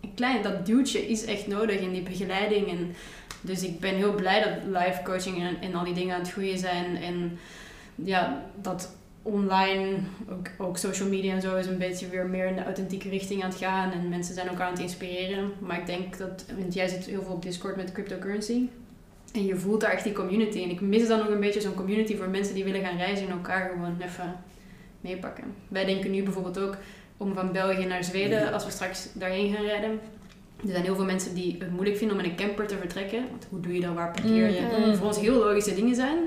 een 0.00 0.14
klein, 0.14 0.42
dat 0.42 0.66
duwtje 0.66 1.08
is 1.08 1.24
echt 1.24 1.46
nodig 1.46 1.80
in 1.80 1.92
die 1.92 2.02
begeleiding. 2.02 2.68
En 2.68 2.94
dus 3.40 3.62
ik 3.62 3.80
ben 3.80 3.94
heel 3.94 4.14
blij 4.14 4.42
dat 4.42 4.82
live 4.82 5.00
coaching 5.04 5.40
en, 5.42 5.56
en 5.60 5.74
al 5.74 5.84
die 5.84 5.94
dingen 5.94 6.14
aan 6.14 6.20
het 6.20 6.32
groeien 6.32 6.58
zijn. 6.58 6.96
En 6.96 7.38
ja, 7.94 8.42
dat 8.62 8.92
online, 9.22 9.96
ook, 10.30 10.48
ook 10.58 10.78
social 10.78 11.08
media 11.08 11.34
en 11.34 11.40
zo, 11.40 11.56
is 11.56 11.66
een 11.66 11.78
beetje 11.78 12.08
weer 12.08 12.26
meer 12.26 12.46
in 12.46 12.54
de 12.54 12.64
authentieke 12.64 13.08
richting 13.08 13.42
aan 13.42 13.50
het 13.50 13.58
gaan. 13.58 13.92
En 13.92 14.08
mensen 14.08 14.34
zijn 14.34 14.48
elkaar 14.48 14.66
aan 14.66 14.72
het 14.72 14.82
inspireren. 14.82 15.52
Maar 15.58 15.78
ik 15.78 15.86
denk 15.86 16.18
dat, 16.18 16.44
want 16.58 16.74
jij 16.74 16.88
zit 16.88 17.04
heel 17.04 17.22
veel 17.22 17.34
op 17.34 17.42
Discord 17.42 17.76
met 17.76 17.92
cryptocurrency. 17.92 18.68
En 19.32 19.46
je 19.46 19.56
voelt 19.56 19.80
daar 19.80 19.90
echt 19.90 20.04
die 20.04 20.12
community. 20.12 20.62
En 20.62 20.70
ik 20.70 20.80
mis 20.80 21.08
dan 21.08 21.18
nog 21.18 21.28
een 21.28 21.40
beetje 21.40 21.60
zo'n 21.60 21.74
community 21.74 22.16
voor 22.16 22.28
mensen 22.28 22.54
die 22.54 22.64
willen 22.64 22.80
gaan 22.80 22.96
reizen 22.96 23.26
en 23.26 23.32
elkaar 23.32 23.70
gewoon 23.70 23.96
even 24.00 24.36
meepakken. 25.00 25.44
Wij 25.68 25.84
denken 25.84 26.10
nu 26.10 26.22
bijvoorbeeld 26.22 26.58
ook 26.58 26.76
om 27.16 27.34
van 27.34 27.52
België 27.52 27.84
naar 27.84 28.04
Zweden, 28.04 28.52
als 28.52 28.64
we 28.64 28.70
straks 28.70 29.08
daarheen 29.12 29.54
gaan 29.54 29.64
rijden. 29.64 30.00
Er 30.62 30.70
zijn 30.70 30.84
heel 30.84 30.94
veel 30.94 31.04
mensen 31.04 31.34
die 31.34 31.56
het 31.58 31.70
moeilijk 31.70 31.96
vinden 31.96 32.16
om 32.16 32.24
in 32.24 32.30
een 32.30 32.36
camper 32.36 32.66
te 32.66 32.76
vertrekken. 32.76 33.24
Want 33.30 33.46
hoe 33.50 33.60
doe 33.60 33.74
je 33.74 33.80
dat? 33.80 33.94
Waar 33.94 34.10
parkeer 34.10 34.50
je? 34.50 34.86
Mm. 34.86 34.94
Voor 34.94 35.06
ons 35.06 35.20
heel 35.20 35.34
logische 35.34 35.74
dingen 35.74 35.94
zijn. 35.94 36.18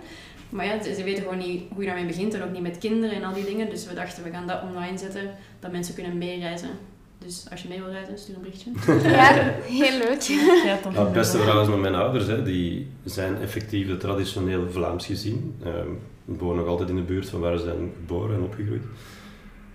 Maar 0.53 0.65
ja, 0.65 0.83
ze 0.83 1.03
weten 1.03 1.23
gewoon 1.23 1.37
niet 1.37 1.63
hoe 1.69 1.81
je 1.81 1.87
daarmee 1.87 2.05
begint 2.05 2.33
en 2.33 2.43
ook 2.43 2.51
niet 2.51 2.61
met 2.61 2.77
kinderen 2.77 3.15
en 3.15 3.23
al 3.23 3.33
die 3.33 3.45
dingen. 3.45 3.69
Dus 3.69 3.87
we 3.87 3.93
dachten, 3.93 4.23
we 4.23 4.29
gaan 4.29 4.47
dat 4.47 4.61
online 4.61 4.97
zetten, 4.97 5.29
dat 5.59 5.71
mensen 5.71 5.93
kunnen 5.93 6.17
meereizen. 6.17 6.69
Dus 7.17 7.45
als 7.51 7.61
je 7.61 7.67
mee 7.67 7.79
wil 7.79 7.89
reizen, 7.89 8.17
stuur 8.17 8.35
een 8.35 8.41
berichtje. 8.41 8.71
Ja, 9.09 9.53
heel 9.63 9.97
leuk. 9.97 10.21
Ja. 10.21 10.79
Ja, 10.93 11.03
het 11.03 11.13
beste 11.13 11.37
verhaal 11.37 11.61
is 11.61 11.67
met 11.67 11.79
mijn 11.79 11.95
ouders. 11.95 12.27
Hè. 12.27 12.43
Die 12.43 12.87
zijn 13.03 13.41
effectief 13.41 13.87
het 13.87 13.99
traditioneel 13.99 14.69
Vlaams 14.71 15.05
gezien. 15.05 15.55
Ehm, 15.63 15.87
die 16.25 16.37
wonen 16.37 16.57
nog 16.57 16.67
altijd 16.67 16.89
in 16.89 16.95
de 16.95 17.01
buurt 17.01 17.29
van 17.29 17.39
waar 17.39 17.57
ze 17.57 17.63
zijn 17.63 17.91
geboren 17.99 18.35
en 18.35 18.43
opgegroeid. 18.43 18.83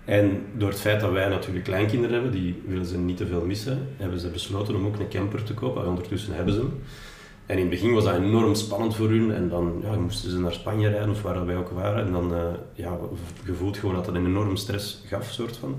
En 0.05 0.43
door 0.57 0.69
het 0.69 0.81
feit 0.81 1.01
dat 1.01 1.13
wij 1.13 1.29
natuurlijk 1.29 1.65
kleinkinderen 1.65 2.15
hebben, 2.15 2.33
die 2.33 2.63
willen 2.67 2.87
ze 2.87 2.99
niet 2.99 3.17
te 3.17 3.27
veel 3.27 3.45
missen, 3.45 3.89
hebben 3.97 4.21
ze 4.21 4.29
besloten 4.29 4.77
om 4.77 4.87
ook 4.87 4.99
een 4.99 5.09
camper 5.09 5.43
te 5.43 5.55
kopen. 5.55 5.87
Ondertussen 5.87 6.35
hebben 6.35 6.55
ze 6.55 6.61
hem. 6.61 6.81
En 7.49 7.55
in 7.55 7.61
het 7.61 7.71
begin 7.71 7.93
was 7.93 8.05
dat 8.05 8.15
enorm 8.15 8.55
spannend 8.55 8.97
voor 8.97 9.09
hun. 9.09 9.35
En 9.35 9.49
dan 9.49 9.81
ja, 9.83 9.97
moesten 9.97 10.31
ze 10.31 10.39
naar 10.39 10.53
Spanje 10.53 10.89
rijden 10.89 11.11
of 11.11 11.23
waar 11.23 11.47
wij 11.47 11.57
ook 11.57 11.71
waren. 11.71 12.07
En 12.07 12.13
dan 12.13 12.33
uh, 12.33 12.39
ja, 12.75 12.99
je 13.45 13.55
voelt 13.55 13.77
gewoon 13.77 13.95
dat 13.95 14.05
dat 14.05 14.15
een 14.15 14.27
enorm 14.27 14.57
stress 14.57 15.03
gaf, 15.07 15.31
soort 15.31 15.57
van. 15.57 15.77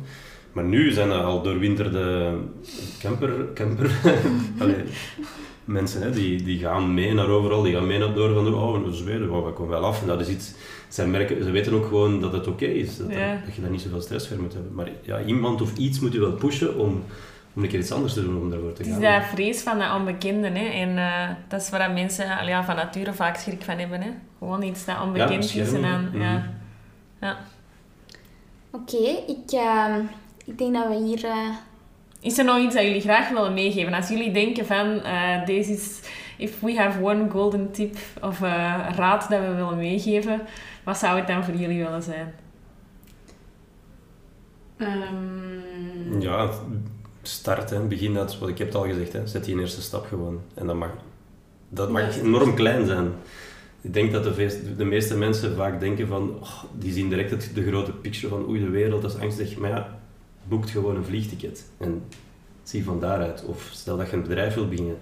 Maar 0.51 0.63
nu 0.63 0.91
zijn 0.91 1.09
er 1.09 1.21
al 1.21 1.41
doorwinterde 1.41 2.33
camper, 2.99 3.53
camper 3.53 3.91
Allee, 4.59 4.83
mensen, 5.65 6.01
hè, 6.01 6.11
die, 6.11 6.43
die 6.43 6.59
gaan 6.59 6.93
mee 6.93 7.13
naar 7.13 7.27
overal, 7.27 7.61
die 7.61 7.73
gaan 7.73 7.87
mee 7.87 7.99
naar 7.99 8.13
door 8.13 8.33
van 8.33 8.43
de 8.43 8.55
oh, 8.55 8.91
Zweden, 8.91 9.31
oh, 9.31 9.45
we 9.45 9.53
komen 9.53 9.71
wel 9.71 9.85
af. 9.85 10.01
En 10.01 10.07
dat 10.07 10.21
is 10.21 10.27
iets, 10.27 10.53
zij 10.87 11.07
merken, 11.07 11.43
ze 11.43 11.51
weten 11.51 11.73
ook 11.73 11.85
gewoon 11.85 12.21
dat 12.21 12.33
het 12.33 12.47
oké 12.47 12.65
is, 12.65 12.97
dat, 12.97 13.07
dat, 13.07 13.55
je 13.55 13.61
daar 13.61 13.71
niet 13.71 13.81
zoveel 13.81 14.01
stress 14.01 14.27
voor 14.27 14.41
moet 14.41 14.53
hebben. 14.53 14.73
Maar 14.73 14.91
ja, 15.01 15.23
iemand 15.23 15.61
of 15.61 15.77
iets 15.77 15.99
moet 15.99 16.13
je 16.13 16.19
wel 16.19 16.33
pushen 16.33 16.77
om, 16.77 17.03
om 17.53 17.63
een 17.63 17.69
keer 17.69 17.79
iets 17.79 17.91
anders 17.91 18.13
te 18.13 18.21
doen 18.21 18.41
om 18.41 18.49
daarvoor 18.49 18.73
te 18.73 18.83
gaan. 18.83 18.93
Het 18.93 19.03
is 19.03 19.09
dat 19.09 19.23
vrees 19.23 19.61
van 19.61 19.79
de 19.79 19.91
onbekende, 19.95 20.47
hè. 20.49 20.65
en 20.65 20.89
uh, 20.89 21.29
dat 21.47 21.61
is 21.61 21.69
waar 21.69 21.91
mensen 21.91 22.45
ja, 22.45 22.63
van 22.63 22.75
nature 22.75 23.13
vaak 23.13 23.35
schrik 23.35 23.63
van 23.63 23.77
hebben. 23.77 24.01
Hè. 24.01 24.09
Gewoon 24.37 24.63
iets 24.63 24.85
dat 24.85 25.01
onbekend 25.01 25.55
is. 25.55 25.73
En 25.73 25.81
dan, 25.81 26.01
mm 26.01 26.11
-hmm. 26.11 26.21
ja. 26.21 26.43
ja. 27.21 27.37
Oké, 28.71 28.95
okay, 28.95 29.23
ik... 29.27 29.51
Uh 29.51 29.95
ik 30.49 30.57
denk 30.57 30.73
dat 30.73 30.87
we 30.87 30.95
hier... 30.95 31.25
Uh... 31.25 31.49
Is 32.21 32.37
er 32.37 32.45
nog 32.45 32.57
iets 32.57 32.75
dat 32.75 32.83
jullie 32.83 33.01
graag 33.01 33.29
willen 33.29 33.53
meegeven? 33.53 33.93
Als 33.93 34.09
jullie 34.09 34.31
denken 34.31 34.65
van, 34.65 34.87
uh, 34.87 35.45
deze 35.45 35.71
is... 35.71 35.99
If 36.37 36.59
we 36.59 36.75
have 36.75 37.03
one 37.03 37.29
golden 37.29 37.71
tip 37.71 37.97
of 38.21 38.39
uh, 38.41 38.89
raad 38.95 39.29
dat 39.29 39.39
we 39.39 39.53
willen 39.53 39.77
meegeven, 39.77 40.41
wat 40.83 40.97
zou 40.97 41.17
het 41.17 41.27
dan 41.27 41.43
voor 41.43 41.55
jullie 41.55 41.83
willen 41.83 42.03
zijn? 42.03 42.33
Um... 44.77 46.21
Ja, 46.21 46.49
start, 47.21 47.69
hè. 47.69 47.79
begin 47.79 48.13
dat, 48.13 48.37
wat 48.37 48.49
ik 48.49 48.57
heb 48.57 48.67
het 48.67 48.75
al 48.75 48.85
gezegd, 48.85 49.13
hè. 49.13 49.27
zet 49.27 49.45
die 49.45 49.59
eerste 49.59 49.81
stap 49.81 50.05
gewoon. 50.05 50.41
En 50.53 50.67
dat 50.67 50.75
mag, 50.75 50.89
dat 51.69 51.89
mag 51.89 52.17
enorm 52.17 52.55
klein 52.55 52.85
zijn. 52.85 53.11
Ik 53.81 53.93
denk 53.93 54.11
dat 54.11 54.23
de, 54.23 54.73
de 54.77 54.85
meeste 54.85 55.17
mensen 55.17 55.55
vaak 55.55 55.79
denken 55.79 56.07
van, 56.07 56.37
oh, 56.41 56.63
die 56.77 56.93
zien 56.93 57.09
direct 57.09 57.31
het, 57.31 57.51
de 57.53 57.67
grote 57.67 57.91
picture 57.91 58.27
van 58.27 58.47
oei, 58.47 58.59
de 58.59 58.69
wereld, 58.69 59.01
dat 59.01 59.13
is 59.13 59.21
angstig. 59.21 59.57
Maar 59.57 59.69
ja, 59.69 59.99
boekt 60.47 60.69
gewoon 60.69 60.95
een 60.95 61.05
vliegticket 61.05 61.65
en 61.77 62.03
zie 62.63 62.83
van 62.83 62.99
daaruit. 62.99 63.45
Of 63.45 63.69
stel 63.71 63.97
dat 63.97 64.09
je 64.09 64.15
een 64.15 64.21
bedrijf 64.21 64.53
wil 64.53 64.67
beginnen, 64.67 64.97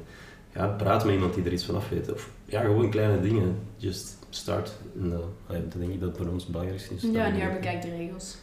ga 0.53 0.67
praat 0.67 1.05
met 1.05 1.13
iemand 1.13 1.33
die 1.33 1.43
er 1.43 1.53
iets 1.53 1.65
van 1.65 1.75
af 1.75 1.89
weet. 1.89 2.13
Of 2.13 2.29
ja, 2.45 2.61
gewoon 2.61 2.89
kleine 2.89 3.21
dingen. 3.21 3.59
Just 3.77 4.17
start. 4.29 4.71
En 4.99 5.05
uh, 5.05 5.19
dan 5.47 5.79
denk 5.79 5.93
ik 5.93 5.99
dat 5.99 6.17
voor 6.17 6.27
ons 6.27 6.45
belangrijk 6.45 6.81
is. 6.95 7.01
Ja, 7.11 7.25
en 7.25 7.35
ja, 7.35 7.51
bekijk 7.51 7.81
de 7.81 7.89
regels. 7.89 8.37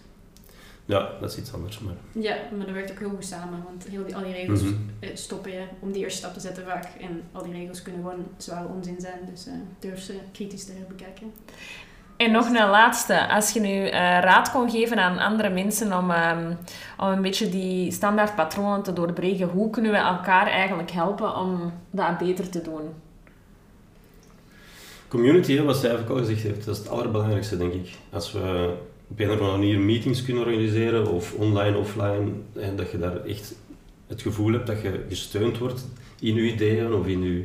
Ja, 0.87 1.11
dat 1.20 1.30
is 1.30 1.39
iets 1.39 1.53
anders. 1.53 1.78
Maar... 1.78 1.95
Ja, 2.12 2.37
maar 2.57 2.66
dat 2.66 2.74
werkt 2.74 2.91
ook 2.91 2.99
heel 2.99 3.11
goed 3.11 3.24
samen. 3.24 3.62
Want 3.64 3.87
heel 3.89 4.05
die, 4.05 4.16
al 4.16 4.22
die 4.22 4.32
regels 4.32 4.62
mm 4.62 4.91
-hmm. 5.01 5.16
stoppen 5.16 5.53
je 5.53 5.62
om 5.80 5.93
die 5.93 6.03
eerste 6.03 6.18
stap 6.18 6.32
te 6.32 6.41
zetten 6.41 6.64
vaak. 6.64 6.85
En 7.01 7.22
al 7.32 7.43
die 7.43 7.53
regels 7.53 7.82
kunnen 7.82 8.03
gewoon 8.03 8.26
zware 8.37 8.68
onzin 8.68 9.01
zijn. 9.01 9.18
Dus 9.30 9.47
uh, 9.47 9.53
durf 9.78 10.01
ze 10.01 10.14
kritisch 10.32 10.64
te 10.64 10.72
herbekijken. 10.72 11.32
En 12.16 12.32
nog 12.32 12.47
een 12.47 12.68
laatste. 12.68 13.28
Als 13.28 13.51
je 13.51 13.61
nu 13.61 13.85
uh, 13.85 13.91
raad 14.20 14.51
kon 14.51 14.70
geven 14.70 14.99
aan 14.99 15.18
andere 15.18 15.49
mensen 15.49 15.99
om, 15.99 16.11
um, 16.11 16.59
om 16.99 17.09
een 17.09 17.22
beetje 17.22 17.49
die 17.49 17.93
standaard 17.93 18.35
patronen 18.35 18.82
te 18.82 18.93
doorbreken, 18.93 19.49
hoe 19.49 19.70
kunnen 19.70 19.91
we 19.91 19.97
elkaar 19.97 20.47
eigenlijk 20.47 20.91
helpen 20.91 21.37
om 21.37 21.72
dat 21.91 22.18
beter 22.18 22.49
te 22.49 22.62
doen? 22.62 22.82
Community, 25.09 25.62
wat 25.62 25.76
zij 25.76 25.89
eigenlijk 25.91 26.20
al 26.20 26.26
gezegd 26.26 26.43
heeft, 26.43 26.64
dat 26.64 26.74
is 26.74 26.80
het 26.80 26.91
allerbelangrijkste, 26.91 27.57
denk 27.57 27.72
ik. 27.72 27.89
Als 28.12 28.32
we 28.32 28.74
op 29.09 29.21
een 29.21 29.31
of 29.31 29.39
andere 29.39 29.59
manier 29.59 29.79
meetings 29.79 30.25
kunnen 30.25 30.43
organiseren, 30.43 31.07
of 31.07 31.35
online, 31.35 31.77
offline, 31.77 32.31
en 32.53 32.77
dat 32.77 32.91
je 32.91 32.99
daar 32.99 33.25
echt 33.25 33.55
het 34.07 34.23
gevoel 34.23 34.53
hebt 34.53 34.67
dat 34.67 34.83
je 34.83 35.05
gesteund 35.09 35.59
wordt 35.59 35.87
in 36.21 36.35
je 36.35 36.53
ideeën 36.53 36.93
of 36.93 37.07
in 37.07 37.23
je, 37.23 37.45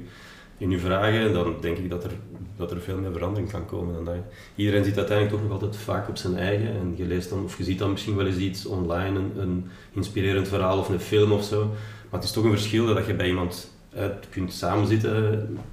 in 0.57 0.69
je 0.69 0.79
vragen, 0.79 1.33
dan 1.33 1.55
denk 1.61 1.77
ik 1.77 1.89
dat 1.89 2.03
er 2.03 2.11
dat 2.59 2.71
er 2.71 2.81
veel 2.81 2.97
meer 2.97 3.11
verandering 3.11 3.51
kan 3.51 3.65
komen 3.65 3.93
dan 3.93 4.05
dat. 4.05 4.15
Iedereen 4.55 4.83
zit 4.83 4.97
uiteindelijk 4.97 5.35
toch 5.37 5.47
nog 5.49 5.61
altijd 5.61 5.81
vaak 5.81 6.09
op 6.09 6.17
zijn 6.17 6.37
eigen 6.37 6.67
en 6.67 6.93
je 6.95 7.05
leest 7.05 7.29
dan, 7.29 7.43
of 7.43 7.57
je 7.57 7.63
ziet 7.63 7.79
dan 7.79 7.91
misschien 7.91 8.15
wel 8.15 8.25
eens 8.25 8.37
iets 8.37 8.65
online, 8.65 9.19
een, 9.19 9.31
een 9.35 9.65
inspirerend 9.93 10.47
verhaal 10.47 10.79
of 10.79 10.89
een 10.89 10.99
film 10.99 11.31
of 11.31 11.43
zo. 11.43 11.67
Maar 12.09 12.19
het 12.19 12.23
is 12.23 12.31
toch 12.31 12.43
een 12.43 12.51
verschil 12.51 12.85
dat 12.85 13.05
je 13.05 13.13
bij 13.13 13.27
iemand 13.27 13.71
uit 13.95 14.29
kunt 14.29 14.53
samenzitten. 14.53 15.25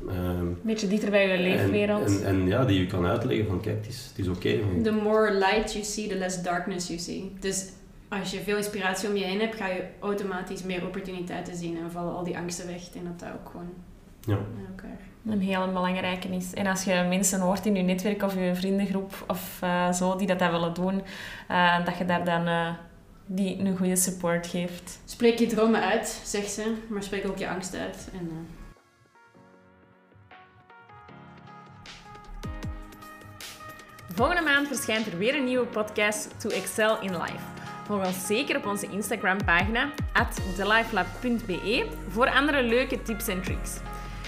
Een 0.06 0.56
uh, 0.56 0.64
beetje 0.64 0.88
dichter 0.88 1.10
bij 1.10 1.28
je 1.28 1.42
leefwereld. 1.42 2.22
En, 2.22 2.26
en, 2.26 2.46
ja, 2.46 2.64
die 2.64 2.80
je 2.80 2.86
kan 2.86 3.06
uitleggen 3.06 3.46
van 3.46 3.60
kijk, 3.60 3.76
het 3.76 3.88
is, 3.88 4.06
het 4.08 4.18
is 4.18 4.28
oké. 4.28 4.38
Okay. 4.38 4.82
The 4.82 4.92
more 4.92 5.32
light 5.32 5.72
you 5.72 5.84
see, 5.84 6.08
the 6.08 6.16
less 6.16 6.42
darkness 6.42 6.86
you 6.86 6.98
see. 6.98 7.32
Dus 7.40 7.68
als 8.08 8.30
je 8.30 8.40
veel 8.40 8.56
inspiratie 8.56 9.08
om 9.08 9.16
je 9.16 9.24
heen 9.24 9.40
hebt, 9.40 9.56
ga 9.56 9.66
je 9.68 9.82
automatisch 10.00 10.62
meer 10.62 10.84
opportuniteiten 10.84 11.56
zien 11.56 11.76
en 11.76 11.90
vallen 11.90 12.14
al 12.14 12.24
die 12.24 12.36
angsten 12.36 12.66
weg. 12.66 12.82
En 12.94 13.04
dat 13.04 13.20
dat 13.20 13.28
ook 13.28 13.50
gewoon 13.50 13.72
ja. 14.20 14.38
elkaar 14.68 14.98
een 15.30 15.40
hele 15.40 15.66
belangrijke 15.66 16.28
is. 16.28 16.54
En 16.54 16.66
als 16.66 16.84
je 16.84 17.06
mensen 17.08 17.40
hoort 17.40 17.66
in 17.66 17.74
je 17.74 17.82
netwerk 17.82 18.22
of 18.22 18.34
je 18.34 18.54
vriendengroep 18.54 19.24
of 19.26 19.60
uh, 19.64 19.92
zo 19.92 20.16
die 20.16 20.26
dat, 20.26 20.38
dat 20.38 20.50
willen 20.50 20.74
doen, 20.74 21.02
uh, 21.50 21.84
dat 21.84 21.98
je 21.98 22.04
daar 22.04 22.24
dan 22.24 22.48
uh, 22.48 22.68
die 23.26 23.58
een 23.58 23.76
goede 23.76 23.96
support 23.96 24.46
geeft. 24.46 24.98
Spreek 25.04 25.38
je 25.38 25.46
dromen 25.46 25.80
uit, 25.80 26.20
zegt 26.24 26.50
ze, 26.50 26.74
maar 26.88 27.02
spreek 27.02 27.26
ook 27.26 27.38
je 27.38 27.48
angst 27.48 27.74
uit. 27.74 28.08
En, 28.12 28.46
Volgende 34.14 34.42
maand 34.42 34.66
verschijnt 34.66 35.06
er 35.06 35.18
weer 35.18 35.36
een 35.36 35.44
nieuwe 35.44 35.66
podcast 35.66 36.40
To 36.40 36.48
Excel 36.48 37.00
in 37.00 37.10
Life. 37.10 37.44
Volg 37.86 38.06
ons 38.06 38.26
zeker 38.26 38.56
op 38.56 38.66
onze 38.66 38.90
Instagram-pagina 38.90 39.90
at 40.12 40.56
thelifelab.be 40.56 41.86
voor 42.08 42.30
andere 42.30 42.62
leuke 42.62 43.02
tips 43.02 43.28
en 43.28 43.42
tricks. 43.42 43.76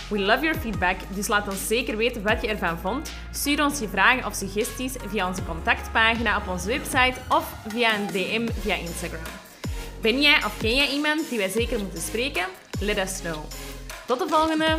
We 0.09 0.19
love 0.19 0.45
your 0.45 0.59
feedback, 0.59 0.97
dus 1.15 1.29
laat 1.29 1.49
ons 1.49 1.67
zeker 1.67 1.97
weten 1.97 2.23
wat 2.23 2.43
je 2.43 2.49
ervan 2.49 2.79
vond. 2.79 3.13
Stuur 3.33 3.65
ons 3.65 3.79
je 3.79 3.89
vragen 3.89 4.27
of 4.27 4.35
suggesties 4.35 4.93
via 5.07 5.27
onze 5.27 5.45
contactpagina 5.45 6.37
op 6.37 6.49
onze 6.49 6.67
website 6.67 7.15
of 7.29 7.53
via 7.67 7.95
een 7.95 8.07
DM 8.07 8.49
via 8.61 8.75
Instagram. 8.75 9.23
Ben 10.01 10.21
jij 10.21 10.45
of 10.45 10.59
ken 10.59 10.75
jij 10.75 10.89
iemand 10.89 11.29
die 11.29 11.39
wij 11.39 11.49
zeker 11.49 11.79
moeten 11.79 12.01
spreken? 12.01 12.45
Let 12.81 12.99
us 12.99 13.21
know. 13.21 13.45
Tot 14.07 14.19
de 14.19 14.29
volgende! 14.29 14.77